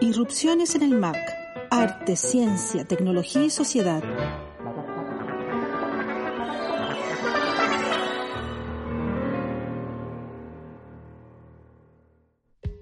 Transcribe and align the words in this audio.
Irrupciones 0.00 0.74
en 0.74 0.82
el 0.82 0.98
MAC. 0.98 1.16
Arte, 1.70 2.16
ciencia, 2.16 2.84
tecnología 2.84 3.44
y 3.44 3.50
sociedad. 3.50 4.02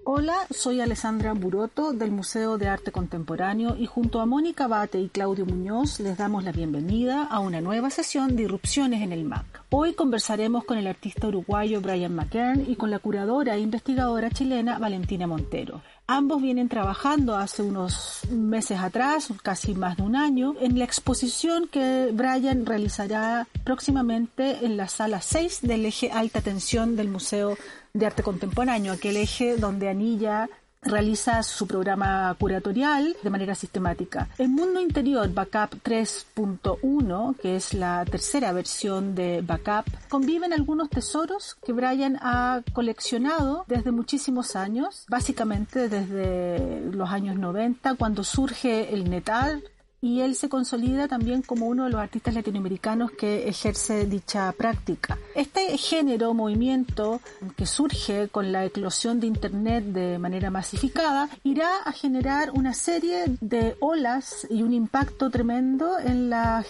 Hola, 0.05 0.47
soy 0.51 0.81
Alessandra 0.81 1.35
Buroto 1.35 1.93
del 1.93 2.11
Museo 2.11 2.57
de 2.57 2.69
Arte 2.69 2.91
Contemporáneo 2.93 3.77
y 3.77 3.85
junto 3.85 4.21
a 4.21 4.27
Mónica 4.27 4.67
Bate 4.67 4.99
y 4.99 5.11
Claudio 5.11 5.45
Muñoz 5.45 6.01
les 6.01 6.17
damos 6.17 6.45
la 6.45 6.53
bienvenida 6.53 7.25
a 7.25 7.41
una 7.41 7.61
nueva 7.61 7.91
sesión 7.91 8.37
de 8.37 8.45
Irrupciones 8.45 9.03
en 9.03 9.13
el 9.13 9.25
MAC. 9.25 9.58
Hoy 9.71 9.93
conversaremos 9.93 10.65
con 10.65 10.79
el 10.79 10.87
artista 10.87 11.29
uruguayo 11.29 11.83
Brian 11.83 12.15
McKern 12.15 12.65
y 12.67 12.77
con 12.77 12.91
la 12.91 13.01
curadora 13.01 13.55
e 13.55 13.61
investigadora 13.61 14.31
chilena 14.31 14.79
Valentina 14.79 15.27
Montero. 15.27 15.83
Ambos 16.07 16.41
vienen 16.41 16.71
trabajando 16.71 17.37
hace 17.37 17.63
unos 17.63 18.21
meses 18.31 18.79
atrás, 18.79 19.29
casi 19.43 19.75
más 19.75 19.99
de 19.99 20.05
un 20.05 20.17
año, 20.17 20.55
en 20.59 20.79
la 20.79 20.87
exposición 20.87 21.69
que 21.69 22.09
Brian 22.15 22.65
realizará 22.65 23.47
próximamente 23.63 24.65
en 24.65 24.79
la 24.79 24.89
sala 24.89 25.21
6 25.21 25.61
del 25.61 25.85
eje 25.85 26.11
alta 26.13 26.41
tensión 26.41 26.97
del 26.97 27.09
Museo 27.09 27.59
de 27.93 28.07
Arte 28.07 28.23
Contemporáneo, 28.23 28.95
aquel 28.95 29.19
eje 29.19 29.59
donde 29.59 29.91
anilla 29.91 30.49
realiza 30.83 31.43
su 31.43 31.67
programa 31.67 32.35
curatorial 32.39 33.17
de 33.23 33.31
manera 33.31 33.55
sistemática. 33.55 34.29
El 34.39 34.49
Mundo 34.49 34.81
Interior 34.81 35.29
Backup 35.33 35.83
3.1, 35.83 37.37
que 37.37 37.57
es 37.57 37.75
la 37.75 38.05
tercera 38.05 38.53
versión 38.53 39.15
de 39.15 39.43
Backup, 39.43 39.91
conviven 40.09 40.53
algunos 40.53 40.89
tesoros 40.89 41.57
que 41.65 41.73
Brian 41.73 42.19
ha 42.21 42.63
coleccionado 42.73 43.65
desde 43.67 43.91
muchísimos 43.91 44.57
años, 44.57 45.05
básicamente 45.09 45.89
desde 45.89 46.81
los 46.93 47.11
años 47.11 47.37
90, 47.37 47.95
cuando 47.95 48.25
surge 48.25 48.95
el 48.95 49.11
NetArt, 49.11 49.65
y 50.01 50.21
él 50.21 50.35
se 50.37 50.49
consolida 50.49 51.09
también 51.09 51.43
como 51.43 51.67
uno 51.67 51.85
de 51.85 51.91
los 51.91 52.01
artistas 52.01 52.35
latinoamericanos 52.35 53.11
que 53.13 53.49
ejerce 53.49 54.07
dicha 54.07 54.53
práctica. 54.53 55.19
Este 55.35 55.77
género, 55.77 56.35
movimiento 56.35 57.21
que 57.57 57.67
surge 57.67 58.29
con 58.29 58.53
la 58.53 58.65
eclosión 58.65 59.21
de 59.21 59.27
Internet 59.27 59.85
de 59.85 60.19
manera 60.19 60.51
masificada, 60.51 61.29
irá 61.43 61.69
a 61.85 61.93
generar 61.93 62.51
una 62.53 62.75
serie 62.75 63.25
de 63.41 63.77
olas 63.81 64.47
y 64.49 64.63
un 64.63 64.73
impacto 64.73 65.31
tremendo 65.31 65.99
en 65.99 66.31
la, 66.31 66.65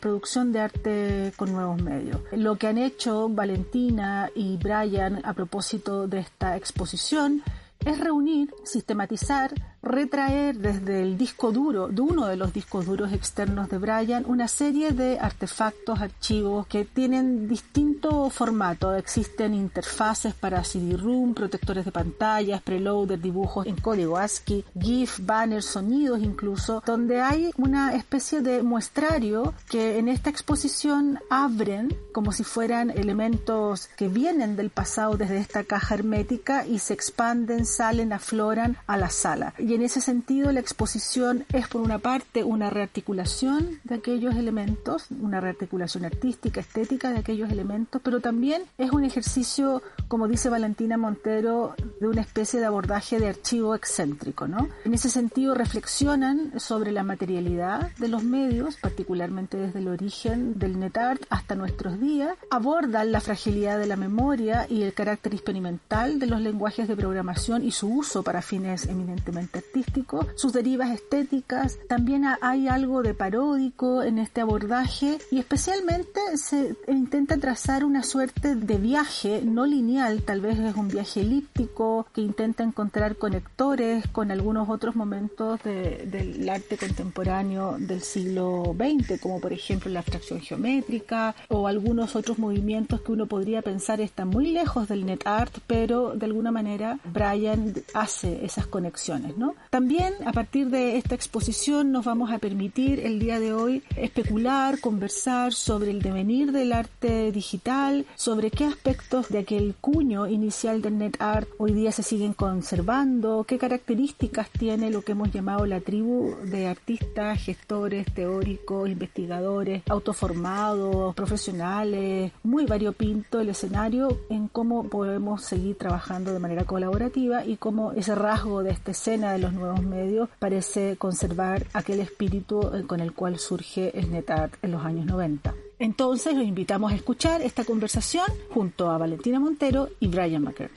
producción 0.00 0.52
de 0.52 0.60
arte 0.60 1.32
con 1.36 1.52
nuevos 1.52 1.80
medios. 1.80 2.20
Lo 2.32 2.56
que 2.56 2.66
han 2.66 2.78
hecho 2.78 3.28
Valentina 3.28 4.28
y 4.34 4.56
Brian 4.56 5.22
a 5.24 5.32
propósito 5.32 6.06
de 6.06 6.18
esta 6.18 6.56
exposición 6.56 7.42
es 7.84 7.98
reunir, 8.00 8.52
sistematizar, 8.64 9.52
retraer 9.84 10.56
desde 10.56 11.02
el 11.02 11.16
disco 11.16 11.52
duro, 11.52 11.88
de 11.88 12.00
uno 12.00 12.26
de 12.26 12.36
los 12.36 12.52
discos 12.52 12.86
duros 12.86 13.12
externos 13.12 13.68
de 13.68 13.78
Brian, 13.78 14.24
una 14.26 14.48
serie 14.48 14.90
de 14.92 15.18
artefactos, 15.18 16.00
archivos 16.00 16.66
que 16.66 16.84
tienen 16.84 17.48
distinto 17.48 18.30
formato. 18.30 18.94
Existen 18.94 19.54
interfaces 19.54 20.34
para 20.34 20.64
CD-ROOM, 20.64 21.34
protectores 21.34 21.84
de 21.84 21.92
pantallas, 21.92 22.62
preloader, 22.62 23.20
dibujos 23.20 23.66
en 23.66 23.76
código 23.76 24.16
ASCII, 24.16 24.64
GIF, 24.80 25.20
banners, 25.22 25.66
sonidos 25.66 26.20
incluso, 26.20 26.82
donde 26.84 27.20
hay 27.20 27.50
una 27.56 27.94
especie 27.94 28.40
de 28.40 28.62
muestrario 28.62 29.54
que 29.68 29.98
en 29.98 30.08
esta 30.08 30.30
exposición 30.30 31.18
abren 31.30 31.94
como 32.12 32.32
si 32.32 32.44
fueran 32.44 32.90
elementos 32.90 33.88
que 33.96 34.08
vienen 34.08 34.56
del 34.56 34.70
pasado 34.70 35.16
desde 35.16 35.38
esta 35.38 35.64
caja 35.64 35.94
hermética 35.94 36.66
y 36.66 36.78
se 36.78 36.94
expanden, 36.94 37.66
salen, 37.66 38.12
afloran 38.12 38.76
a 38.86 38.96
la 38.96 39.10
sala. 39.10 39.54
En 39.74 39.82
ese 39.82 40.00
sentido 40.00 40.52
la 40.52 40.60
exposición 40.60 41.44
es 41.52 41.66
por 41.66 41.80
una 41.80 41.98
parte 41.98 42.44
una 42.44 42.70
rearticulación 42.70 43.80
de 43.82 43.96
aquellos 43.96 44.36
elementos, 44.36 45.06
una 45.10 45.40
rearticulación 45.40 46.04
artística, 46.04 46.60
estética 46.60 47.10
de 47.10 47.18
aquellos 47.18 47.50
elementos, 47.50 48.00
pero 48.04 48.20
también 48.20 48.62
es 48.78 48.92
un 48.92 49.04
ejercicio, 49.04 49.82
como 50.06 50.28
dice 50.28 50.48
Valentina 50.48 50.96
Montero, 50.96 51.74
de 52.00 52.06
una 52.06 52.20
especie 52.20 52.60
de 52.60 52.66
abordaje 52.66 53.18
de 53.18 53.28
archivo 53.28 53.74
excéntrico, 53.74 54.46
¿no? 54.46 54.68
En 54.84 54.94
ese 54.94 55.10
sentido 55.10 55.54
reflexionan 55.54 56.60
sobre 56.60 56.92
la 56.92 57.02
materialidad 57.02 57.90
de 57.98 58.08
los 58.08 58.22
medios, 58.22 58.76
particularmente 58.76 59.56
desde 59.56 59.80
el 59.80 59.88
origen 59.88 60.58
del 60.58 60.78
NetArt 60.78 61.22
hasta 61.30 61.54
nuestros 61.56 62.00
días, 62.00 62.36
abordan 62.50 63.10
la 63.10 63.20
fragilidad 63.20 63.78
de 63.78 63.86
la 63.86 63.96
memoria 63.96 64.66
y 64.68 64.82
el 64.82 64.94
carácter 64.94 65.34
experimental 65.34 66.20
de 66.20 66.26
los 66.26 66.40
lenguajes 66.40 66.86
de 66.86 66.96
programación 66.96 67.64
y 67.64 67.72
su 67.72 67.88
uso 67.88 68.22
para 68.22 68.40
fines 68.40 68.86
eminentemente 68.86 69.63
artístico, 69.64 70.26
sus 70.34 70.52
derivas 70.52 70.90
estéticas, 70.90 71.78
también 71.88 72.24
hay 72.40 72.68
algo 72.68 73.02
de 73.02 73.14
paródico 73.14 74.02
en 74.02 74.18
este 74.18 74.40
abordaje 74.40 75.18
y 75.30 75.38
especialmente 75.38 76.20
se 76.36 76.76
intenta 76.88 77.36
trazar 77.38 77.84
una 77.84 78.02
suerte 78.02 78.54
de 78.54 78.76
viaje 78.76 79.42
no 79.44 79.66
lineal, 79.66 80.22
tal 80.22 80.40
vez 80.40 80.58
es 80.58 80.74
un 80.74 80.88
viaje 80.88 81.20
elíptico 81.20 82.06
que 82.12 82.20
intenta 82.20 82.62
encontrar 82.62 83.16
conectores 83.16 84.06
con 84.08 84.30
algunos 84.30 84.68
otros 84.68 84.96
momentos 84.96 85.60
del 85.62 86.48
arte 86.48 86.76
contemporáneo 86.76 87.76
del 87.78 88.00
siglo 88.00 88.74
XX, 88.76 89.20
como 89.20 89.40
por 89.40 89.52
ejemplo 89.52 89.90
la 89.90 90.00
abstracción 90.00 90.40
geométrica 90.40 91.34
o 91.48 91.66
algunos 91.66 92.16
otros 92.16 92.38
movimientos 92.38 93.00
que 93.00 93.12
uno 93.12 93.26
podría 93.26 93.62
pensar 93.62 94.00
están 94.00 94.28
muy 94.28 94.50
lejos 94.50 94.88
del 94.88 95.06
net 95.06 95.26
art, 95.26 95.54
pero 95.66 96.14
de 96.14 96.26
alguna 96.26 96.50
manera 96.50 96.98
Brian 97.12 97.74
hace 97.94 98.44
esas 98.44 98.66
conexiones, 98.66 99.36
¿no? 99.36 99.53
También 99.70 100.14
a 100.24 100.32
partir 100.32 100.68
de 100.68 100.96
esta 100.96 101.14
exposición 101.14 101.90
nos 101.90 102.04
vamos 102.04 102.30
a 102.30 102.38
permitir 102.38 103.00
el 103.00 103.18
día 103.18 103.40
de 103.40 103.52
hoy 103.52 103.82
especular, 103.96 104.80
conversar 104.80 105.52
sobre 105.52 105.90
el 105.90 106.00
devenir 106.00 106.52
del 106.52 106.72
arte 106.72 107.32
digital, 107.32 108.06
sobre 108.14 108.50
qué 108.50 108.64
aspectos 108.64 109.28
de 109.30 109.38
aquel 109.38 109.74
cuño 109.80 110.28
inicial 110.28 110.80
del 110.80 110.98
net 110.98 111.16
art 111.18 111.48
hoy 111.58 111.72
día 111.72 111.90
se 111.90 112.02
siguen 112.02 112.34
conservando, 112.34 113.44
qué 113.48 113.58
características 113.58 114.48
tiene 114.50 114.90
lo 114.90 115.02
que 115.02 115.12
hemos 115.12 115.32
llamado 115.32 115.66
la 115.66 115.80
tribu 115.80 116.36
de 116.44 116.68
artistas, 116.68 117.42
gestores, 117.42 118.06
teóricos, 118.14 118.88
investigadores, 118.88 119.82
autoformados, 119.88 121.14
profesionales, 121.14 122.32
muy 122.42 122.66
variopinto 122.66 123.40
el 123.40 123.48
escenario 123.48 124.20
en 124.30 124.48
cómo 124.48 124.84
podemos 124.84 125.42
seguir 125.42 125.76
trabajando 125.76 126.32
de 126.32 126.38
manera 126.38 126.64
colaborativa 126.64 127.44
y 127.44 127.56
cómo 127.56 127.92
ese 127.92 128.14
rasgo 128.14 128.62
de 128.62 128.70
esta 128.70 128.92
escena 128.92 129.33
de 129.34 129.40
los 129.40 129.52
nuevos 129.52 129.82
medios 129.82 130.28
parece 130.38 130.96
conservar 130.96 131.66
aquel 131.72 132.00
espíritu 132.00 132.70
eh, 132.72 132.84
con 132.86 133.00
el 133.00 133.12
cual 133.12 133.38
surge 133.38 133.96
el 133.98 134.10
NetArt 134.10 134.54
en 134.62 134.72
los 134.72 134.84
años 134.84 135.06
90. 135.06 135.54
Entonces 135.78 136.34
los 136.34 136.44
invitamos 136.44 136.92
a 136.92 136.94
escuchar 136.94 137.42
esta 137.42 137.64
conversación 137.64 138.26
junto 138.50 138.90
a 138.90 138.98
Valentina 138.98 139.40
Montero 139.40 139.88
y 140.00 140.08
Brian 140.08 140.42
McKern. 140.42 140.72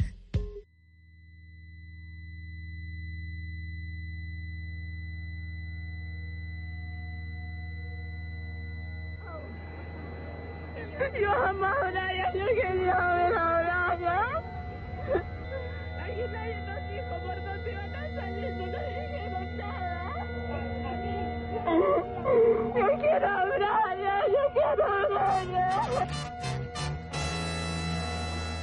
Yo 11.22 11.32
amo 11.32 11.68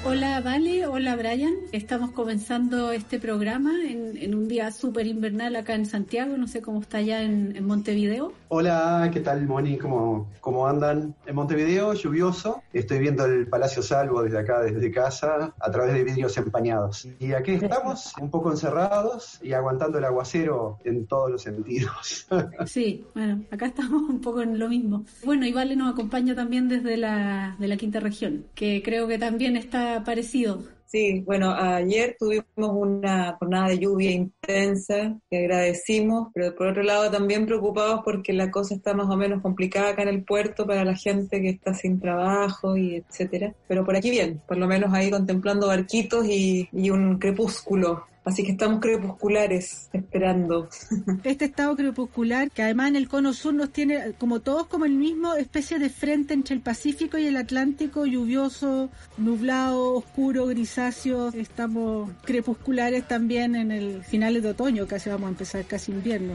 Hola 0.06 0.42
Vale, 0.42 0.86
hola 0.86 1.16
Brian. 1.16 1.54
Estamos 1.72 2.10
comenzando 2.10 2.92
este 2.92 3.18
programa 3.18 3.72
en, 3.88 4.18
en 4.18 4.34
un 4.34 4.48
día 4.48 4.70
súper 4.70 5.06
invernal 5.06 5.56
acá 5.56 5.74
en 5.74 5.86
Santiago, 5.86 6.36
no 6.36 6.46
sé 6.46 6.60
cómo 6.60 6.82
está 6.82 6.98
allá 6.98 7.22
en, 7.22 7.56
en, 7.56 7.66
Montevideo. 7.66 8.34
Hola, 8.48 9.08
¿qué 9.10 9.20
tal 9.20 9.46
Moni? 9.46 9.78
¿Cómo, 9.78 10.30
¿Cómo 10.42 10.66
andan? 10.66 11.14
En 11.24 11.34
Montevideo, 11.34 11.94
lluvioso. 11.94 12.62
Estoy 12.74 12.98
viendo 12.98 13.24
el 13.24 13.46
Palacio 13.46 13.82
Salvo 13.82 14.22
desde 14.22 14.38
acá, 14.38 14.60
desde 14.60 14.90
casa, 14.90 15.54
a 15.58 15.70
través 15.70 15.94
de 15.94 16.04
vidrios 16.04 16.36
empañados. 16.36 17.08
Y 17.18 17.32
aquí 17.32 17.52
estamos, 17.52 18.12
un 18.20 18.30
poco 18.30 18.50
encerrados 18.50 19.40
y 19.42 19.54
aguantando 19.54 19.96
el 19.96 20.04
aguacero 20.04 20.80
en 20.84 21.06
todos 21.06 21.30
los 21.30 21.42
sentidos. 21.42 22.26
Sí, 22.66 23.04
bueno, 23.14 23.44
acá 23.50 23.66
estamos 23.66 24.02
un 24.02 24.20
poco 24.20 24.42
en 24.42 24.58
lo 24.58 24.68
mismo. 24.68 25.04
Bueno, 25.24 25.46
y 25.46 25.52
Vale 25.52 25.76
nos 25.76 25.92
acompaña 25.92 26.34
también 26.34 26.68
desde 26.68 26.96
la, 26.96 27.56
de 27.58 27.68
la 27.68 27.76
quinta 27.76 28.00
región, 28.00 28.46
que 28.54 28.82
creo 28.84 29.06
que 29.06 29.18
también 29.18 29.56
está 29.56 29.93
parecido. 30.02 30.62
Sí, 30.86 31.22
bueno, 31.26 31.52
ayer 31.52 32.14
tuvimos 32.18 32.44
una 32.56 33.36
jornada 33.38 33.68
de 33.68 33.80
lluvia 33.80 34.12
intensa 34.12 35.18
que 35.28 35.38
agradecimos, 35.38 36.28
pero 36.32 36.54
por 36.54 36.68
otro 36.68 36.84
lado 36.84 37.10
también 37.10 37.46
preocupados 37.46 38.02
porque 38.04 38.32
la 38.32 38.52
cosa 38.52 38.76
está 38.76 38.94
más 38.94 39.10
o 39.10 39.16
menos 39.16 39.42
complicada 39.42 39.90
acá 39.90 40.02
en 40.02 40.08
el 40.08 40.24
puerto 40.24 40.66
para 40.66 40.84
la 40.84 40.94
gente 40.94 41.40
que 41.40 41.48
está 41.48 41.74
sin 41.74 42.00
trabajo 42.00 42.76
y 42.76 42.96
etcétera. 42.96 43.54
Pero 43.66 43.84
por 43.84 43.96
aquí 43.96 44.10
bien, 44.10 44.40
por 44.46 44.56
lo 44.56 44.68
menos 44.68 44.94
ahí 44.94 45.10
contemplando 45.10 45.66
barquitos 45.66 46.26
y, 46.26 46.68
y 46.72 46.90
un 46.90 47.18
crepúsculo 47.18 48.04
Así 48.24 48.42
que 48.42 48.52
estamos 48.52 48.80
crepusculares 48.80 49.90
esperando. 49.92 50.68
Este 51.24 51.44
estado 51.44 51.76
crepuscular, 51.76 52.50
que 52.50 52.62
además 52.62 52.88
en 52.88 52.96
el 52.96 53.08
cono 53.08 53.34
sur 53.34 53.52
nos 53.52 53.70
tiene, 53.70 54.14
como 54.18 54.40
todos, 54.40 54.66
como 54.66 54.86
el 54.86 54.94
mismo 54.94 55.34
especie 55.34 55.78
de 55.78 55.90
frente 55.90 56.32
entre 56.32 56.54
el 56.54 56.62
Pacífico 56.62 57.18
y 57.18 57.26
el 57.26 57.36
Atlántico, 57.36 58.06
lluvioso, 58.06 58.88
nublado, 59.18 59.94
oscuro, 59.94 60.46
grisáceo. 60.46 61.28
Estamos 61.28 62.10
crepusculares 62.24 63.06
también 63.06 63.54
en 63.56 63.70
el 63.70 64.02
finales 64.02 64.42
de 64.42 64.50
otoño, 64.50 64.86
casi 64.86 65.10
vamos 65.10 65.26
a 65.26 65.30
empezar 65.30 65.64
casi 65.66 65.92
invierno. 65.92 66.34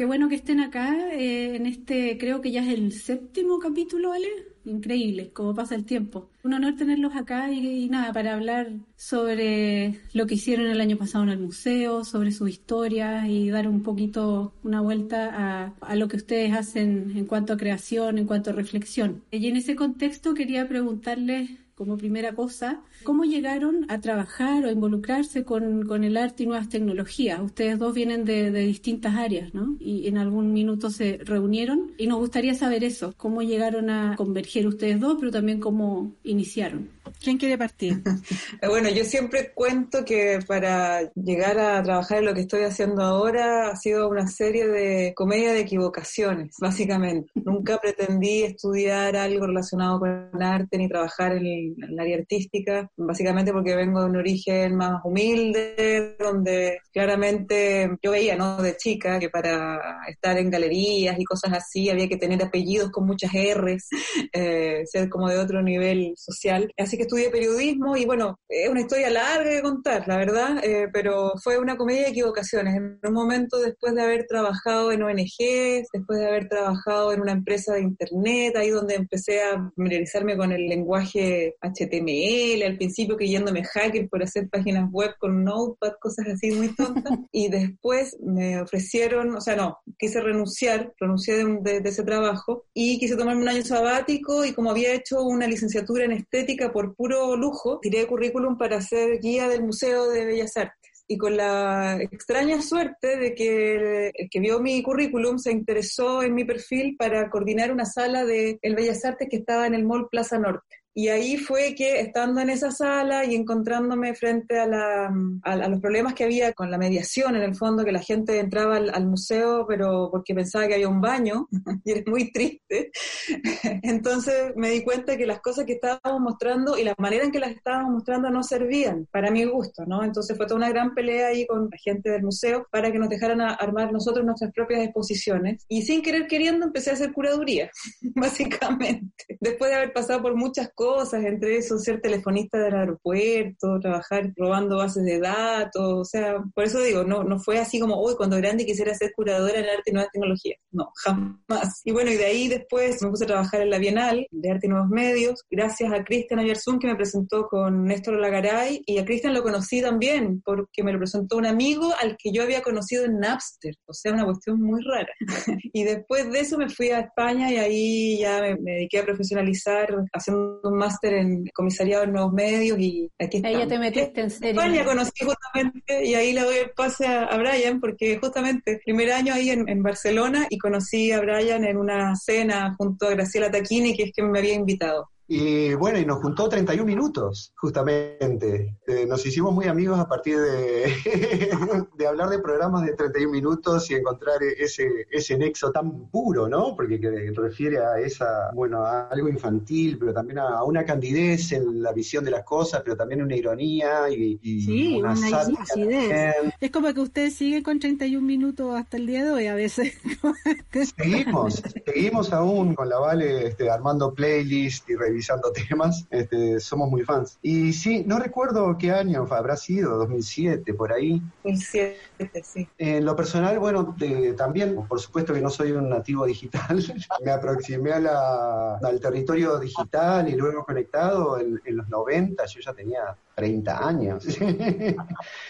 Qué 0.00 0.06
bueno 0.06 0.30
que 0.30 0.36
estén 0.36 0.60
acá 0.60 1.12
eh, 1.12 1.56
en 1.56 1.66
este, 1.66 2.16
creo 2.16 2.40
que 2.40 2.50
ya 2.50 2.62
es 2.62 2.72
el 2.72 2.90
séptimo 2.90 3.58
capítulo, 3.58 4.08
¿vale? 4.08 4.28
Increíble, 4.64 5.30
cómo 5.34 5.54
pasa 5.54 5.74
el 5.74 5.84
tiempo. 5.84 6.30
Un 6.42 6.54
honor 6.54 6.74
tenerlos 6.74 7.14
acá 7.14 7.52
y, 7.52 7.86
nada, 7.90 8.10
para 8.10 8.32
hablar 8.32 8.70
sobre 8.96 10.00
lo 10.14 10.26
que 10.26 10.36
hicieron 10.36 10.68
el 10.68 10.80
año 10.80 10.96
pasado 10.96 11.24
en 11.24 11.28
el 11.28 11.38
museo, 11.38 12.02
sobre 12.04 12.32
su 12.32 12.48
historia 12.48 13.28
y 13.28 13.50
dar 13.50 13.68
un 13.68 13.82
poquito 13.82 14.54
una 14.62 14.80
vuelta 14.80 15.28
a, 15.34 15.74
a 15.82 15.96
lo 15.96 16.08
que 16.08 16.16
ustedes 16.16 16.54
hacen 16.54 17.12
en 17.14 17.26
cuanto 17.26 17.52
a 17.52 17.58
creación, 17.58 18.16
en 18.16 18.24
cuanto 18.24 18.48
a 18.48 18.54
reflexión. 18.54 19.22
Y 19.30 19.48
en 19.48 19.56
ese 19.56 19.76
contexto 19.76 20.32
quería 20.32 20.66
preguntarles 20.66 21.50
como 21.80 21.96
primera 21.96 22.34
cosa, 22.34 22.82
¿cómo 23.04 23.24
llegaron 23.24 23.86
a 23.88 24.02
trabajar 24.02 24.66
o 24.66 24.68
a 24.68 24.70
involucrarse 24.70 25.44
con, 25.44 25.86
con 25.86 26.04
el 26.04 26.18
arte 26.18 26.42
y 26.42 26.46
nuevas 26.46 26.68
tecnologías? 26.68 27.40
Ustedes 27.40 27.78
dos 27.78 27.94
vienen 27.94 28.26
de, 28.26 28.50
de, 28.50 28.60
distintas 28.66 29.14
áreas, 29.14 29.54
¿no? 29.54 29.78
Y 29.80 30.06
en 30.06 30.18
algún 30.18 30.52
minuto 30.52 30.90
se 30.90 31.20
reunieron 31.24 31.92
y 31.96 32.06
nos 32.06 32.18
gustaría 32.18 32.52
saber 32.52 32.84
eso, 32.84 33.14
cómo 33.16 33.40
llegaron 33.40 33.88
a 33.88 34.14
converger 34.16 34.66
ustedes 34.66 35.00
dos, 35.00 35.16
pero 35.18 35.32
también 35.32 35.58
cómo 35.58 36.12
iniciaron. 36.22 36.90
¿Quién 37.22 37.38
quiere 37.38 37.58
partir? 37.58 38.02
bueno, 38.68 38.88
yo 38.90 39.04
siempre 39.04 39.52
cuento 39.52 40.04
que 40.04 40.38
para 40.46 41.10
llegar 41.14 41.58
a 41.58 41.82
trabajar 41.82 42.18
en 42.18 42.26
lo 42.26 42.34
que 42.34 42.42
estoy 42.42 42.62
haciendo 42.62 43.02
ahora 43.02 43.70
ha 43.70 43.76
sido 43.76 44.08
una 44.08 44.26
serie 44.26 44.66
de 44.68 45.14
comedia 45.14 45.52
de 45.52 45.60
equivocaciones, 45.60 46.56
básicamente. 46.60 47.30
Nunca 47.34 47.78
pretendí 47.78 48.42
estudiar 48.42 49.16
algo 49.16 49.46
relacionado 49.46 49.98
con 50.00 50.42
arte 50.42 50.78
ni 50.78 50.88
trabajar 50.88 51.32
en 51.32 51.46
el, 51.46 51.69
en 51.76 51.92
el 51.92 51.98
área 51.98 52.18
artística, 52.18 52.88
básicamente 52.96 53.52
porque 53.52 53.76
vengo 53.76 54.00
de 54.00 54.06
un 54.06 54.16
origen 54.16 54.76
más 54.76 55.00
humilde, 55.04 56.16
donde 56.18 56.78
claramente 56.92 57.90
yo 58.02 58.10
veía, 58.10 58.36
¿no? 58.36 58.60
De 58.62 58.76
chica, 58.76 59.18
que 59.18 59.30
para 59.30 60.00
estar 60.08 60.36
en 60.38 60.50
galerías 60.50 61.18
y 61.18 61.24
cosas 61.24 61.52
así 61.52 61.90
había 61.90 62.08
que 62.08 62.16
tener 62.16 62.42
apellidos 62.42 62.90
con 62.90 63.06
muchas 63.06 63.32
R's, 63.32 63.88
eh, 64.32 64.82
ser 64.86 65.08
como 65.08 65.28
de 65.28 65.38
otro 65.38 65.62
nivel 65.62 66.14
social. 66.16 66.70
Así 66.76 66.96
que 66.96 67.02
estudié 67.04 67.30
periodismo 67.30 67.96
y 67.96 68.04
bueno, 68.04 68.38
es 68.48 68.68
una 68.68 68.80
historia 68.80 69.10
larga 69.10 69.50
de 69.50 69.62
contar, 69.62 70.06
la 70.06 70.16
verdad, 70.16 70.64
eh, 70.64 70.88
pero 70.92 71.32
fue 71.42 71.58
una 71.58 71.76
comedia 71.76 72.02
de 72.02 72.10
equivocaciones. 72.10 72.74
En 72.74 72.98
un 73.02 73.12
momento 73.12 73.58
después 73.58 73.94
de 73.94 74.02
haber 74.02 74.26
trabajado 74.26 74.92
en 74.92 75.02
ONGs, 75.02 75.88
después 75.92 76.18
de 76.18 76.26
haber 76.26 76.48
trabajado 76.48 77.12
en 77.12 77.20
una 77.20 77.32
empresa 77.32 77.74
de 77.74 77.82
internet, 77.82 78.56
ahí 78.56 78.70
donde 78.70 78.94
empecé 78.94 79.42
a 79.42 79.70
familiarizarme 79.76 80.36
con 80.36 80.52
el 80.52 80.66
lenguaje 80.66 81.54
HTML, 81.60 82.62
al 82.64 82.76
principio 82.76 83.16
creyéndome 83.16 83.64
hacker 83.64 84.08
por 84.08 84.22
hacer 84.22 84.48
páginas 84.48 84.90
web 84.90 85.14
con 85.18 85.44
Notepad, 85.44 85.92
cosas 86.00 86.26
así 86.28 86.50
muy 86.52 86.74
tontas, 86.74 87.12
y 87.32 87.48
después 87.48 88.16
me 88.20 88.60
ofrecieron, 88.60 89.34
o 89.36 89.40
sea, 89.40 89.56
no, 89.56 89.78
quise 89.98 90.20
renunciar, 90.20 90.92
renuncié 90.98 91.36
de, 91.36 91.58
de, 91.60 91.80
de 91.80 91.88
ese 91.88 92.02
trabajo 92.02 92.64
y 92.74 92.98
quise 92.98 93.16
tomarme 93.16 93.42
un 93.42 93.48
año 93.48 93.62
sabático 93.62 94.44
y 94.44 94.52
como 94.52 94.70
había 94.70 94.94
hecho 94.94 95.22
una 95.22 95.46
licenciatura 95.46 96.04
en 96.04 96.12
estética 96.12 96.72
por 96.72 96.94
puro 96.94 97.36
lujo, 97.36 97.78
tiré 97.80 98.06
currículum 98.06 98.56
para 98.56 98.80
ser 98.80 99.20
guía 99.20 99.48
del 99.48 99.64
Museo 99.64 100.08
de 100.08 100.24
Bellas 100.24 100.56
Artes 100.56 100.80
y 101.10 101.18
con 101.18 101.36
la 101.36 102.00
extraña 102.00 102.62
suerte 102.62 103.16
de 103.16 103.34
que 103.34 104.12
el 104.14 104.30
que 104.30 104.38
vio 104.38 104.60
mi 104.60 104.80
currículum 104.80 105.38
se 105.38 105.50
interesó 105.50 106.22
en 106.22 106.34
mi 106.34 106.44
perfil 106.44 106.94
para 106.96 107.28
coordinar 107.28 107.72
una 107.72 107.84
sala 107.84 108.24
de 108.24 108.60
el 108.62 108.76
Bellas 108.76 109.04
Artes 109.04 109.26
que 109.28 109.38
estaba 109.38 109.66
en 109.66 109.74
el 109.74 109.84
Mall 109.84 110.08
Plaza 110.08 110.38
Norte. 110.38 110.79
Y 110.92 111.08
ahí 111.08 111.36
fue 111.36 111.74
que, 111.74 112.00
estando 112.00 112.40
en 112.40 112.50
esa 112.50 112.70
sala 112.70 113.24
y 113.24 113.34
encontrándome 113.34 114.14
frente 114.14 114.58
a, 114.58 114.66
la, 114.66 115.06
a, 115.44 115.52
a, 115.52 115.68
los 115.68 115.80
problemas 115.80 116.14
que 116.14 116.24
había 116.24 116.52
con 116.52 116.70
la 116.70 116.78
mediación, 116.78 117.36
en 117.36 117.42
el 117.42 117.54
fondo, 117.54 117.84
que 117.84 117.92
la 117.92 118.02
gente 118.02 118.38
entraba 118.40 118.76
al, 118.76 118.90
al 118.92 119.06
museo, 119.06 119.66
pero 119.68 120.08
porque 120.10 120.34
pensaba 120.34 120.66
que 120.66 120.74
había 120.74 120.88
un 120.88 121.00
baño, 121.00 121.48
y 121.84 121.92
era 121.92 122.02
muy 122.06 122.32
triste. 122.32 122.90
Entonces 123.82 124.52
me 124.56 124.70
di 124.70 124.82
cuenta 124.82 125.16
que 125.16 125.26
las 125.26 125.40
cosas 125.40 125.64
que 125.64 125.74
estábamos 125.74 126.20
mostrando 126.20 126.76
y 126.76 126.84
la 126.84 126.94
manera 126.98 127.24
en 127.24 127.30
que 127.30 127.38
las 127.38 127.52
estábamos 127.52 127.92
mostrando 127.92 128.30
no 128.30 128.42
servían 128.42 129.06
para 129.12 129.30
mi 129.30 129.44
gusto, 129.44 129.84
¿no? 129.86 130.02
Entonces 130.02 130.36
fue 130.36 130.46
toda 130.46 130.58
una 130.58 130.70
gran 130.70 130.94
pelea 130.94 131.28
ahí 131.28 131.46
con 131.46 131.68
la 131.70 131.78
gente 131.78 132.10
del 132.10 132.22
museo 132.22 132.66
para 132.70 132.90
que 132.90 132.98
nos 132.98 133.08
dejaran 133.08 133.40
armar 133.40 133.92
nosotros 133.92 134.24
nuestras 134.24 134.52
propias 134.52 134.82
exposiciones. 134.82 135.64
Y 135.68 135.82
sin 135.82 136.02
querer 136.02 136.26
queriendo 136.26 136.66
empecé 136.66 136.90
a 136.90 136.94
hacer 136.94 137.12
curaduría, 137.12 137.70
básicamente. 138.14 139.38
Después 139.40 139.70
de 139.70 139.76
haber 139.76 139.92
pasado 139.92 140.22
por 140.22 140.34
muchas 140.36 140.70
cosas, 140.74 140.79
cosas, 140.80 141.22
entre 141.26 141.58
eso 141.58 141.76
ser 141.78 142.00
telefonista 142.00 142.56
del 142.56 142.74
aeropuerto, 142.74 143.78
trabajar 143.80 144.32
robando 144.34 144.78
bases 144.78 145.04
de 145.04 145.20
datos, 145.20 145.82
o 145.84 146.04
sea, 146.06 146.42
por 146.54 146.64
eso 146.64 146.80
digo, 146.80 147.04
no, 147.04 147.22
no 147.22 147.38
fue 147.38 147.58
así 147.58 147.78
como, 147.78 148.02
uy, 148.02 148.14
cuando 148.16 148.38
grande 148.38 148.64
quisiera 148.64 148.94
ser 148.94 149.12
curadora 149.14 149.58
en 149.58 149.66
arte 149.66 149.90
y 149.90 149.92
nuevas 149.92 150.10
tecnologías, 150.10 150.58
no, 150.72 150.90
jamás. 151.04 151.82
Y 151.84 151.92
bueno, 151.92 152.10
y 152.10 152.16
de 152.16 152.24
ahí 152.24 152.48
después 152.48 153.02
me 153.02 153.10
puse 153.10 153.24
a 153.24 153.26
trabajar 153.26 153.60
en 153.60 153.68
la 153.68 153.76
Bienal 153.76 154.26
de 154.30 154.50
Arte 154.50 154.68
y 154.68 154.70
Nuevos 154.70 154.88
Medios, 154.88 155.44
gracias 155.50 155.92
a 155.92 156.02
Cristian 156.02 156.40
Ayersun 156.40 156.78
que 156.78 156.86
me 156.86 156.96
presentó 156.96 157.46
con 157.46 157.84
Néstor 157.84 158.18
Lagaray, 158.18 158.82
y 158.86 158.96
a 158.96 159.04
Cristian 159.04 159.34
lo 159.34 159.42
conocí 159.42 159.82
también, 159.82 160.40
porque 160.42 160.82
me 160.82 160.94
lo 160.94 160.98
presentó 160.98 161.36
un 161.36 161.44
amigo 161.44 161.92
al 162.00 162.16
que 162.16 162.32
yo 162.32 162.42
había 162.42 162.62
conocido 162.62 163.04
en 163.04 163.18
Napster, 163.18 163.74
o 163.84 163.92
sea, 163.92 164.14
una 164.14 164.24
cuestión 164.24 164.58
muy 164.62 164.80
rara. 164.82 165.12
y 165.74 165.84
después 165.84 166.32
de 166.32 166.40
eso 166.40 166.56
me 166.56 166.70
fui 166.70 166.88
a 166.88 167.00
España 167.00 167.52
y 167.52 167.58
ahí 167.58 168.18
ya 168.20 168.40
me, 168.40 168.56
me 168.56 168.72
dediqué 168.76 169.00
a 169.00 169.04
profesionalizar 169.04 169.94
haciendo 170.14 170.69
un 170.70 170.78
máster 170.78 171.14
en 171.14 171.46
comisariado 171.54 172.04
en 172.04 172.12
nuevos 172.12 172.32
medios 172.32 172.78
y 172.78 173.10
aquí 173.18 173.38
estamos. 173.38 173.56
Ahí 173.56 173.62
ya 173.62 173.68
te 173.68 173.78
metiste 173.78 174.20
en 174.20 174.30
serio. 174.30 174.60
España 174.60 174.84
conocí 174.84 175.24
justamente 175.24 176.06
y 176.06 176.14
ahí 176.14 176.32
le 176.32 176.42
doy 176.42 176.56
el 176.56 176.70
pase 176.70 177.06
a, 177.06 177.24
a 177.24 177.36
Brian 177.36 177.80
porque 177.80 178.18
justamente 178.18 178.80
primer 178.84 179.12
año 179.12 179.34
ahí 179.34 179.50
en, 179.50 179.68
en, 179.68 179.82
Barcelona 179.82 180.46
y 180.48 180.58
conocí 180.58 181.12
a 181.12 181.20
Brian 181.20 181.64
en 181.64 181.76
una 181.76 182.14
cena 182.16 182.74
junto 182.78 183.06
a 183.06 183.10
Graciela 183.10 183.50
Taquini 183.50 183.96
que 183.96 184.04
es 184.04 184.12
que 184.12 184.22
me 184.22 184.38
había 184.38 184.54
invitado. 184.54 185.10
Y 185.32 185.74
bueno, 185.74 185.96
y 185.96 186.04
nos 186.04 186.18
juntó 186.18 186.48
31 186.48 186.84
minutos, 186.84 187.52
justamente. 187.54 188.74
Eh, 188.84 189.06
nos 189.06 189.24
hicimos 189.24 189.54
muy 189.54 189.66
amigos 189.66 189.96
a 190.00 190.08
partir 190.08 190.36
de, 190.36 190.92
de 191.96 192.06
hablar 192.08 192.30
de 192.30 192.40
programas 192.40 192.84
de 192.84 192.94
31 192.94 193.30
minutos 193.30 193.88
y 193.92 193.94
encontrar 193.94 194.42
ese, 194.42 195.06
ese 195.08 195.38
nexo 195.38 195.70
tan 195.70 196.08
puro, 196.08 196.48
¿no? 196.48 196.74
Porque 196.74 196.98
que 196.98 197.30
refiere 197.32 197.78
a 197.78 198.00
esa, 198.00 198.50
bueno, 198.54 198.84
a 198.84 199.02
algo 199.02 199.28
infantil, 199.28 199.98
pero 200.00 200.12
también 200.12 200.40
a, 200.40 200.64
una 200.64 200.84
candidez 200.84 201.52
en 201.52 201.80
la 201.80 201.92
visión 201.92 202.24
de 202.24 202.32
las 202.32 202.42
cosas, 202.42 202.82
pero 202.82 202.96
también 202.96 203.22
una 203.22 203.36
ironía 203.36 204.10
y, 204.10 204.36
y 204.42 204.62
sí, 204.62 204.96
una, 204.98 205.12
una 205.12 205.38
acidez. 205.60 206.34
Es 206.60 206.72
como 206.72 206.92
que 206.92 207.00
ustedes 207.02 207.36
siguen 207.36 207.62
con 207.62 207.78
31 207.78 208.26
minutos 208.26 208.74
hasta 208.74 208.96
el 208.96 209.06
día 209.06 209.24
de 209.24 209.30
hoy 209.30 209.46
a 209.46 209.54
veces. 209.54 209.94
seguimos, 210.96 211.62
seguimos 211.86 212.32
aún 212.32 212.74
con 212.74 212.88
la 212.88 212.98
Vale 212.98 213.46
este, 213.46 213.70
armando 213.70 214.12
playlist 214.12 214.90
y 214.90 214.96
revisando 214.96 215.19
revisando 215.20 215.52
temas, 215.68 216.06
este, 216.10 216.60
somos 216.60 216.88
muy 216.90 217.02
fans. 217.02 217.38
Y 217.42 217.72
sí, 217.72 218.04
no 218.06 218.18
recuerdo 218.18 218.76
qué 218.78 218.90
año 218.92 219.26
habrá 219.30 219.56
sido, 219.56 219.98
2007, 219.98 220.72
por 220.74 220.92
ahí. 220.92 221.20
2007, 221.44 222.42
sí. 222.42 222.68
En 222.78 223.04
lo 223.04 223.14
personal, 223.14 223.58
bueno, 223.58 223.94
de, 223.98 224.32
también, 224.32 224.76
por 224.86 225.00
supuesto 225.00 225.34
que 225.34 225.40
no 225.40 225.50
soy 225.50 225.72
un 225.72 225.88
nativo 225.88 226.24
digital, 226.24 226.82
me 227.24 227.30
aproximé 227.30 227.92
a 227.92 228.00
la, 228.00 228.76
al 228.78 229.00
territorio 229.00 229.58
digital 229.58 230.28
y 230.28 230.32
luego 230.32 230.64
conectado 230.64 231.38
en, 231.38 231.60
en, 231.64 231.76
los 231.76 231.88
90, 231.88 232.44
yo 232.46 232.60
ya 232.60 232.72
tenía 232.72 233.16
30 233.40 233.88
años. 233.88 234.26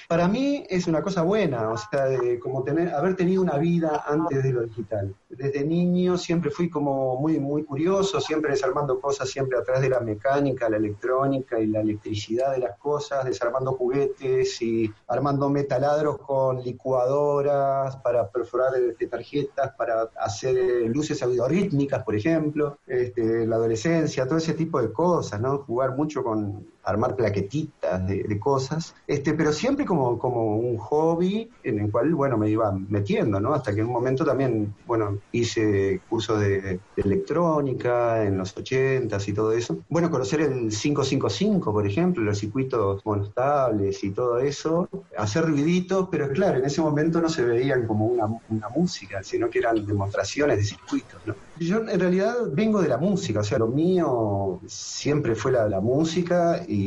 Para 0.09 0.28
mí 0.28 0.64
es 0.68 0.87
una 0.87 1.02
cosa 1.02 1.23
buena, 1.23 1.70
o 1.70 1.76
sea, 1.76 2.04
de 2.04 2.38
como 2.38 2.62
tener, 2.62 2.94
haber 2.94 3.16
tenido 3.16 3.42
una 3.42 3.59
vida 3.59 4.04
antes 4.06 4.44
de 4.44 4.52
lo 4.52 4.62
digital. 4.62 5.12
Desde 5.28 5.64
niño 5.64 6.16
siempre 6.16 6.52
fui 6.52 6.70
como 6.70 7.16
muy, 7.16 7.40
muy 7.40 7.64
curioso, 7.64 8.20
siempre 8.20 8.52
desarmando 8.52 9.00
cosas, 9.00 9.28
siempre 9.28 9.59
atrás 9.59 9.80
de 9.80 9.88
la 9.88 9.99
mecánica, 9.99 10.68
la 10.68 10.76
electrónica 10.76 11.59
y 11.59 11.66
la 11.66 11.80
electricidad 11.80 12.52
de 12.52 12.59
las 12.59 12.78
cosas, 12.78 13.25
desarmando 13.25 13.73
juguetes 13.73 14.62
y 14.62 14.88
armando 15.09 15.49
metaladros 15.50 16.18
con 16.18 16.62
licuadoras 16.62 17.97
para 17.97 18.28
perforar 18.30 18.76
este, 18.76 19.09
tarjetas, 19.09 19.73
para 19.76 20.11
hacer 20.20 20.56
eh, 20.56 20.88
luces 20.88 21.20
audiorítmicas, 21.25 22.04
por 22.04 22.14
ejemplo, 22.14 22.78
este, 22.87 23.47
la 23.49 23.56
adolescencia, 23.56 24.28
todo 24.28 24.38
ese 24.38 24.54
tipo 24.54 24.80
de 24.80 24.92
cosas, 24.92 25.40
¿no? 25.40 25.59
Jugar 25.59 25.97
mucho 25.97 26.23
con 26.23 26.66
armar 26.90 27.16
plaquetitas 27.16 28.06
de, 28.06 28.40
cosas, 28.40 28.94
este, 29.06 29.35
pero 29.35 29.52
siempre 29.52 29.85
como, 29.85 30.18
como 30.18 30.56
un 30.56 30.78
hobby 30.78 31.50
en 31.62 31.78
el 31.80 31.90
cual, 31.90 32.14
bueno, 32.14 32.38
me 32.38 32.49
iba 32.49 32.73
metiendo, 32.73 33.38
¿no? 33.38 33.52
Hasta 33.52 33.75
que 33.75 33.80
en 33.80 33.87
un 33.87 33.92
momento 33.92 34.25
también, 34.25 34.75
bueno, 34.87 35.18
hice 35.32 36.00
curso 36.09 36.38
de, 36.38 36.80
electrónica 36.97 38.25
en 38.25 38.38
los 38.38 38.56
80 38.56 39.18
y 39.26 39.32
todo 39.32 39.52
eso. 39.52 39.78
Bueno, 39.88 40.11
conocer 40.11 40.40
el 40.40 40.70
555, 40.70 41.73
por 41.73 41.87
ejemplo, 41.87 42.23
los 42.23 42.38
circuitos 42.38 43.04
monostables 43.04 44.02
y 44.04 44.11
todo 44.11 44.38
eso, 44.38 44.88
hacer 45.16 45.47
ruiditos, 45.47 46.09
pero 46.11 46.30
claro, 46.30 46.59
en 46.59 46.64
ese 46.64 46.80
momento 46.80 47.20
no 47.20 47.28
se 47.28 47.44
veían 47.44 47.87
como 47.87 48.06
una, 48.06 48.26
una 48.49 48.68
música, 48.68 49.23
sino 49.23 49.50
que 49.50 49.59
eran 49.59 49.85
demostraciones 49.87 50.59
de 50.59 50.64
circuitos, 50.64 51.20
¿no? 51.26 51.35
Yo 51.59 51.87
en 51.87 52.00
realidad 52.00 52.35
vengo 52.52 52.80
de 52.80 52.88
la 52.88 52.97
música, 52.97 53.40
o 53.40 53.44
sea, 53.44 53.59
lo 53.59 53.66
mío 53.66 54.61
siempre 54.66 55.35
fue 55.35 55.52
la, 55.52 55.68
la 55.68 55.80
música 55.80 56.64
y 56.66 56.79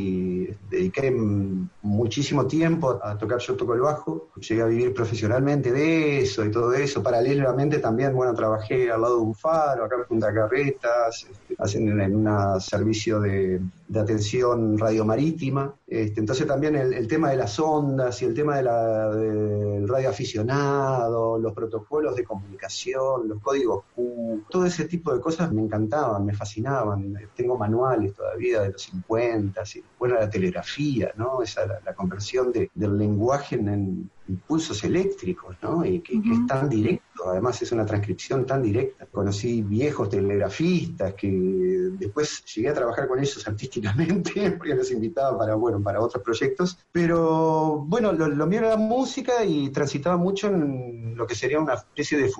dediqué 0.70 1.10
muchísimo 1.82 2.46
tiempo 2.46 3.00
a 3.02 3.16
tocar, 3.18 3.38
yo 3.38 3.56
toco 3.56 3.74
el 3.74 3.80
bajo, 3.80 4.28
llegué 4.40 4.62
a 4.62 4.66
vivir 4.66 4.94
profesionalmente 4.94 5.72
de 5.72 6.20
eso 6.20 6.44
y 6.44 6.50
todo 6.50 6.72
eso, 6.74 7.02
paralelamente 7.02 7.78
también, 7.78 8.14
bueno, 8.14 8.34
trabajé 8.34 8.90
al 8.90 9.02
lado 9.02 9.16
de 9.16 9.22
un 9.22 9.34
faro, 9.34 9.84
acá 9.84 9.96
en 9.96 10.04
Punta 10.04 10.32
Carretas, 10.32 11.26
este, 11.30 11.54
haciendo 11.58 12.02
en 12.02 12.26
un 12.26 12.60
servicio 12.60 13.20
de, 13.20 13.60
de 13.88 14.00
atención 14.00 14.78
radiomarítima. 14.78 15.74
Este, 15.86 16.20
entonces 16.20 16.46
también 16.46 16.74
el, 16.74 17.06
tema 17.06 17.30
de 17.30 17.36
las 17.36 17.58
ondas 17.60 18.20
y 18.22 18.24
el 18.24 18.34
tema 18.34 18.56
del 18.56 19.86
radio 19.88 20.08
aficionado, 20.08 21.38
los 21.38 21.52
protocolos 21.52 22.16
de 22.16 22.24
comunicación, 22.24 23.28
los 23.28 23.40
códigos 23.40 23.84
Q, 23.94 24.44
todo 24.48 24.64
ese 24.64 24.86
tipo 24.86 25.14
de 25.14 25.20
cosas 25.20 25.52
me 25.52 25.62
encantaban, 25.62 26.24
me 26.24 26.34
fascinaban. 26.34 27.14
Tengo 27.36 27.56
manuales 27.56 28.14
todavía 28.14 28.62
de 28.62 28.72
los 28.72 28.82
50, 28.82 29.64
y, 29.76 29.84
bueno, 29.98 30.16
la 30.16 30.28
telegrafía, 30.28 31.12
¿no? 31.16 31.42
Esa, 31.42 31.66
la, 31.66 31.94
conversión 31.94 32.52
de, 32.52 32.70
del 32.74 32.96
lenguaje 32.98 33.56
en, 33.56 34.10
impulsos 34.28 34.82
eléctricos, 34.84 35.56
¿no? 35.62 35.84
Y 35.84 36.00
que, 36.00 36.14
es 36.14 36.46
tan 36.46 36.68
directo, 36.68 37.13
además 37.30 37.60
es 37.62 37.72
una 37.72 37.86
transcripción 37.86 38.46
tan 38.46 38.62
directa. 38.62 39.06
Conocí 39.06 39.62
viejos 39.62 40.08
telegrafistas 40.08 41.14
que 41.14 41.28
después 41.98 42.44
llegué 42.54 42.68
a 42.68 42.74
trabajar 42.74 43.08
con 43.08 43.18
ellos 43.18 43.46
artísticamente, 43.48 44.52
porque 44.52 44.74
los 44.74 44.90
invitaba 44.90 45.36
para, 45.38 45.54
bueno, 45.54 45.82
para 45.82 46.00
otros 46.00 46.22
proyectos, 46.22 46.78
pero 46.92 47.84
bueno, 47.86 48.12
lo, 48.12 48.46
mío 48.46 48.60
era 48.60 48.70
la 48.70 48.76
música 48.76 49.44
y 49.44 49.70
transitaba 49.70 50.16
mucho 50.16 50.48
en 50.48 51.16
lo 51.16 51.26
que 51.26 51.34
sería 51.34 51.60
una 51.60 51.74
especie 51.74 52.18
de 52.18 52.30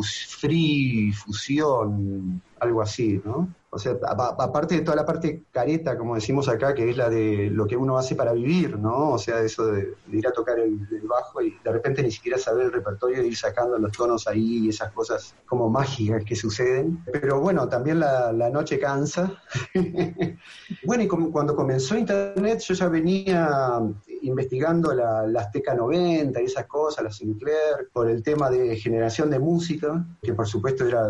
free 0.41 1.13
fusión, 1.13 2.43
algo 2.61 2.83
así, 2.83 3.21
¿no? 3.25 3.49
O 3.75 3.79
sea, 3.79 3.97
aparte 4.39 4.77
de 4.77 4.81
toda 4.83 4.97
la 4.97 5.05
parte 5.05 5.43
careta, 5.51 5.99
como 5.99 6.15
decimos 6.15 6.49
acá, 6.49 6.75
que 6.75 6.91
es 6.91 6.97
la 6.97 7.11
de 7.11 7.51
lo 7.51 7.67
que 7.67 7.77
uno 7.77 7.99
hace 7.99 8.15
para 8.15 8.33
vivir, 8.33 8.79
¿no? 8.79 9.11
O 9.11 9.19
sea, 9.19 9.41
eso 9.41 9.67
de, 9.67 9.95
ir 10.13 10.29
a 10.29 10.33
tocar 10.33 10.61
el, 10.61 10.79
bajo 11.03 11.43
y 11.43 11.59
de 11.63 11.73
repente 11.73 12.01
ni 12.01 12.13
siquiera 12.13 12.39
saber 12.39 12.67
el 12.67 12.73
repertorio 12.73 13.21
y 13.21 13.27
ir 13.27 13.37
sacando 13.37 13.77
los 13.77 13.91
tonos 13.91 14.29
ahí 14.29 14.69
esas 14.75 14.93
cosas 14.93 15.35
como 15.47 15.69
mágicas 15.69 16.25
que 16.25 16.37
suceden. 16.37 17.03
Pero 17.13 17.41
bueno, 17.41 17.69
también 17.69 18.01
la, 18.01 18.33
noche 18.53 18.79
cansa. 18.79 19.43
bueno, 20.85 21.03
y 21.03 21.09
cuando 21.09 21.57
comenzó 21.57 21.97
Internet 21.97 22.61
yo 22.61 22.75
ya 22.75 22.89
venía 22.89 23.81
investigando 24.23 24.93
las 24.95 25.51
TK90 25.53 26.41
y 26.41 26.45
esas 26.45 26.67
cosas, 26.67 27.05
las 27.05 27.17
Sinclair, 27.17 27.89
por 27.93 28.11
el 28.11 28.23
tema 28.23 28.51
de 28.51 28.77
generación 28.77 29.31
de 29.31 29.39
música, 29.39 30.05
que 30.23 30.35
por 30.35 30.47
supuesto 30.47 30.87
era 30.87 31.07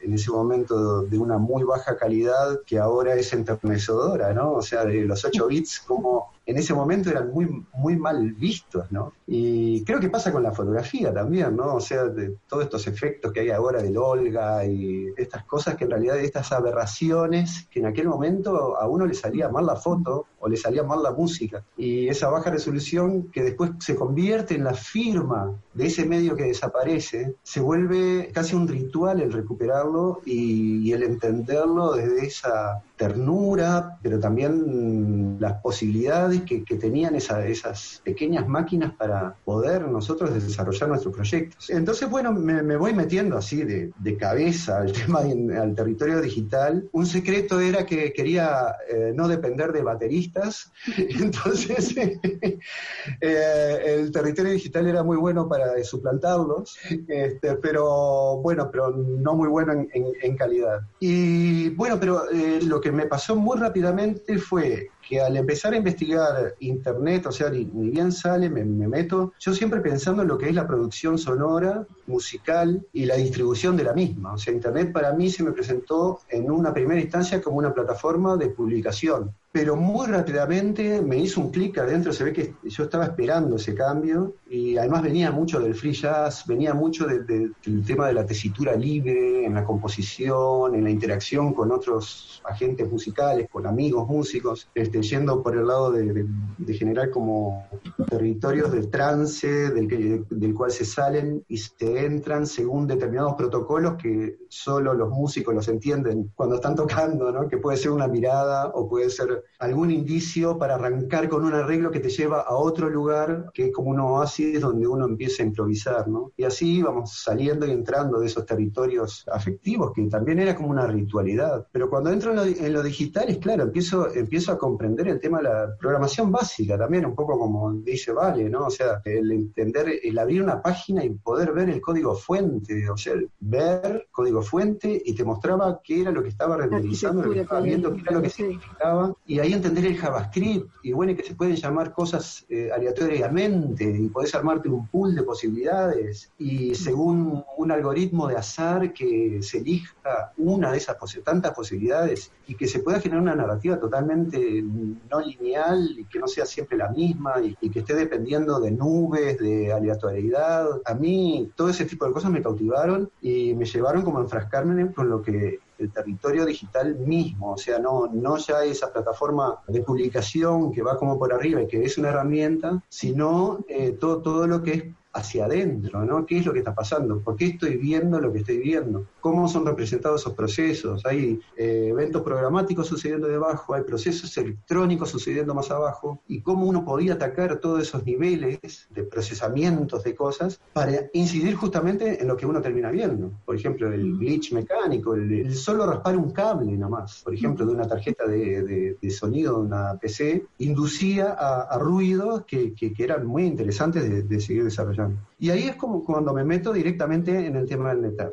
en 0.00 0.12
ese 0.12 0.30
momento 0.30 1.02
de 1.02 1.18
una 1.18 1.38
muy 1.38 1.62
baja 1.62 1.96
calidad 1.96 2.60
que 2.66 2.78
ahora 2.78 3.14
es 3.14 3.32
enternecedora, 3.32 4.32
¿no? 4.32 4.52
O 4.52 4.62
sea, 4.62 4.84
de 4.84 5.04
los 5.04 5.24
8 5.24 5.46
bits, 5.46 5.80
como 5.80 6.32
en 6.44 6.56
ese 6.56 6.74
momento 6.74 7.10
eran 7.10 7.30
muy, 7.30 7.64
muy 7.74 7.96
mal 7.96 8.32
vistos, 8.32 8.90
¿no? 8.90 9.12
Y 9.26 9.84
creo 9.84 10.00
que 10.00 10.10
pasa 10.10 10.32
con 10.32 10.42
la 10.42 10.52
fotografía 10.52 11.12
también, 11.12 11.56
¿no? 11.56 11.74
O 11.74 11.80
sea, 11.80 12.04
de 12.04 12.36
todos 12.48 12.64
estos 12.64 12.86
efectos 12.86 13.32
que 13.32 13.40
hay 13.40 13.50
ahora 13.50 13.82
del 13.82 13.96
Olga 13.96 14.64
y 14.64 15.06
estas 15.16 15.44
cosas 15.44 15.76
que 15.76 15.84
en 15.84 15.90
realidad, 15.90 16.18
estas 16.18 16.50
aberraciones 16.52 17.68
que 17.70 17.80
en 17.80 17.86
aquel 17.86 18.08
momento 18.08 18.76
a 18.76 18.88
uno 18.88 19.06
le 19.06 19.14
salía 19.14 19.48
mal 19.48 19.66
la 19.66 19.76
foto 19.76 20.26
o 20.42 20.48
le 20.48 20.56
salía 20.56 20.82
mal 20.82 21.02
la 21.02 21.12
música. 21.12 21.64
Y 21.76 22.08
esa 22.08 22.28
baja 22.28 22.50
resolución 22.50 23.28
que 23.30 23.44
después 23.44 23.70
se 23.78 23.94
convierte 23.94 24.56
en 24.56 24.64
la 24.64 24.74
firma 24.74 25.54
de 25.72 25.86
ese 25.86 26.04
medio 26.04 26.34
que 26.34 26.42
desaparece, 26.42 27.36
se 27.44 27.60
vuelve 27.60 28.30
casi 28.34 28.56
un 28.56 28.66
ritual 28.66 29.20
el 29.20 29.32
recuperarlo 29.32 30.20
y, 30.26 30.88
y 30.88 30.92
el 30.92 31.04
entenderlo 31.04 31.92
desde 31.92 32.26
esa 32.26 32.82
ternura, 33.02 33.98
pero 34.00 34.20
también 34.20 35.36
las 35.40 35.54
posibilidades 35.60 36.42
que, 36.42 36.62
tenían 36.72 37.16
esas 37.16 38.00
pequeñas 38.04 38.48
máquinas 38.48 38.94
para 38.94 39.34
poder 39.44 39.88
nosotros 39.88 40.32
desarrollar 40.32 40.88
nuestros 40.88 41.14
proyectos. 41.14 41.68
Entonces, 41.68 42.08
bueno, 42.08 42.32
me, 42.32 42.76
voy 42.76 42.94
metiendo 42.94 43.36
así 43.36 43.64
de, 43.64 44.16
cabeza 44.18 44.78
al 44.78 44.92
tema 45.00 45.20
al 45.20 45.74
territorio 45.74 46.20
digital. 46.20 46.88
Un 46.92 47.06
secreto 47.06 47.60
era 47.60 47.84
que 47.84 48.12
quería 48.12 48.76
eh, 48.88 49.12
no 49.14 49.26
depender 49.26 49.72
de 49.72 49.82
bateristas, 49.82 50.31
entonces 50.96 51.94
eh, 53.20 53.82
el 53.84 54.10
territorio 54.10 54.52
digital 54.52 54.86
era 54.86 55.02
muy 55.02 55.16
bueno 55.16 55.48
para 55.48 55.82
suplantarlos, 55.84 56.78
este, 57.08 57.56
pero 57.56 58.38
bueno, 58.38 58.70
pero 58.70 58.90
no 58.90 59.34
muy 59.34 59.48
bueno 59.48 59.72
en, 59.92 60.36
calidad. 60.36 60.80
Y 60.98 61.70
bueno, 61.70 62.00
pero 62.00 62.30
eh, 62.30 62.60
lo 62.62 62.80
que 62.80 62.90
me 62.90 63.06
pasó 63.06 63.36
muy 63.36 63.58
rápidamente 63.58 64.38
fue 64.38 64.90
que 65.06 65.20
al 65.20 65.36
empezar 65.36 65.74
a 65.74 65.76
investigar 65.76 66.54
internet, 66.60 67.26
o 67.26 67.32
sea, 67.32 67.50
ni, 67.50 67.64
bien 67.64 68.12
sale, 68.12 68.48
me, 68.48 68.64
meto, 68.64 69.32
yo 69.38 69.52
siempre 69.52 69.80
pensando 69.80 70.22
en 70.22 70.28
lo 70.28 70.38
que 70.38 70.48
es 70.48 70.54
la 70.54 70.66
producción 70.66 71.18
sonora, 71.18 71.86
musical 72.06 72.84
y 72.92 73.04
la 73.04 73.16
distribución 73.16 73.76
de 73.76 73.84
la 73.84 73.92
misma. 73.92 74.34
O 74.34 74.38
sea, 74.38 74.52
internet 74.52 74.92
para 74.92 75.12
mí 75.12 75.30
se 75.30 75.42
me 75.42 75.52
presentó 75.52 76.20
en 76.28 76.50
una 76.50 76.72
primera 76.72 77.00
instancia 77.00 77.42
como 77.42 77.58
una 77.58 77.74
plataforma 77.74 78.36
de 78.36 78.48
publicación 78.48 79.34
pero 79.52 79.76
muy 79.76 80.06
rápidamente 80.06 81.02
me 81.02 81.18
hizo 81.18 81.40
un 81.40 81.50
clic 81.50 81.76
adentro, 81.78 82.12
se 82.12 82.24
ve 82.24 82.32
que 82.32 82.54
yo 82.64 82.84
estaba 82.84 83.04
esperando 83.04 83.56
ese 83.56 83.74
cambio 83.74 84.34
y 84.52 84.76
además 84.76 85.02
venía 85.02 85.30
mucho 85.30 85.58
del 85.60 85.74
free 85.74 85.94
jazz, 85.94 86.44
venía 86.46 86.74
mucho 86.74 87.06
del 87.06 87.54
tema 87.86 88.08
de 88.08 88.12
la 88.12 88.26
tesitura 88.26 88.76
libre 88.76 89.46
en 89.46 89.54
la 89.54 89.64
composición, 89.64 90.74
en 90.74 90.84
la 90.84 90.90
interacción 90.90 91.54
con 91.54 91.72
otros 91.72 92.42
agentes 92.44 92.90
musicales, 92.90 93.48
con 93.50 93.66
amigos 93.66 94.06
músicos, 94.06 94.68
este, 94.74 95.00
yendo 95.00 95.42
por 95.42 95.56
el 95.56 95.66
lado 95.66 95.90
de, 95.90 96.26
generar 96.74 97.08
como 97.08 97.66
territorios 98.10 98.70
del 98.72 98.90
trance 98.90 99.48
del, 99.48 100.26
del 100.28 100.54
cual 100.54 100.70
se 100.70 100.84
salen 100.84 101.42
y 101.48 101.56
se 101.56 102.04
entran 102.04 102.46
según 102.46 102.86
determinados 102.86 103.36
protocolos 103.36 103.94
que 103.94 104.36
solo 104.50 104.92
los 104.92 105.08
músicos 105.08 105.54
los 105.54 105.66
entienden 105.68 106.30
cuando 106.34 106.56
están 106.56 106.74
tocando, 106.74 107.32
¿no? 107.32 107.48
que 107.48 107.56
puede 107.56 107.78
ser 107.78 107.90
una 107.90 108.06
mirada 108.06 108.70
o 108.74 108.86
puede 108.86 109.08
ser 109.08 109.44
algún 109.58 109.90
indicio 109.90 110.58
para 110.58 110.74
arrancar 110.74 111.30
con 111.30 111.42
un 111.42 111.54
arreglo 111.54 111.90
que 111.90 112.00
te 112.00 112.10
lleva 112.10 112.42
a 112.42 112.54
otro 112.54 112.90
lugar, 112.90 113.46
que 113.54 113.66
es 113.66 113.72
como 113.72 113.88
un 113.88 114.00
oasis 114.00 114.41
donde 114.60 114.86
uno 114.86 115.06
empieza 115.06 115.42
a 115.42 115.46
improvisar, 115.46 116.08
¿no? 116.08 116.32
Y 116.36 116.44
así 116.44 116.82
vamos 116.82 117.22
saliendo 117.22 117.66
y 117.66 117.70
entrando 117.70 118.20
de 118.20 118.26
esos 118.26 118.46
territorios 118.46 119.24
afectivos, 119.30 119.92
que 119.92 120.02
también 120.06 120.40
era 120.40 120.54
como 120.54 120.68
una 120.68 120.86
ritualidad. 120.86 121.66
Pero 121.72 121.88
cuando 121.88 122.10
entro 122.10 122.30
en 122.30 122.36
lo, 122.36 122.44
en 122.44 122.72
lo 122.72 122.82
digital, 122.82 123.28
es 123.28 123.38
claro, 123.38 123.64
empiezo, 123.64 124.12
empiezo 124.14 124.52
a 124.52 124.58
comprender 124.58 125.08
el 125.08 125.20
tema 125.20 125.38
de 125.38 125.44
la 125.44 125.76
programación 125.78 126.30
básica 126.30 126.78
también, 126.78 127.06
un 127.06 127.14
poco 127.14 127.38
como 127.38 127.72
dice 127.72 128.12
Vale, 128.12 128.48
¿no? 128.48 128.66
O 128.66 128.70
sea, 128.70 129.00
el 129.04 129.30
entender, 129.32 130.00
el 130.02 130.18
abrir 130.18 130.42
una 130.42 130.60
página 130.60 131.04
y 131.04 131.10
poder 131.10 131.52
ver 131.52 131.70
el 131.70 131.80
código 131.80 132.14
fuente, 132.14 132.88
o 132.88 132.96
sea, 132.96 133.14
ver 133.40 134.08
código 134.10 134.42
fuente 134.42 135.00
y 135.04 135.14
te 135.14 135.24
mostraba 135.24 135.80
qué 135.82 136.02
era 136.02 136.10
lo 136.10 136.22
que 136.22 136.28
estaba 136.28 136.56
renderizando, 136.56 137.22
lo 137.22 137.32
que 137.32 137.40
estaba 137.40 137.60
viendo, 137.60 137.94
qué 137.94 138.00
era 138.00 138.12
lo 138.12 138.22
que 138.22 138.30
significaba 138.30 139.14
y 139.26 139.38
ahí 139.38 139.52
entender 139.52 139.86
el 139.86 139.96
JavaScript, 139.96 140.68
y 140.82 140.92
bueno, 140.92 141.16
que 141.16 141.22
se 141.22 141.34
pueden 141.34 141.56
llamar 141.56 141.92
cosas 141.92 142.44
eh, 142.48 142.70
aleatoriamente, 142.74 143.84
y 143.84 144.08
armarte 144.34 144.68
un 144.68 144.86
pool 144.86 145.14
de 145.14 145.22
posibilidades, 145.22 146.30
y 146.38 146.74
según 146.74 147.44
un 147.56 147.70
algoritmo 147.70 148.26
de 148.28 148.36
azar 148.36 148.92
que 148.92 149.40
se 149.42 149.58
elija 149.58 150.32
una 150.36 150.72
de 150.72 150.78
esas 150.78 150.96
tantas 151.24 151.52
posibilidades, 151.52 152.30
y 152.46 152.54
que 152.54 152.66
se 152.66 152.80
pueda 152.80 153.00
generar 153.00 153.22
una 153.22 153.34
narrativa 153.34 153.78
totalmente 153.78 154.62
no 154.62 155.20
lineal, 155.20 155.98
y 155.98 156.04
que 156.04 156.18
no 156.18 156.26
sea 156.26 156.46
siempre 156.46 156.76
la 156.76 156.88
misma, 156.88 157.40
y, 157.42 157.56
y 157.60 157.70
que 157.70 157.80
esté 157.80 157.94
dependiendo 157.94 158.60
de 158.60 158.70
nubes, 158.70 159.38
de 159.38 159.72
aleatoriedad. 159.72 160.66
A 160.84 160.94
mí 160.94 161.50
todo 161.56 161.68
ese 161.68 161.84
tipo 161.84 162.06
de 162.06 162.12
cosas 162.12 162.30
me 162.30 162.42
cautivaron 162.42 163.10
y 163.20 163.54
me 163.54 163.64
llevaron 163.64 164.02
como 164.02 164.18
a 164.18 164.22
enfrascarme 164.22 164.92
con 164.92 165.08
lo 165.08 165.22
que 165.22 165.60
el 165.82 165.92
territorio 165.92 166.44
digital 166.44 166.96
mismo, 166.96 167.52
o 167.52 167.58
sea, 167.58 167.78
no, 167.78 168.06
no 168.06 168.36
ya 168.36 168.64
esa 168.64 168.92
plataforma 168.92 169.60
de 169.66 169.82
publicación 169.82 170.72
que 170.72 170.82
va 170.82 170.96
como 170.96 171.18
por 171.18 171.32
arriba 171.32 171.62
y 171.62 171.66
que 171.66 171.84
es 171.84 171.98
una 171.98 172.08
herramienta, 172.08 172.82
sino 172.88 173.64
eh, 173.68 173.92
todo, 173.92 174.22
todo 174.22 174.46
lo 174.46 174.62
que 174.62 174.72
es 174.72 174.84
hacia 175.12 175.44
adentro, 175.44 176.04
¿no? 176.04 176.24
¿Qué 176.24 176.38
es 176.38 176.46
lo 176.46 176.52
que 176.52 176.60
está 176.60 176.74
pasando? 176.74 177.20
¿Por 177.20 177.36
qué 177.36 177.46
estoy 177.46 177.76
viendo 177.76 178.18
lo 178.18 178.32
que 178.32 178.38
estoy 178.38 178.58
viendo? 178.58 179.06
¿Cómo 179.20 179.46
son 179.46 179.66
representados 179.66 180.22
esos 180.22 180.32
procesos? 180.32 181.04
Hay 181.04 181.38
eh, 181.56 181.88
eventos 181.90 182.22
programáticos 182.22 182.86
sucediendo 182.86 183.28
debajo, 183.28 183.74
hay 183.74 183.82
procesos 183.82 184.36
electrónicos 184.38 185.10
sucediendo 185.10 185.54
más 185.54 185.70
abajo, 185.70 186.20
y 186.28 186.40
cómo 186.40 186.66
uno 186.66 186.84
podía 186.84 187.14
atacar 187.14 187.58
todos 187.58 187.82
esos 187.82 188.04
niveles 188.06 188.86
de 188.90 189.02
procesamientos 189.02 190.02
de 190.02 190.14
cosas 190.14 190.60
para 190.72 190.92
incidir 191.12 191.56
justamente 191.56 192.20
en 192.20 192.28
lo 192.28 192.36
que 192.36 192.46
uno 192.46 192.62
termina 192.62 192.90
viendo. 192.90 193.30
Por 193.44 193.56
ejemplo, 193.56 193.92
el 193.92 194.18
glitch 194.18 194.52
mecánico, 194.52 195.14
el, 195.14 195.54
solo 195.54 195.86
raspar 195.86 196.16
un 196.16 196.30
cable 196.30 196.72
nomás, 196.72 197.22
por 197.22 197.34
ejemplo, 197.34 197.66
de 197.66 197.72
una 197.72 197.86
tarjeta 197.86 198.26
de, 198.26 198.96
sonido 199.10 199.58
de 199.58 199.66
una 199.66 199.98
PC, 200.00 200.46
inducía 200.58 201.32
a, 201.32 201.78
ruidos 201.78 202.44
que, 202.46 202.72
eran 202.98 203.26
muy 203.26 203.44
interesantes 203.44 204.08
de, 204.08 204.22
de 204.22 204.40
seguir 204.40 204.64
desarrollando. 204.64 205.01
Y 205.38 205.50
ahí 205.50 205.64
es 205.64 205.76
como 205.76 206.04
cuando 206.04 206.32
me 206.32 206.44
meto 206.44 206.72
directamente 206.72 207.46
en 207.46 207.56
el 207.56 207.66
tema 207.66 207.90
del 207.90 208.02
netar. 208.02 208.30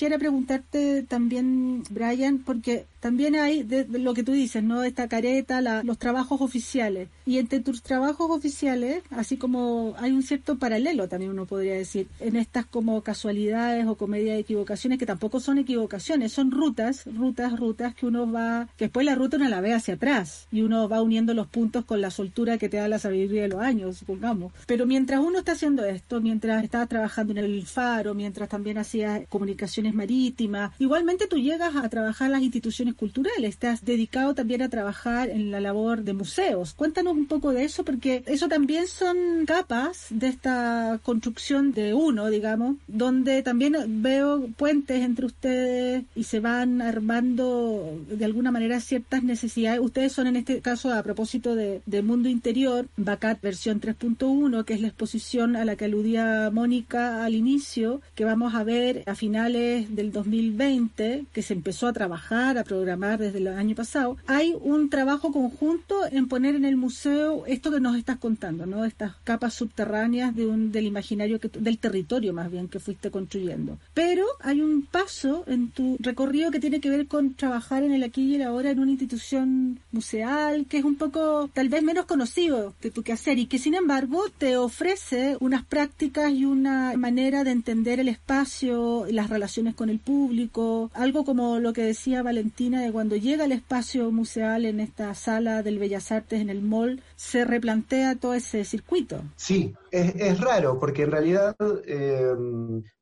Quisiera 0.00 0.16
preguntarte 0.16 1.02
también, 1.02 1.82
Brian, 1.90 2.38
porque 2.38 2.86
también 3.00 3.36
hay 3.36 3.64
de, 3.64 3.84
lo 3.86 4.14
que 4.14 4.22
tú 4.22 4.32
dices, 4.32 4.62
¿no? 4.62 4.82
Esta 4.82 5.08
careta, 5.08 5.60
los 5.82 5.98
trabajos 5.98 6.40
oficiales. 6.40 7.10
Y 7.30 7.38
entre 7.38 7.60
tus 7.60 7.84
trabajos 7.84 8.28
oficiales, 8.28 9.04
así 9.10 9.36
como 9.36 9.94
hay 9.98 10.10
un 10.10 10.24
cierto 10.24 10.58
paralelo, 10.58 11.08
también 11.08 11.30
uno 11.30 11.46
podría 11.46 11.74
decir, 11.74 12.08
en 12.18 12.34
estas 12.34 12.66
como 12.66 13.00
casualidades 13.02 13.86
o 13.86 13.94
comedia 13.94 14.32
de 14.32 14.40
equivocaciones, 14.40 14.98
que 14.98 15.06
tampoco 15.06 15.38
son 15.38 15.58
equivocaciones, 15.58 16.32
son 16.32 16.50
rutas, 16.50 17.04
rutas, 17.06 17.56
rutas 17.56 17.94
que 17.94 18.06
uno 18.06 18.32
va, 18.32 18.66
que 18.76 18.86
después 18.86 19.06
la 19.06 19.14
ruta 19.14 19.36
uno 19.36 19.48
la 19.48 19.60
ve 19.60 19.72
hacia 19.72 19.94
atrás 19.94 20.48
y 20.50 20.62
uno 20.62 20.88
va 20.88 21.02
uniendo 21.02 21.32
los 21.32 21.46
puntos 21.46 21.84
con 21.84 22.00
la 22.00 22.10
soltura 22.10 22.58
que 22.58 22.68
te 22.68 22.78
da 22.78 22.88
la 22.88 22.98
sabiduría 22.98 23.42
de 23.42 23.48
los 23.50 23.60
años, 23.60 23.98
supongamos. 23.98 24.52
Pero 24.66 24.84
mientras 24.84 25.20
uno 25.20 25.38
está 25.38 25.52
haciendo 25.52 25.84
esto, 25.84 26.20
mientras 26.20 26.64
estaba 26.64 26.88
trabajando 26.88 27.30
en 27.30 27.38
el 27.38 27.64
faro, 27.64 28.12
mientras 28.12 28.48
también 28.48 28.76
hacía 28.76 29.24
comunicaciones 29.26 29.94
marítimas, 29.94 30.72
igualmente 30.80 31.28
tú 31.28 31.36
llegas 31.36 31.76
a 31.76 31.88
trabajar 31.88 32.28
las 32.28 32.42
instituciones 32.42 32.94
culturales, 32.94 33.56
has 33.62 33.84
dedicado 33.84 34.34
también 34.34 34.62
a 34.62 34.68
trabajar 34.68 35.30
en 35.30 35.52
la 35.52 35.60
labor 35.60 36.02
de 36.02 36.12
museos. 36.12 36.74
Cuéntanos 36.74 37.19
un 37.20 37.26
poco 37.26 37.52
de 37.52 37.64
eso, 37.64 37.84
porque 37.84 38.22
eso 38.26 38.48
también 38.48 38.86
son 38.88 39.44
capas 39.46 40.06
de 40.10 40.28
esta 40.28 40.98
construcción 41.02 41.72
de 41.72 41.94
uno, 41.94 42.30
digamos, 42.30 42.76
donde 42.88 43.42
también 43.42 43.74
veo 44.02 44.48
puentes 44.56 45.02
entre 45.02 45.26
ustedes 45.26 46.04
y 46.14 46.24
se 46.24 46.40
van 46.40 46.80
armando 46.80 47.98
de 48.08 48.24
alguna 48.24 48.50
manera 48.50 48.80
ciertas 48.80 49.22
necesidades. 49.22 49.80
Ustedes 49.80 50.12
son 50.12 50.26
en 50.26 50.36
este 50.36 50.60
caso, 50.60 50.92
a 50.92 51.02
propósito 51.02 51.54
de, 51.54 51.80
Mundo 52.00 52.30
Interior, 52.30 52.88
BACAT 52.96 53.42
versión 53.42 53.78
3.1, 53.80 54.64
que 54.64 54.72
es 54.72 54.80
la 54.80 54.88
exposición 54.88 55.54
a 55.54 55.66
la 55.66 55.76
que 55.76 55.84
aludía 55.84 56.50
Mónica 56.50 57.24
al 57.24 57.34
inicio, 57.34 58.00
que 58.14 58.24
vamos 58.24 58.54
a 58.54 58.64
ver 58.64 59.04
a 59.06 59.14
finales 59.14 59.94
del 59.94 60.10
2020, 60.10 61.26
que 61.30 61.42
se 61.42 61.52
empezó 61.52 61.86
a 61.86 61.92
trabajar, 61.92 62.56
a 62.56 62.64
programar 62.64 63.18
desde 63.18 63.38
el 63.38 63.48
año 63.48 63.76
pasado, 63.76 64.16
hay 64.26 64.56
un 64.62 64.88
trabajo 64.88 65.30
conjunto 65.30 66.06
en 66.10 66.26
poner 66.26 66.54
en 66.54 66.64
el 66.64 66.76
museo 66.76 67.09
esto 67.46 67.70
que 67.70 67.80
nos 67.80 67.96
estás 67.96 68.18
contando, 68.18 68.66
¿no? 68.66 68.84
Estas 68.84 69.14
capas 69.24 69.54
subterráneas 69.54 70.34
de 70.34 70.46
un, 70.46 70.72
del 70.72 70.86
imaginario, 70.86 71.40
que, 71.40 71.48
del 71.48 71.78
territorio 71.78 72.32
más 72.32 72.50
bien 72.50 72.68
que 72.68 72.80
fuiste 72.80 73.10
construyendo. 73.10 73.78
Pero 73.94 74.24
hay 74.40 74.60
un 74.60 74.82
paso 74.82 75.44
en 75.46 75.70
tu 75.70 75.96
recorrido 76.00 76.50
que 76.50 76.60
tiene 76.60 76.80
que 76.80 76.90
ver 76.90 77.06
con 77.06 77.34
trabajar 77.34 77.82
en 77.82 77.92
el 77.92 78.02
aquí 78.02 78.22
y 78.22 78.34
el 78.36 78.42
ahora 78.42 78.70
en 78.70 78.78
una 78.78 78.92
institución 78.92 79.80
museal, 79.92 80.66
que 80.66 80.78
es 80.78 80.84
un 80.84 80.96
poco 80.96 81.50
tal 81.52 81.68
vez 81.68 81.82
menos 81.82 82.06
conocido 82.06 82.74
de 82.80 82.90
tu 82.90 83.02
quehacer 83.02 83.38
y 83.38 83.46
que 83.46 83.58
sin 83.58 83.74
embargo 83.74 84.24
te 84.38 84.56
ofrece 84.56 85.36
unas 85.40 85.64
prácticas 85.64 86.32
y 86.32 86.44
una 86.44 86.94
manera 86.96 87.44
de 87.44 87.50
entender 87.50 88.00
el 88.00 88.08
espacio, 88.08 89.06
las 89.10 89.28
relaciones 89.28 89.74
con 89.74 89.90
el 89.90 89.98
público, 89.98 90.90
algo 90.94 91.24
como 91.24 91.58
lo 91.58 91.72
que 91.72 91.82
decía 91.82 92.22
Valentín 92.22 92.70
de 92.70 92.92
cuando 92.92 93.16
llega 93.16 93.44
al 93.44 93.52
espacio 93.52 94.10
museal 94.12 94.64
en 94.64 94.80
esta 94.80 95.14
sala 95.14 95.62
del 95.62 95.78
Bellas 95.78 96.12
Artes 96.12 96.40
en 96.40 96.50
el 96.50 96.62
mall, 96.62 96.89
se 97.16 97.44
replantea 97.44 98.16
todo 98.16 98.34
ese 98.34 98.64
circuito. 98.64 99.22
Sí, 99.36 99.74
es, 99.90 100.40
raro, 100.40 100.78
porque 100.78 101.02
en 101.02 101.10
realidad 101.10 101.56
eh, 101.84 102.34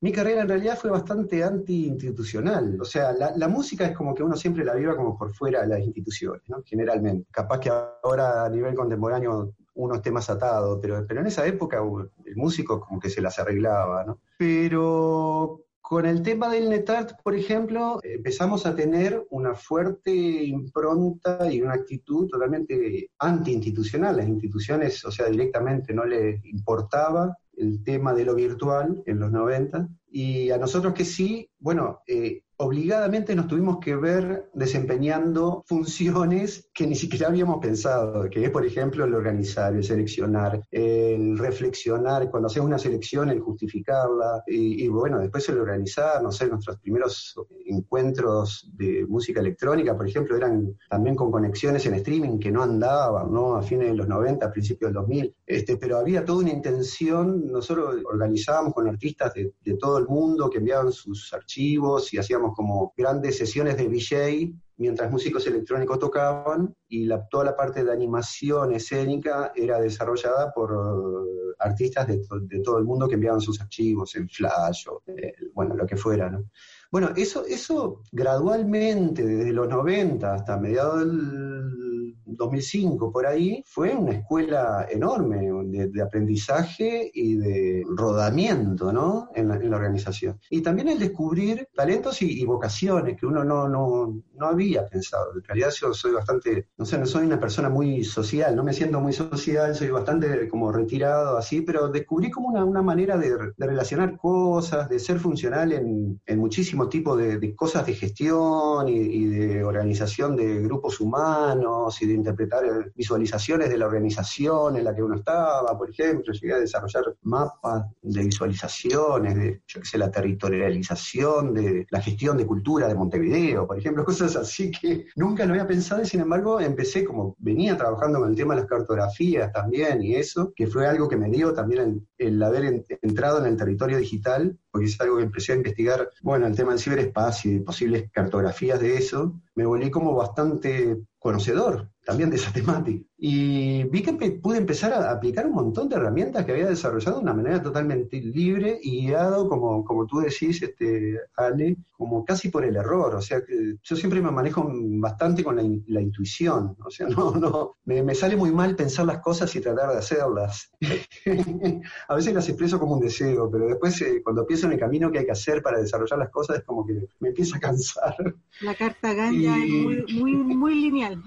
mi 0.01 0.12
carrera 0.12 0.42
en 0.42 0.48
realidad 0.48 0.79
fue 0.79 0.90
bastante 0.90 1.44
anti-institucional. 1.44 2.79
O 2.81 2.85
sea, 2.85 3.12
la, 3.12 3.48
música 3.48 3.87
es 3.87 3.96
como 3.96 4.14
que 4.14 4.22
uno 4.22 4.37
siempre 4.37 4.64
la 4.64 4.74
viva 4.74 4.96
como 4.96 5.16
por 5.16 5.35
fuera 5.35 5.62
de 5.62 5.68
las 5.68 5.81
instituciones. 5.81 6.42
Generalmente. 6.64 7.27
Capaz 7.31 7.61
que 7.61 7.70
ahora 7.70 8.44
a 8.44 8.48
nivel 8.48 8.74
contemporáneo 8.74 9.55
uno 9.74 9.94
esté 9.94 10.11
más 10.11 10.29
atado, 10.29 10.81
pero, 10.81 11.07
pero 11.07 11.20
en 11.20 11.29
esa 11.29 11.46
época 11.46 11.81
el 12.27 12.37
músico 12.37 12.81
como 12.81 12.98
que 12.98 13.11
se 13.11 13.20
las 13.20 13.38
arreglaba, 13.38 14.05
¿no? 14.05 14.18
Pero 14.37 15.67
con 15.88 16.05
el 16.05 16.20
tema 16.22 16.51
del 16.51 16.68
NetArt, 16.68 17.22
por 17.22 17.35
ejemplo, 17.35 17.98
empezamos 18.03 18.66
a 18.66 18.77
tener 18.77 19.27
una 19.31 19.55
fuerte 19.55 20.12
impronta 20.44 21.51
y 21.51 21.62
una 21.62 21.72
actitud 21.72 22.29
totalmente 22.29 23.09
anti-institucional. 23.18 24.18
Las 24.18 24.29
instituciones, 24.29 25.03
o 25.07 25.11
sea, 25.11 25.31
directamente 25.31 25.94
no 25.94 26.05
les 26.05 26.44
importaba 26.44 27.35
el 27.57 27.83
tema 27.83 28.12
de 28.12 28.27
lo 28.27 28.35
virtual 28.35 29.03
en 29.07 29.18
los 29.18 29.33
90. 29.33 29.88
Y 30.20 30.50
a 30.50 30.59
nosotros 30.59 30.94
que 30.94 31.04
sí, 31.04 31.48
bueno, 31.61 32.00
eh, 32.09 32.42
obligadamente 32.61 33.37
nos 33.37 33.46
tuvimos 33.46 33.78
que 33.78 33.94
ver 33.94 34.50
desempeñando 34.52 35.62
funciones 35.66 36.68
que 36.74 36.88
ni 36.88 36.96
siquiera 36.96 37.28
habíamos 37.28 37.59
pensado, 37.61 38.28
que 38.28 38.44
es, 38.44 38.50
por 38.50 38.66
ejemplo, 38.66 39.04
el 39.04 39.14
organizar, 39.14 39.74
el 39.74 39.85
seleccionar, 39.85 40.61
el 40.72 41.38
reflexionar, 41.38 42.28
cuando 42.31 42.48
hacemos 42.48 42.66
una 42.66 42.78
selección, 42.78 43.31
el 43.31 43.40
justificarla, 43.40 44.42
y, 44.46 44.88
bueno, 44.88 45.20
después 45.20 45.48
el 45.48 45.61
organizar, 45.61 46.20
no 46.20 46.33
sé, 46.33 46.48
nuestros 46.48 46.78
primeros 46.78 47.37
encuentros 47.66 48.68
de 48.74 49.07
música 49.07 49.38
electrónica, 49.38 49.96
por 49.96 50.09
ejemplo, 50.09 50.37
eran 50.37 50.76
también 50.90 51.14
con 51.14 51.31
conexiones 51.31 51.87
en 51.87 51.94
streaming 51.94 52.40
que 52.40 52.50
no 52.50 52.64
andaban, 52.64 53.33
¿no? 53.33 53.54
A 53.54 53.62
fines 53.62 53.88
de 53.88 53.94
los 53.94 54.09
90, 54.09 54.46
a 54.46 54.50
principios 54.50 54.88
del 54.88 54.94
2000, 54.94 55.35
este, 55.46 55.76
pero 55.76 55.98
había 55.98 56.24
toda 56.24 56.40
una 56.40 56.50
intención, 56.50 57.52
nosotros 57.52 58.02
organizábamos 58.04 58.74
con 58.74 58.88
artistas 58.88 59.33
de, 59.35 59.52
de 59.62 59.76
todo 59.76 59.98
el 59.98 60.08
mundo 60.09 60.51
que 60.51 60.59
enviaban 60.59 60.92
sus 60.92 61.33
archivos 61.33 62.12
y 62.12 62.18
hacíamos 62.18 62.55
como 62.55 62.92
grandes 62.97 63.38
sesiones 63.38 63.77
de 63.77 63.88
VJ 63.88 64.55
mientras 64.79 65.11
músicos 65.11 65.47
electrónicos 65.47 65.99
tocaban 65.99 66.75
y 66.88 67.05
la, 67.05 67.27
toda 67.29 67.44
la 67.44 67.57
parte 67.57 67.85
de 67.85 67.92
animación 67.92 68.73
escénica 68.73 69.53
era 69.55 69.81
desarrollada 69.81 70.53
por 70.53 70.73
uh, 70.73 71.55
artistas 71.59 72.07
de, 72.07 72.21
todo 72.64 72.79
el 72.79 72.85
mundo 72.85 73.09
que 73.09 73.14
enviaban 73.14 73.40
sus 73.40 73.61
archivos 73.61 74.14
en 74.14 74.29
Flash 74.29 74.87
o 74.88 75.03
eh, 75.07 75.35
bueno, 75.53 75.75
lo 75.75 75.85
que 75.85 75.97
fuera. 75.97 76.31
¿no? 76.31 76.44
Bueno, 76.90 77.11
eso, 77.16 77.44
eso 77.44 78.03
gradualmente, 78.12 79.27
desde 79.27 79.53
los 79.53 79.68
90 79.68 80.33
hasta 80.33 80.57
mediados 80.57 81.01
del 81.01 81.97
2005, 82.25 83.12
por 83.12 83.27
ahí, 83.27 83.62
fue 83.66 83.94
una 83.94 84.12
escuela 84.12 84.87
enorme 84.90 85.51
de, 85.64 86.03
aprendizaje 86.03 87.11
y 87.12 87.37
de 87.37 87.85
rodamiento 87.97 88.92
¿no? 88.92 89.29
en, 89.35 89.49
la, 89.49 89.77
organización. 89.77 90.40
Y 90.51 90.62
también 90.62 90.88
el 90.88 90.99
descubrir 90.99 91.68
talentos 91.75 92.23
y, 92.23 92.44
vocaciones 92.44 93.18
que 93.18 93.27
uno 93.27 93.44
no, 93.44 93.68
no, 93.68 94.23
no, 94.35 94.47
había 94.47 94.87
pensado. 94.87 95.33
En 95.35 95.44
realidad 95.44 95.71
yo 95.79 95.92
soy 95.92 96.12
bastante, 96.12 96.68
no 96.79 96.87
sé, 96.87 96.99
no 96.99 97.07
soy 97.07 97.27
una 97.27 97.38
persona 97.38 97.68
muy 97.68 98.05
social, 98.05 98.57
no 98.57 98.64
me 98.64 98.73
siento 98.73 99.01
muy 99.01 99.12
social, 99.12 99.75
soy 99.75 99.90
bastante 99.90 100.49
como 100.49 100.73
retirado 100.73 101.37
así, 101.37 101.61
pero 101.61 101.88
descubrí 101.88 102.31
como 102.31 102.49
una, 102.49 102.64
una 102.64 102.83
manera 102.83 103.18
de, 103.18 103.37
relacionar 103.59 104.16
cosas, 104.16 104.88
de 104.88 104.99
ser 104.99 105.18
funcional 105.18 105.73
en, 105.73 106.21
en 106.25 106.38
muchísimos 106.38 106.88
tipo 106.88 107.16
de, 107.16 107.55
cosas 107.55 107.87
de 107.87 107.94
gestión 107.94 108.88
y, 108.88 109.27
de 109.27 109.64
organización 109.64 110.37
de 110.37 110.61
grupos 110.61 111.01
humanos 111.01 111.97
y 112.00 112.06
de 112.06 112.14
interpretar 112.14 112.64
visualizaciones 112.94 113.68
de 113.68 113.78
la 113.78 113.87
organización 113.87 114.76
en 114.76 114.84
la 114.84 114.94
que 114.94 115.02
uno 115.02 115.16
estaba, 115.16 115.76
por 115.76 115.90
ejemplo, 115.90 116.32
llegué 116.32 116.54
a 116.54 116.58
desarrollar 116.58 117.16
mapas 117.22 117.87
de 118.02 118.24
visualizaciones, 118.24 119.34
de, 119.34 119.62
yo 119.66 119.80
la 119.98 120.11
territorialización, 120.11 121.54
de 121.54 121.87
la 121.90 122.00
gestión 122.00 122.37
de 122.37 122.46
cultura 122.46 122.88
de 122.88 122.94
Montevideo, 122.94 123.66
por 123.66 123.78
ejemplo, 123.78 124.04
cosas 124.04 124.37
así 124.37 124.70
que 124.70 125.06
nunca 125.16 125.44
lo 125.44 125.52
había 125.52 125.66
pensado 125.66 126.02
y 126.02 126.06
sin 126.06 126.20
embargo 126.20 126.61
empecé 126.61 127.04
como 127.04 127.37
venía 127.38 127.76
trabajando 127.76 128.20
con 128.20 128.30
el 128.30 128.37
tema 128.37 128.54
de 128.54 128.62
las 128.62 128.70
cartografías 128.70 129.52
también 129.52 130.02
y 130.02 130.14
eso, 130.14 130.52
que 130.54 130.66
fue 130.66 130.87
algo 130.87 131.08
que 131.08 131.16
me 131.16 131.30
dio 131.30 131.52
también 131.52 132.06
el, 132.18 132.42
haber 132.42 132.84
entrado 133.02 133.38
en 133.38 133.46
el 133.46 133.56
territorio 133.56 133.98
digital 133.98 134.56
porque 134.78 134.92
es 134.92 135.00
algo 135.00 135.16
que 135.16 135.24
empecé 135.24 135.52
a 135.52 135.56
investigar, 135.56 136.08
bueno, 136.22 136.46
el 136.46 136.54
tema 136.54 136.70
del 136.70 136.78
ciberespacio 136.78 137.52
y 137.52 137.60
posibles 137.60 138.08
cartografías 138.12 138.78
de 138.78 138.96
eso, 138.96 139.40
me 139.56 139.66
volví 139.66 139.90
como 139.90 140.14
bastante 140.14 140.98
conocedor 141.18 141.90
también 142.09 142.31
de 142.31 142.37
esa 142.37 142.51
temática. 142.55 143.05
Y 143.18 143.85
vi 143.85 144.03
que 144.03 144.12
pude 144.31 144.59
empezar 144.59 144.92
a 144.92 145.11
aplicar 145.11 145.47
un 145.47 145.53
montón 145.53 145.88
de 145.88 145.97
herramientas 145.97 146.44
que 146.44 146.53
había 146.53 146.68
desarrollado 146.68 147.16
de 147.16 147.25
una 147.25 147.35
manera 147.35 147.61
totalmente 147.61 148.21
libre 148.21 148.79
y 148.81 149.09
guiado, 149.09 149.49
como, 149.49 149.85
como 149.85 150.07
tú 150.07 150.21
decís, 150.21 150.62
este, 150.62 151.21
Ale, 151.37 151.77
como 151.90 152.25
casi 152.25 152.49
por 152.49 152.64
el 152.64 152.77
error. 152.77 153.16
O 153.16 153.21
sea, 153.21 153.44
que 153.44 153.75
yo 153.83 153.97
siempre 153.97 154.23
me 154.23 154.31
manejo 154.31 154.71
bastante 154.73 155.42
con 155.42 155.57
la, 155.57 156.01
intuición. 156.01 156.77
O 156.83 156.90
sea, 156.90 157.09
no, 157.09 157.33
no, 157.33 157.77
me, 157.85 158.14
sale 158.14 158.37
muy 158.37 158.53
mal 158.53 158.77
pensar 158.77 159.05
las 159.05 159.18
cosas 159.18 159.55
y 159.57 159.61
tratar 159.61 159.90
de 159.90 159.99
hacerlas. 159.99 160.71
a 162.09 162.14
veces 162.14 162.33
las 162.33 162.49
expreso 162.49 162.79
como 162.79 162.94
un 162.94 163.01
deseo, 163.01 163.51
pero 163.51 163.66
después 163.66 164.01
eh, 164.01 164.23
cuando 164.23 164.47
pienso 164.47 164.66
en 164.66 164.73
el 164.73 164.79
camino 164.79 165.11
que 165.11 165.18
hay 165.18 165.27
que 165.27 165.33
hacer 165.33 165.61
para 165.61 165.81
desarrollar 165.81 166.21
las 166.21 166.31
cosas 166.31 166.59
es 166.59 166.64
como 166.64 166.87
que 166.87 166.94
me 167.18 167.31
empieza 167.31 167.57
a 167.57 167.61
cansar. 167.61 168.14
La 168.62 168.75
carta 168.77 169.12
ganja 169.12 169.59
es 169.59 169.71
muy, 169.71 170.05
muy, 170.14 170.33
muy 170.35 170.75
lineal. 170.77 171.23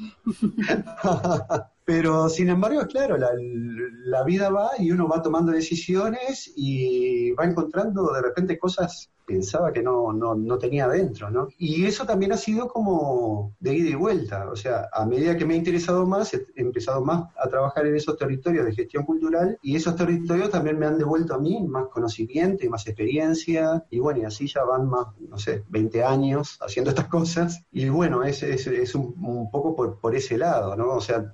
Pero 1.86 2.30
sin 2.30 2.50
embargo, 2.50 2.82
claro, 2.88 3.18
la, 3.18 3.32
la, 3.36 4.24
vida 4.24 4.50
va 4.50 4.72
y 4.78 4.92
uno 4.92 5.08
va 5.08 5.22
tomando 5.22 5.52
decisiones 5.52 6.52
y 6.56 7.32
va 7.32 7.46
encontrando 7.46 8.14
de 8.14 8.22
repente 8.22 8.60
cosas 8.60 9.10
pensaba 9.26 9.72
que 9.72 9.82
no, 9.82 10.14
no, 10.14 10.36
no 10.36 10.58
tenía 10.58 10.88
dentro, 10.88 11.30
¿no? 11.30 11.48
Y 11.58 11.86
eso 11.86 12.06
también 12.06 12.32
ha 12.32 12.38
sido 12.38 12.68
como 12.68 13.54
de 13.60 13.76
ida 13.76 13.90
y 13.90 13.96
vuelta, 13.96 14.50
o 14.50 14.56
sea, 14.56 14.90
a 14.92 15.06
medida 15.06 15.38
que 15.38 15.46
me 15.46 15.54
he 15.54 15.58
interesado 15.58 16.06
más, 16.06 16.34
he 16.34 16.46
empezado 16.56 17.04
más 17.04 17.30
a 17.38 17.48
trabajar 17.48 17.86
en 17.86 17.96
esos 17.96 18.18
territorios 18.18 18.66
de 18.66 18.74
gestión 18.74 19.06
cultural 19.06 19.58
y 19.62 19.76
esos 19.76 19.96
territorios 19.96 20.50
también 20.50 20.80
me 20.80 20.86
han 20.86 20.98
devuelto 20.98 21.34
a 21.34 21.40
mí 21.40 21.62
más 21.68 21.88
conocimiento 21.88 22.66
y 22.66 22.70
más 22.70 22.88
experiencia 22.88 23.84
y 23.90 24.00
bueno, 24.00 24.22
y 24.22 24.26
así 24.26 24.48
ya 24.48 24.64
van 24.64 24.88
más, 24.88 25.08
no 25.20 25.38
sé, 25.38 25.64
20 25.70 26.04
años 26.04 26.58
haciendo 26.62 26.92
estas 26.92 27.08
cosas 27.08 27.64
y 27.72 27.90
bueno, 27.90 28.24
es, 28.24 28.44
es, 28.44 28.68
es 28.68 28.96
un, 28.96 29.16
un, 29.24 29.52
poco 29.52 29.76
por, 29.76 30.00
por 30.00 30.16
ese 30.16 30.38
lado, 30.38 30.76
¿no? 30.76 30.90
O 30.94 31.02
sea, 31.02 31.30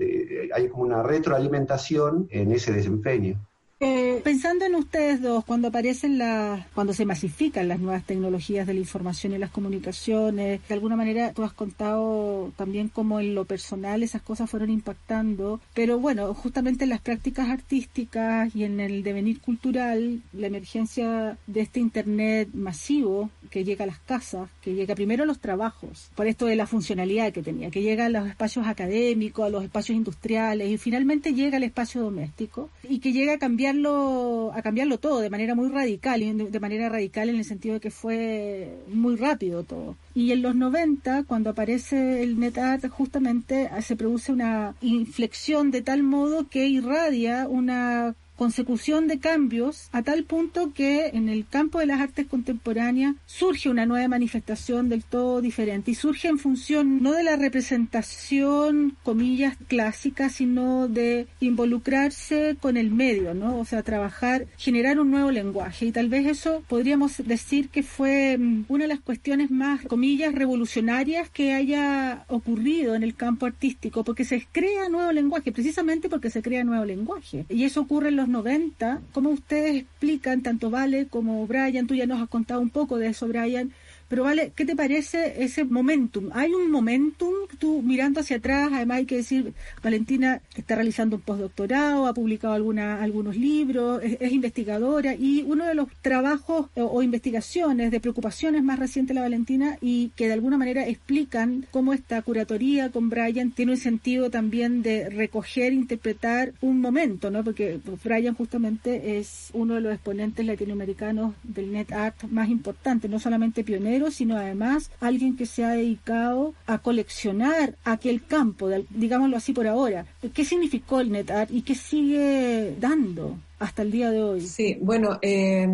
hay 0.54 0.70
como 0.70 0.84
una 0.84 1.04
retroalimentación 1.04 2.28
en 2.30 2.52
ese 2.52 2.72
desempeño. 2.72 3.47
Eh, 3.80 4.22
pensando 4.24 4.66
en 4.66 4.74
ustedes 4.74 5.22
dos, 5.22 5.46
cuando 5.46 5.68
aparecen 5.68 6.18
las, 6.18 6.66
cuando 6.74 6.94
se 6.94 7.06
masifican 7.06 7.68
las 7.68 7.80
nuevas 7.80 8.04
tecnologías 8.04 8.66
de 8.66 8.74
la 8.74 8.80
información 8.80 9.34
y 9.34 9.38
las 9.38 9.52
comunicaciones, 9.52 10.68
de 10.68 10.74
alguna 10.74 10.96
manera 10.96 11.32
tú 11.34 11.44
has 11.44 11.54
contado 11.54 12.52
también 12.56 12.90
cómo 12.90 13.20
en 13.20 13.36
lo 13.36 13.46
personal 13.46 14.02
esas 14.02 14.24
cosas 14.24 14.50
fueron 14.50 14.72
impactando, 14.72 15.62
pero 15.76 16.00
bueno, 16.00 16.34
justamente 16.34 16.86
en 16.86 16.90
las 16.90 17.02
prácticas 17.02 17.50
artísticas 17.50 18.56
y 18.56 18.64
en 18.64 18.80
el 18.80 19.04
devenir 19.04 19.42
cultural, 19.42 20.22
la 20.34 20.48
emergencia 20.48 21.38
de 21.46 21.62
este 21.62 21.80
Internet 21.80 22.50
masivo 22.54 23.30
que 23.48 23.64
llega 23.64 23.84
a 23.84 23.88
las 23.88 24.00
casas, 24.00 24.50
que 24.62 24.74
llega 24.74 24.96
primero 24.96 25.24
a 25.24 25.26
los 25.26 25.40
trabajos, 25.40 26.10
por 26.16 26.28
esto 26.28 26.46
de 26.46 26.56
la 26.56 26.68
funcionalidad 26.68 27.32
que 27.32 27.44
tenía, 27.44 27.70
que 27.70 27.82
llega 27.82 28.06
a 28.06 28.10
los 28.10 28.28
espacios 28.28 28.68
académicos, 28.68 29.46
a 29.46 29.50
los 29.50 29.64
espacios 29.64 29.96
industriales 29.96 30.70
y 30.70 30.78
finalmente 30.78 31.34
llega 31.34 31.58
al 31.58 31.64
espacio 31.64 32.02
doméstico 32.02 32.70
y 32.88 33.00
que 33.00 33.12
llega 33.12 33.34
a 33.34 33.38
cambiar 33.38 33.68
a 33.68 34.62
cambiarlo 34.62 34.98
todo 34.98 35.20
de 35.20 35.30
manera 35.30 35.56
muy 35.56 35.70
radical, 35.70 36.22
y 36.22 36.32
de, 36.32 36.60
manera 36.60 36.90
radical 36.90 37.30
en 37.30 37.36
el 37.36 37.44
sentido 37.44 37.76
de 37.76 37.80
que 37.80 37.92
fue 37.92 38.78
muy 38.88 39.16
rápido 39.16 39.64
todo. 39.64 39.96
Y 40.14 40.32
en 40.32 40.42
los 40.42 40.56
90, 40.56 41.24
cuando 41.24 41.50
aparece 41.50 42.24
el 42.24 42.40
NetArt, 42.40 42.88
justamente 42.90 43.70
se 43.82 43.96
produce 43.96 44.32
una 44.32 44.76
inflexión 44.82 45.72
de 45.72 45.82
tal 45.82 46.04
modo 46.04 46.48
que 46.48 46.68
irradia 46.68 47.48
una 47.48 48.16
consecución 48.38 49.08
de 49.08 49.20
cambios 49.20 49.90
a 49.92 50.04
tal 50.04 50.24
punto 50.24 50.72
que 50.74 51.08
en 51.08 51.28
el 51.28 51.46
campo 51.48 51.80
de 51.80 51.88
las 51.88 52.00
artes 52.00 52.28
contemporáneas 52.28 53.16
surge 53.26 53.70
una 53.70 53.86
nueva 53.86 54.08
manifestación 54.08 54.90
del 54.90 55.04
todo 55.04 55.42
diferente 55.42 55.92
y 55.92 55.96
surge 55.96 56.28
en 56.28 56.38
función 56.38 57.02
no 57.02 57.14
de 57.14 57.24
la 57.24 57.36
representación, 57.36 58.96
comillas, 59.04 59.58
clásica, 59.68 60.30
sino 60.30 60.88
de 60.88 61.28
involucrarse 61.40 62.56
con 62.60 62.78
el 62.78 62.92
medio, 62.92 63.34
¿no? 63.34 63.58
O 63.60 63.66
sea, 63.66 63.84
trabajar, 63.84 64.46
generar 64.58 65.00
un 65.00 65.12
nuevo 65.12 65.32
lenguaje 65.32 65.88
y 65.88 65.92
tal 65.92 66.10
vez 66.10 66.28
eso 66.28 66.64
podríamos 66.68 67.18
decir 67.18 67.70
que 67.70 67.84
fue 67.84 68.38
mm, 68.38 68.66
una 68.68 68.84
de 68.84 68.90
las 68.90 69.00
cuestiones 69.00 69.50
más, 69.52 69.82
comillas, 69.84 70.36
revolucionarias 70.36 71.30
que 71.30 71.54
haya 71.54 72.26
ocurrido 72.28 72.96
en 72.96 73.04
el 73.04 73.16
campo 73.16 73.46
artístico, 73.46 74.04
porque 74.04 74.26
se 74.26 74.46
crea 74.52 74.90
nuevo 74.90 75.12
lenguaje, 75.12 75.52
precisamente 75.52 76.10
porque 76.10 76.30
se 76.30 76.42
crea 76.42 76.64
nuevo 76.64 76.86
lenguaje. 76.86 77.46
Y 77.50 77.64
eso 77.64 77.82
ocurre 77.82 78.10
en 78.10 78.16
los 78.16 78.27
90, 78.28 79.02
¿cómo 79.14 79.30
ustedes 79.30 79.76
explican, 79.76 80.42
tanto 80.42 80.70
Vale 80.70 81.08
como 81.08 81.46
Brian, 81.48 81.88
tú 81.88 81.96
ya 81.96 82.06
nos 82.06 82.22
has 82.22 82.30
contado 82.30 82.62
un 82.62 82.70
poco 82.70 82.98
de 82.98 83.08
eso, 83.08 83.28
Brian, 83.28 83.72
Pero 84.08 84.24
vale, 84.24 84.54
¿qué 84.56 84.66
te 84.66 84.76
parece 84.76 85.44
ese 85.44 85.66
momentum? 85.66 86.30
¿Hay 86.34 86.54
un 86.54 86.72
momentum? 86.72 87.34
Tú 87.60 87.82
mirando 87.82 88.22
hacia 88.22 88.38
atrás, 88.38 88.70
además 88.72 89.00
hay 89.00 89.06
que 89.06 89.18
decir, 89.18 89.54
Valentina 89.84 90.42
está 90.56 90.76
realizando 90.76 91.18
un 91.18 91.22
postdoctorado, 91.22 92.08
ha 92.08 92.14
publicado 92.14 92.54
alguna, 92.54 93.02
algunos 93.04 93.36
libros, 93.36 94.02
es, 94.04 94.32
investigadora 94.32 95.16
y 95.16 95.44
uno 95.48 95.66
de 95.66 95.74
los 95.74 95.88
trabajos 96.02 96.68
o, 96.76 96.84
o, 96.84 97.02
investigaciones 97.02 97.92
de 97.92 98.00
preocupaciones 98.00 98.64
más 98.64 98.80
recientes 98.80 99.10
de 99.10 99.16
la 99.16 99.22
Valentina 99.22 99.78
y 99.82 100.10
que 100.16 100.28
de 100.28 100.34
alguna 100.34 100.58
manera 100.58 100.88
explican 100.88 101.66
cómo 101.72 101.94
esta 101.94 102.22
curatoría 102.22 102.92
con 102.92 103.10
Brian 103.10 103.52
tiene 103.52 103.74
un 103.74 103.78
sentido 103.78 104.30
también 104.30 104.84
de 104.84 105.10
recoger, 105.10 105.74
interpretar 105.74 106.54
un 106.62 106.80
momento, 106.80 107.30
¿no? 107.30 107.44
Porque 107.44 107.80
Brian 108.04 108.36
justamente 108.36 109.18
es 109.18 109.50
uno 109.54 109.76
de 109.76 109.82
los 109.82 109.94
exponentes 109.94 110.46
latinoamericanos 110.46 111.34
del 111.44 111.72
net 111.72 111.92
art 111.92 112.24
más 112.30 112.50
importante, 112.50 113.10
no 113.10 113.20
solamente 113.20 113.64
pionero, 113.64 113.97
sino 114.12 114.38
además 114.38 114.92
alguien 115.00 115.36
que 115.36 115.46
se 115.46 115.64
ha 115.64 115.72
dedicado 115.72 116.54
a 116.66 116.80
coleccionar 116.80 117.76
aquel 117.84 118.24
campo, 118.24 118.70
digámoslo 118.90 119.38
así 119.38 119.54
por 119.54 119.68
ahora. 119.68 120.06
¿Qué 120.34 120.46
significó 120.46 121.00
el 121.00 121.12
net 121.12 121.30
art 121.32 121.52
y 121.52 121.62
qué 121.62 121.76
sigue 121.76 122.76
dando? 122.80 123.38
hasta 123.60 123.82
el 123.82 123.92
día 123.92 124.12
de 124.12 124.22
hoy. 124.22 124.42
Sí, 124.42 124.78
bueno, 124.82 125.18
eh, 125.22 125.68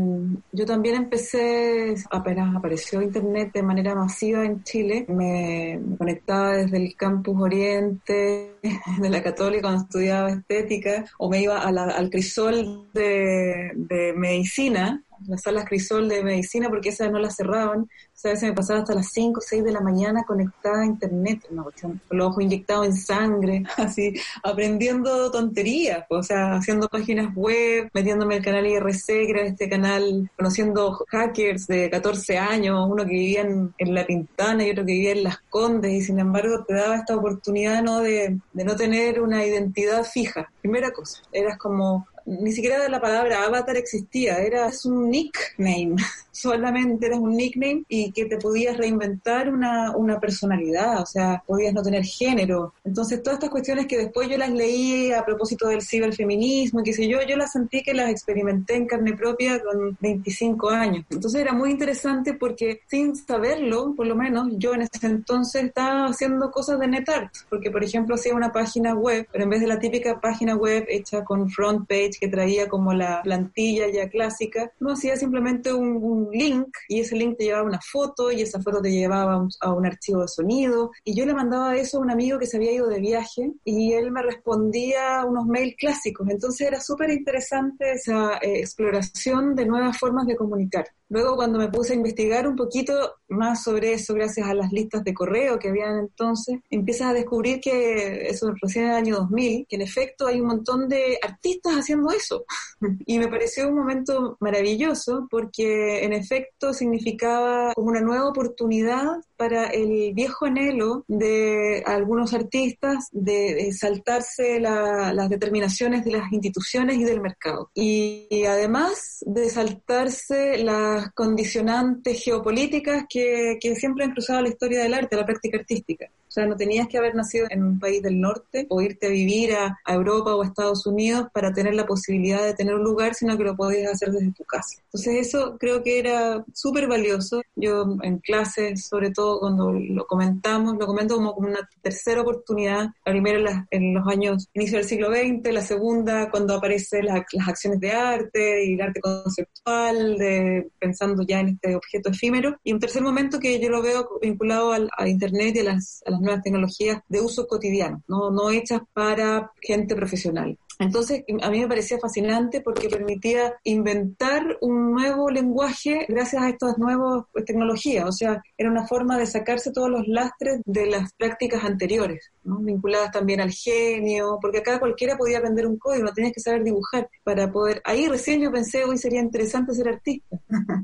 yo 0.51 0.65
también 0.65 0.95
empecé, 0.95 1.95
apenas 2.11 2.55
apareció 2.55 3.01
Internet 3.01 3.51
de 3.53 3.63
manera 3.63 3.93
masiva 3.93 4.45
en 4.45 4.63
Chile, 4.63 5.05
me 5.09 5.79
conectaba 5.97 6.53
desde 6.57 6.77
el 6.77 6.95
campus 6.95 7.41
Oriente 7.41 8.55
de 9.01 9.09
la 9.09 9.21
Católica 9.21 9.63
cuando 9.63 9.83
estudiaba 9.83 10.31
estética, 10.31 11.05
o 11.17 11.29
me 11.29 11.41
iba 11.41 11.59
al 11.59 12.09
crisol 12.09 12.87
de 12.93 14.13
medicina, 14.15 15.03
las 15.27 15.41
salas 15.41 15.65
crisol 15.65 16.09
de 16.09 16.23
medicina, 16.23 16.69
porque 16.69 16.89
esas 16.89 17.11
no 17.11 17.19
las 17.19 17.35
cerraban, 17.35 17.87
a 18.25 18.29
veces 18.29 18.49
me 18.49 18.55
pasaba 18.55 18.79
hasta 18.79 18.95
las 18.95 19.11
5 19.11 19.39
o 19.39 19.41
6 19.41 19.63
de 19.63 19.71
la 19.71 19.81
mañana 19.81 20.23
conectada 20.23 20.81
a 20.81 20.85
internet, 20.85 21.45
una 21.49 21.63
cuestión, 21.63 21.99
con 22.07 22.17
los 22.17 22.27
ojos 22.27 22.43
inyectados 22.43 22.85
en 22.85 22.95
sangre, 22.95 23.63
así, 23.77 24.13
aprendiendo 24.43 25.29
tonterías, 25.31 26.05
o 26.09 26.23
sea, 26.23 26.55
haciendo 26.55 26.87
páginas 26.87 27.35
web, 27.35 27.89
metiéndome 27.93 28.35
en 28.35 28.39
el 28.39 28.45
canal 28.45 28.65
IRC, 28.65 29.05
que 29.05 29.29
era 29.29 29.41
este 29.41 29.69
canal, 29.69 30.29
conociendo 30.37 31.05
hackers 31.09 31.67
de 31.67 31.89
14 31.89 32.37
años, 32.37 32.87
uno 32.89 33.03
que 33.03 33.11
vivía 33.11 33.41
en, 33.41 33.73
La 33.93 34.05
Pintana 34.05 34.65
y 34.65 34.71
otro 34.71 34.85
que 34.85 34.93
vivía 34.93 35.11
en 35.11 35.23
Las 35.23 35.39
Condes, 35.49 35.91
y 35.91 36.01
sin 36.01 36.19
embargo 36.19 36.63
te 36.65 36.75
daba 36.75 36.95
esta 36.95 37.15
oportunidad 37.15 37.83
¿no? 37.83 37.99
de, 37.99 38.39
de 38.53 38.63
no 38.63 38.75
tener 38.75 39.21
una 39.21 39.45
identidad 39.45 40.03
fija. 40.03 40.49
Primera 40.61 40.91
cosa, 40.91 41.21
eras 41.31 41.57
como 41.57 42.07
ni 42.25 42.51
siquiera 42.51 42.87
la 42.89 43.01
palabra 43.01 43.45
avatar 43.45 43.77
existía, 43.77 44.37
era 44.39 44.67
un 44.85 45.09
nickname, 45.09 45.95
solamente 46.33 47.05
eras 47.05 47.19
un 47.19 47.37
nickname 47.37 47.83
y 47.87 48.11
que 48.11 48.25
te 48.25 48.37
podías 48.37 48.75
reinventar 48.75 49.49
una, 49.49 49.95
una 49.95 50.19
personalidad, 50.19 51.01
o 51.01 51.05
sea, 51.05 51.41
podías 51.45 51.73
no 51.73 51.83
tener 51.83 52.03
género. 52.03 52.73
Entonces, 52.83 53.21
todas 53.21 53.37
estas 53.37 53.51
cuestiones 53.51 53.85
que 53.85 53.97
después 53.97 54.27
yo 54.27 54.37
las 54.37 54.51
leí 54.51 55.11
a 55.11 55.23
propósito 55.23 55.67
del 55.67 55.81
ciberfeminismo 55.81 56.81
y 56.81 56.83
qué 56.83 56.93
sé 56.93 57.07
yo, 57.07 57.19
yo 57.21 57.37
las 57.37 57.51
sentí 57.51 57.83
que 57.83 57.93
las 57.93 58.09
experimenté 58.09 58.75
en 58.75 58.87
carne 58.87 59.13
propia 59.13 59.61
con 59.61 59.97
25 60.01 60.69
años. 60.69 61.05
Entonces 61.09 61.39
era 61.39 61.53
muy 61.53 61.71
interesante 61.71 62.33
porque 62.33 62.81
sin 62.87 63.15
saberlo, 63.15 63.93
por 63.95 64.07
lo 64.07 64.15
menos, 64.15 64.49
yo 64.57 64.73
en 64.73 64.81
ese 64.81 65.05
entonces 65.05 65.65
estaba 65.65 66.05
haciendo 66.07 66.51
cosas 66.51 66.79
de 66.79 66.87
NetArt, 66.87 67.31
porque 67.49 67.69
por 67.69 67.83
ejemplo 67.83 68.15
hacía 68.15 68.33
una 68.33 68.51
página 68.51 68.95
web, 68.95 69.27
pero 69.31 69.43
en 69.43 69.49
vez 69.51 69.61
de 69.61 69.67
la 69.67 69.79
típica 69.79 70.19
página 70.19 70.55
web 70.55 70.85
hecha 70.89 71.23
con 71.23 71.49
front 71.49 71.87
page 71.87 72.13
que 72.19 72.27
traía 72.27 72.67
como 72.67 72.93
la 72.93 73.21
plantilla 73.21 73.87
ya 73.89 74.09
clásica, 74.09 74.71
no 74.79 74.93
hacía 74.93 75.15
simplemente 75.15 75.71
un 75.73 76.22
link 76.31 76.67
y 76.87 76.99
ese 76.99 77.15
link 77.15 77.37
te 77.37 77.45
llevaba 77.45 77.65
una 77.65 77.79
foto 77.81 78.31
y 78.31 78.41
esa 78.41 78.61
foto 78.61 78.81
te 78.81 78.91
llevaba 78.91 79.45
a 79.61 79.73
un 79.73 79.85
archivo 79.85 80.21
de 80.21 80.27
sonido 80.27 80.91
y 81.03 81.15
yo 81.15 81.25
le 81.25 81.33
mandaba 81.33 81.75
eso 81.75 81.97
a 81.97 82.01
un 82.01 82.11
amigo 82.11 82.39
que 82.39 82.47
se 82.47 82.57
había 82.57 82.71
ido 82.71 82.87
de 82.87 82.99
viaje 82.99 83.51
y 83.63 83.93
él 83.93 84.11
me 84.11 84.21
respondía 84.21 85.25
unos 85.25 85.45
mails 85.45 85.75
clásicos. 85.77 86.27
Entonces 86.29 86.67
era 86.67 86.79
súper 86.79 87.09
interesante 87.09 87.93
esa 87.93 88.37
eh, 88.37 88.59
exploración 88.59 89.55
de 89.55 89.65
nuevas 89.65 89.97
formas 89.97 90.27
de 90.27 90.35
comunicar. 90.35 90.85
Luego 91.13 91.35
cuando 91.35 91.59
me 91.59 91.69
puse 91.69 91.93
a 91.93 91.95
investigar 91.95 92.47
un 92.47 92.55
poquito 92.55 93.17
más 93.27 93.63
sobre 93.63 93.93
eso, 93.93 94.15
gracias 94.15 94.47
a 94.47 94.55
las 94.55 94.71
listas 94.71 95.03
de 95.03 95.13
correo 95.13 95.59
que 95.59 95.69
habían 95.69 95.99
entonces, 95.99 96.57
empiezas 96.71 97.09
a 97.09 97.13
descubrir 97.13 97.61
que 97.61 98.29
eso 98.29 98.51
recién 98.59 98.85
en 98.85 98.89
el 98.89 98.97
año 98.97 99.15
2000, 99.17 99.67
que 99.69 99.75
en 99.75 99.83
efecto 99.83 100.25
hay 100.25 100.41
un 100.41 100.47
montón 100.47 100.89
de 100.89 101.19
artistas 101.21 101.75
haciendo 101.75 102.09
eso. 102.09 102.45
y 103.05 103.19
me 103.19 103.27
pareció 103.27 103.67
un 103.67 103.75
momento 103.75 104.37
maravilloso 104.39 105.27
porque 105.29 106.03
en 106.03 106.13
efecto 106.13 106.73
significaba 106.73 107.73
como 107.75 107.89
una 107.89 108.01
nueva 108.01 108.27
oportunidad 108.27 109.05
para 109.43 109.65
el 109.65 110.13
viejo 110.13 110.45
anhelo 110.45 111.03
de 111.09 111.83
algunos 111.85 112.33
artistas 112.33 113.09
de, 113.11 113.73
saltarse 113.73 114.57
las 114.61 115.29
determinaciones 115.29 116.05
de 116.05 116.11
las 116.11 116.31
instituciones 116.31 116.95
y 116.95 117.03
del 117.03 117.19
mercado. 117.19 117.69
Y, 117.73 118.45
además 118.45 119.17
de 119.25 119.49
saltarse 119.49 120.63
las 120.63 121.11
condicionantes 121.11 122.23
geopolíticas 122.23 123.03
que, 123.09 123.57
que 123.59 123.75
siempre 123.75 124.05
han 124.05 124.11
cruzado 124.11 124.41
la 124.41 124.47
historia 124.47 124.81
del 124.81 124.93
arte, 124.93 125.17
la 125.17 125.25
práctica 125.25 125.57
artística. 125.57 126.07
O 126.33 126.39
sea, 126.41 126.47
no 126.47 126.55
tenías 126.55 126.87
que 126.87 126.97
haber 126.97 127.13
nacido 127.13 127.45
en 127.51 127.63
un 127.63 127.79
país 127.79 128.01
del 128.01 128.19
norte 128.19 128.65
o 128.69 128.81
irte 128.81 129.05
a 129.05 129.11
vivir 129.11 129.53
a, 129.53 129.77
Europa 129.85 130.33
o 130.33 130.41
a 130.41 130.47
Estados 130.47 130.87
Unidos 130.87 131.27
para 131.31 131.53
tener 131.53 131.75
la 131.75 131.85
posibilidad 131.85 132.43
de 132.43 132.55
tener 132.55 132.73
un 132.73 132.83
lugar, 132.83 133.13
sino 133.13 133.37
que 133.37 133.43
lo 133.43 133.55
podías 133.55 133.93
hacer 133.93 134.09
desde 134.09 134.31
tu 134.31 134.43
casa. 134.43 134.81
Entonces 134.85 135.27
eso 135.27 135.57
creo 135.59 135.83
que 135.83 135.99
era 135.99 136.43
súper 136.51 136.87
valioso. 136.87 137.43
Yo 137.55 137.85
en 138.01 138.17
clases, 138.17 138.87
sobre 138.87 139.11
todo 139.11 139.41
cuando 139.41 139.73
lo 139.73 140.07
comentamos, 140.07 140.75
lo 140.79 140.87
comento 140.87 141.17
como, 141.17 141.35
como 141.35 141.49
una 141.49 141.69
tercera 141.83 142.21
oportunidad. 142.21 142.87
La 143.05 143.11
primera 143.11 143.67
en, 143.69 143.93
los 143.93 144.07
años, 144.07 144.49
inicio 144.55 144.79
del 144.79 144.87
siglo 144.87 145.11
XX, 145.11 145.53
la 145.53 145.61
segunda 145.61 146.31
cuando 146.31 146.55
aparecen 146.55 147.05
las 147.05 147.47
acciones 147.47 147.79
de 147.79 147.91
arte 147.91 148.65
y 148.65 148.73
el 148.73 148.81
arte 148.81 149.01
conceptual, 149.01 150.17
de, 150.17 150.67
pensando 150.79 151.21
ya 151.21 151.41
en 151.41 151.49
este 151.49 151.75
objeto 151.75 152.09
efímero. 152.09 152.57
Y 152.63 152.73
un 152.73 152.79
tercer 152.79 153.03
momento 153.03 153.39
que 153.39 153.59
yo 153.59 153.69
lo 153.69 153.83
veo 153.83 154.09
vinculado 154.19 154.71
al, 154.71 154.89
a 154.97 155.07
Internet 155.07 155.57
y 155.57 155.59
a 155.59 155.63
las, 155.65 156.01
a 156.07 156.11
las 156.11 156.22
nuevas 156.23 156.43
tecnologías 156.43 157.01
de 157.07 157.21
uso 157.21 157.47
cotidiano, 157.47 158.01
no, 158.07 158.31
no 158.31 158.49
hechas 158.49 158.81
para 158.93 159.51
gente 159.61 159.95
profesional. 159.95 160.57
Entonces, 160.83 161.23
a 161.41 161.49
mí 161.49 161.59
me 161.59 161.67
parecía 161.67 161.97
fascinante 161.99 162.61
porque 162.61 162.89
permitía 162.89 163.53
inventar 163.63 164.57
un 164.61 164.91
nuevo 164.91 165.29
lenguaje 165.29 166.05
gracias 166.07 166.41
a 166.41 166.49
estas 166.49 166.77
nuevas 166.77 167.23
tecnologías. 167.45 168.05
O 168.07 168.11
sea, 168.11 168.41
era 168.57 168.69
una 168.69 168.87
forma 168.87 169.17
de 169.17 169.25
sacarse 169.25 169.71
todos 169.71 169.89
los 169.89 170.07
lastres 170.07 170.61
de 170.65 170.85
las 170.87 171.13
prácticas 171.13 171.63
anteriores, 171.63 172.31
vinculadas 172.43 173.11
también 173.11 173.41
al 173.41 173.51
genio, 173.51 174.37
porque 174.41 174.59
acá 174.59 174.79
cualquiera 174.79 175.17
podía 175.17 175.39
aprender 175.39 175.67
un 175.67 175.77
código, 175.77 176.05
no 176.05 176.13
tenías 176.13 176.33
que 176.33 176.41
saber 176.41 176.63
dibujar 176.63 177.09
para 177.23 177.51
poder. 177.51 177.81
Ahí 177.83 178.07
recién 178.07 178.41
yo 178.41 178.51
pensé, 178.51 178.83
hoy 178.83 178.97
sería 178.97 179.21
interesante 179.21 179.73
ser 179.73 179.87
artista. 179.87 180.37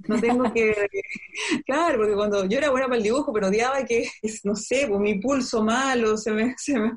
no 0.08 0.20
tengo 0.20 0.52
que. 0.54 0.74
claro, 1.66 1.98
porque 1.98 2.16
cuando 2.16 2.46
yo 2.46 2.58
era 2.58 2.72
buena 2.72 2.88
para 2.88 2.98
el 2.98 3.04
dibujo, 3.04 3.32
pero 3.34 3.48
odiaba 3.48 3.84
que, 3.86 4.08
no 4.44 4.56
sé, 4.56 4.86
pues, 4.88 5.00
mi 5.00 5.20
pulso 5.20 5.64
malo, 5.64 6.18
se 6.18 6.32
me, 6.32 6.56
se 6.58 6.80
me 6.80 6.92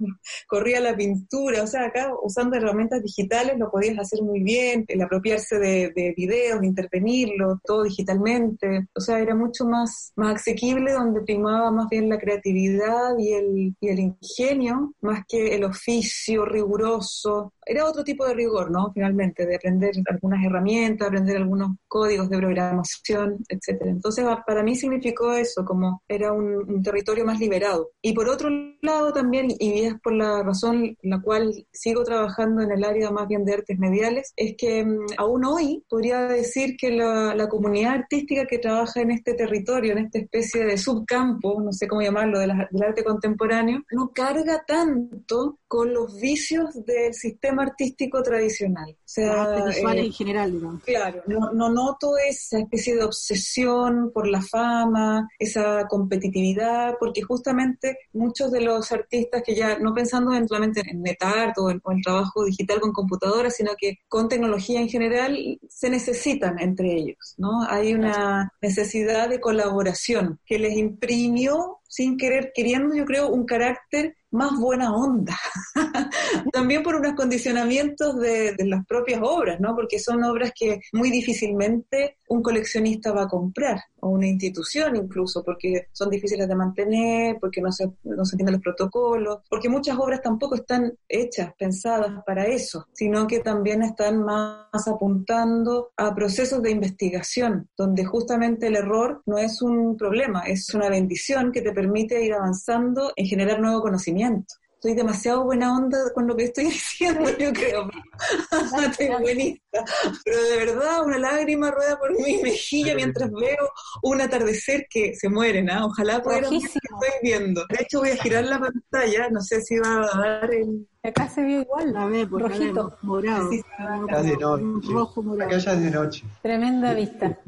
corría 0.46 0.80
la 0.80 0.96
pintura. 0.96 1.62
O 1.62 1.66
sea, 1.66 1.86
acá 1.86 2.10
usando 2.22 2.56
herramientas 2.56 2.91
digitales 3.00 3.58
lo 3.58 3.70
podías 3.70 3.98
hacer 3.98 4.22
muy 4.22 4.42
bien, 4.42 4.84
el 4.88 5.00
apropiarse 5.00 5.58
de, 5.58 5.92
de 5.94 6.12
videos, 6.16 6.64
intervenirlo, 6.64 7.60
todo 7.64 7.84
digitalmente. 7.84 8.88
O 8.94 9.00
sea, 9.00 9.20
era 9.20 9.34
mucho 9.34 9.64
más, 9.64 10.12
más 10.16 10.36
asequible 10.36 10.92
donde 10.92 11.22
primaba 11.22 11.70
más 11.70 11.88
bien 11.88 12.08
la 12.08 12.18
creatividad 12.18 13.16
y 13.18 13.32
el, 13.32 13.76
y 13.80 13.88
el 13.88 14.00
ingenio, 14.00 14.92
más 15.00 15.24
que 15.28 15.54
el 15.54 15.64
oficio 15.64 16.44
riguroso 16.44 17.52
era 17.64 17.86
otro 17.86 18.04
tipo 18.04 18.26
de 18.26 18.34
rigor, 18.34 18.70
¿no? 18.70 18.92
Finalmente, 18.92 19.46
de 19.46 19.56
aprender 19.56 19.94
algunas 20.08 20.44
herramientas, 20.44 21.08
aprender 21.08 21.36
algunos 21.36 21.76
códigos 21.88 22.28
de 22.28 22.38
programación, 22.38 23.38
etcétera. 23.48 23.90
Entonces, 23.90 24.24
para 24.46 24.62
mí 24.62 24.74
significó 24.74 25.32
eso, 25.32 25.64
como 25.64 26.02
era 26.08 26.32
un, 26.32 26.82
territorio 26.82 27.24
más 27.24 27.38
liberado. 27.38 27.90
Y 28.00 28.12
por 28.12 28.28
otro 28.28 28.48
lado 28.80 29.12
también, 29.12 29.48
y 29.58 29.82
es 29.82 29.94
por 30.02 30.14
la 30.14 30.42
razón 30.42 30.96
la 31.02 31.20
cual 31.20 31.66
sigo 31.72 32.02
trabajando 32.02 32.62
en 32.62 32.72
el 32.72 32.84
área 32.84 33.10
más 33.10 33.28
bien 33.28 33.44
de 33.44 33.54
artes 33.54 33.78
mediales, 33.78 34.32
es 34.36 34.54
que 34.56 34.84
mm, 34.84 35.06
aún 35.18 35.44
hoy 35.44 35.84
podría 35.88 36.22
decir 36.22 36.76
que 36.76 36.90
la, 36.90 37.48
comunidad 37.48 37.94
artística 37.94 38.46
que 38.46 38.58
trabaja 38.58 39.00
en 39.00 39.10
este 39.10 39.34
territorio, 39.34 39.92
en 39.92 39.98
esta 39.98 40.18
especie 40.18 40.64
de 40.64 40.78
subcampo, 40.78 41.60
no 41.60 41.72
sé 41.72 41.86
cómo 41.86 42.00
llamarlo, 42.00 42.38
del 42.38 42.50
arte 42.50 43.04
contemporáneo, 43.04 43.82
no 43.90 44.10
carga 44.12 44.64
tanto 44.66 45.58
con 45.66 45.92
los 45.92 46.20
vicios 46.20 46.84
del 46.86 47.12
sistema 47.12 47.51
sistema 47.52 47.62
artístico 47.62 48.22
tradicional. 48.22 48.90
O 48.90 48.96
sea, 49.04 49.64
visuales 49.66 50.06
en 50.06 50.12
general, 50.12 50.52
digamos. 50.52 50.82
Claro, 50.84 51.22
no, 51.26 51.52
no 51.52 51.68
noto 51.70 52.16
esa 52.16 52.58
especie 52.58 52.96
de 52.96 53.04
obsesión 53.04 54.10
por 54.12 54.26
la 54.26 54.40
fama, 54.40 55.28
esa 55.38 55.86
competitividad, 55.88 56.94
porque 56.98 57.22
justamente 57.22 57.98
muchos 58.12 58.50
de 58.50 58.62
los 58.62 58.90
artistas 58.92 59.42
que 59.44 59.54
ya, 59.54 59.78
no 59.78 59.92
pensando 59.92 60.32
en, 60.32 60.48
solamente 60.48 60.82
en 60.88 61.02
NetArt 61.02 61.56
o 61.58 61.70
en, 61.70 61.80
o 61.82 61.92
en 61.92 62.00
trabajo 62.00 62.44
digital 62.44 62.80
con 62.80 62.92
computadoras, 62.92 63.56
sino 63.56 63.72
que 63.78 63.98
con 64.08 64.28
tecnología 64.28 64.80
en 64.80 64.88
general, 64.88 65.38
se 65.68 65.90
necesitan 65.90 66.58
entre 66.58 66.94
ellos, 66.94 67.34
¿no? 67.36 67.62
Hay 67.68 67.92
una 67.92 68.52
necesidad 68.60 69.28
de 69.28 69.40
colaboración 69.40 70.40
que 70.46 70.58
les 70.58 70.76
imprimió 70.76 71.78
sin 71.88 72.16
querer, 72.16 72.52
queriendo, 72.54 72.94
yo 72.94 73.04
creo, 73.04 73.28
un 73.28 73.44
carácter 73.44 74.16
más 74.32 74.58
buena 74.58 74.94
onda. 74.94 75.38
También 76.52 76.82
por 76.82 76.96
unos 76.96 77.14
condicionamientos 77.14 78.18
de, 78.18 78.54
de, 78.54 78.66
las 78.66 78.84
propias 78.86 79.20
obras, 79.22 79.60
¿no? 79.60 79.74
Porque 79.76 79.98
son 79.98 80.24
obras 80.24 80.52
que 80.58 80.80
muy 80.92 81.10
difícilmente 81.10 82.16
un 82.32 82.42
coleccionista 82.42 83.12
va 83.12 83.24
a 83.24 83.28
comprar, 83.28 83.78
o 84.00 84.08
una 84.08 84.26
institución 84.26 84.96
incluso, 84.96 85.44
porque 85.44 85.88
son 85.92 86.08
difíciles 86.08 86.48
de 86.48 86.54
mantener, 86.54 87.36
porque 87.38 87.60
no 87.60 87.70
se, 87.70 87.90
no 88.04 88.24
se 88.24 88.34
entienden 88.34 88.54
los 88.54 88.62
protocolos, 88.62 89.40
porque 89.50 89.68
muchas 89.68 89.98
obras 89.98 90.22
tampoco 90.22 90.54
están 90.54 90.92
hechas, 91.08 91.52
pensadas 91.58 92.10
para 92.24 92.46
eso, 92.46 92.86
sino 92.92 93.26
que 93.26 93.40
también 93.40 93.82
están 93.82 94.22
más 94.22 94.86
apuntando 94.86 95.92
a 95.96 96.14
procesos 96.14 96.62
de 96.62 96.70
investigación, 96.70 97.68
donde 97.76 98.04
justamente 98.04 98.68
el 98.68 98.76
error 98.76 99.22
no 99.26 99.36
es 99.36 99.60
un 99.60 99.96
problema, 99.96 100.40
es 100.42 100.72
una 100.74 100.88
bendición 100.88 101.52
que 101.52 101.60
te 101.60 101.72
permite 101.72 102.24
ir 102.24 102.32
avanzando 102.32 103.12
en 103.14 103.26
generar 103.26 103.60
nuevo 103.60 103.82
conocimiento 103.82 104.54
estoy 104.82 104.94
demasiado 104.94 105.44
buena 105.44 105.76
onda 105.76 105.96
con 106.12 106.26
lo 106.26 106.34
que 106.34 106.44
estoy 106.44 106.64
diciendo, 106.70 107.30
yo 107.38 107.52
creo. 107.52 107.88
estoy 108.90 109.08
buenista. 109.20 109.84
Pero 110.24 110.42
de 110.42 110.56
verdad, 110.56 111.04
una 111.06 111.18
lágrima 111.18 111.70
rueda 111.70 111.96
por 112.00 112.12
mi 112.20 112.42
mejilla 112.42 112.96
mientras 112.96 113.30
veo 113.30 113.70
un 114.02 114.20
atardecer 114.20 114.86
que 114.90 115.14
se 115.14 115.28
muere, 115.28 115.62
¿no? 115.62 115.86
Ojalá 115.86 116.20
pudiera 116.20 116.50
ver 116.50 116.54
lo 116.54 116.60
que 116.60 116.66
estoy 116.66 117.10
viendo. 117.22 117.64
De 117.68 117.78
hecho, 117.80 118.00
voy 118.00 118.10
a 118.10 118.16
girar 118.16 118.44
la 118.44 118.58
pantalla, 118.58 119.28
no 119.30 119.40
sé 119.40 119.60
si 119.62 119.78
va 119.78 120.02
a 120.02 120.18
dar 120.18 120.52
el... 120.52 120.88
Acá 121.04 121.28
se 121.28 121.42
ve 121.42 121.52
igual, 121.60 121.92
la 121.92 122.06
ve, 122.06 122.26
rojito, 122.28 122.96
morado. 123.02 123.50
Sí, 123.50 123.62
acá 123.78 124.22
de 124.22 124.36
noche. 124.36 124.92
Rojo, 124.92 125.22
morado. 125.22 125.48
Acá 125.48 125.58
ya 125.58 125.72
es 125.74 125.82
de 125.82 125.90
noche. 125.90 126.24
Tremenda 126.42 126.94
vista. 126.94 127.38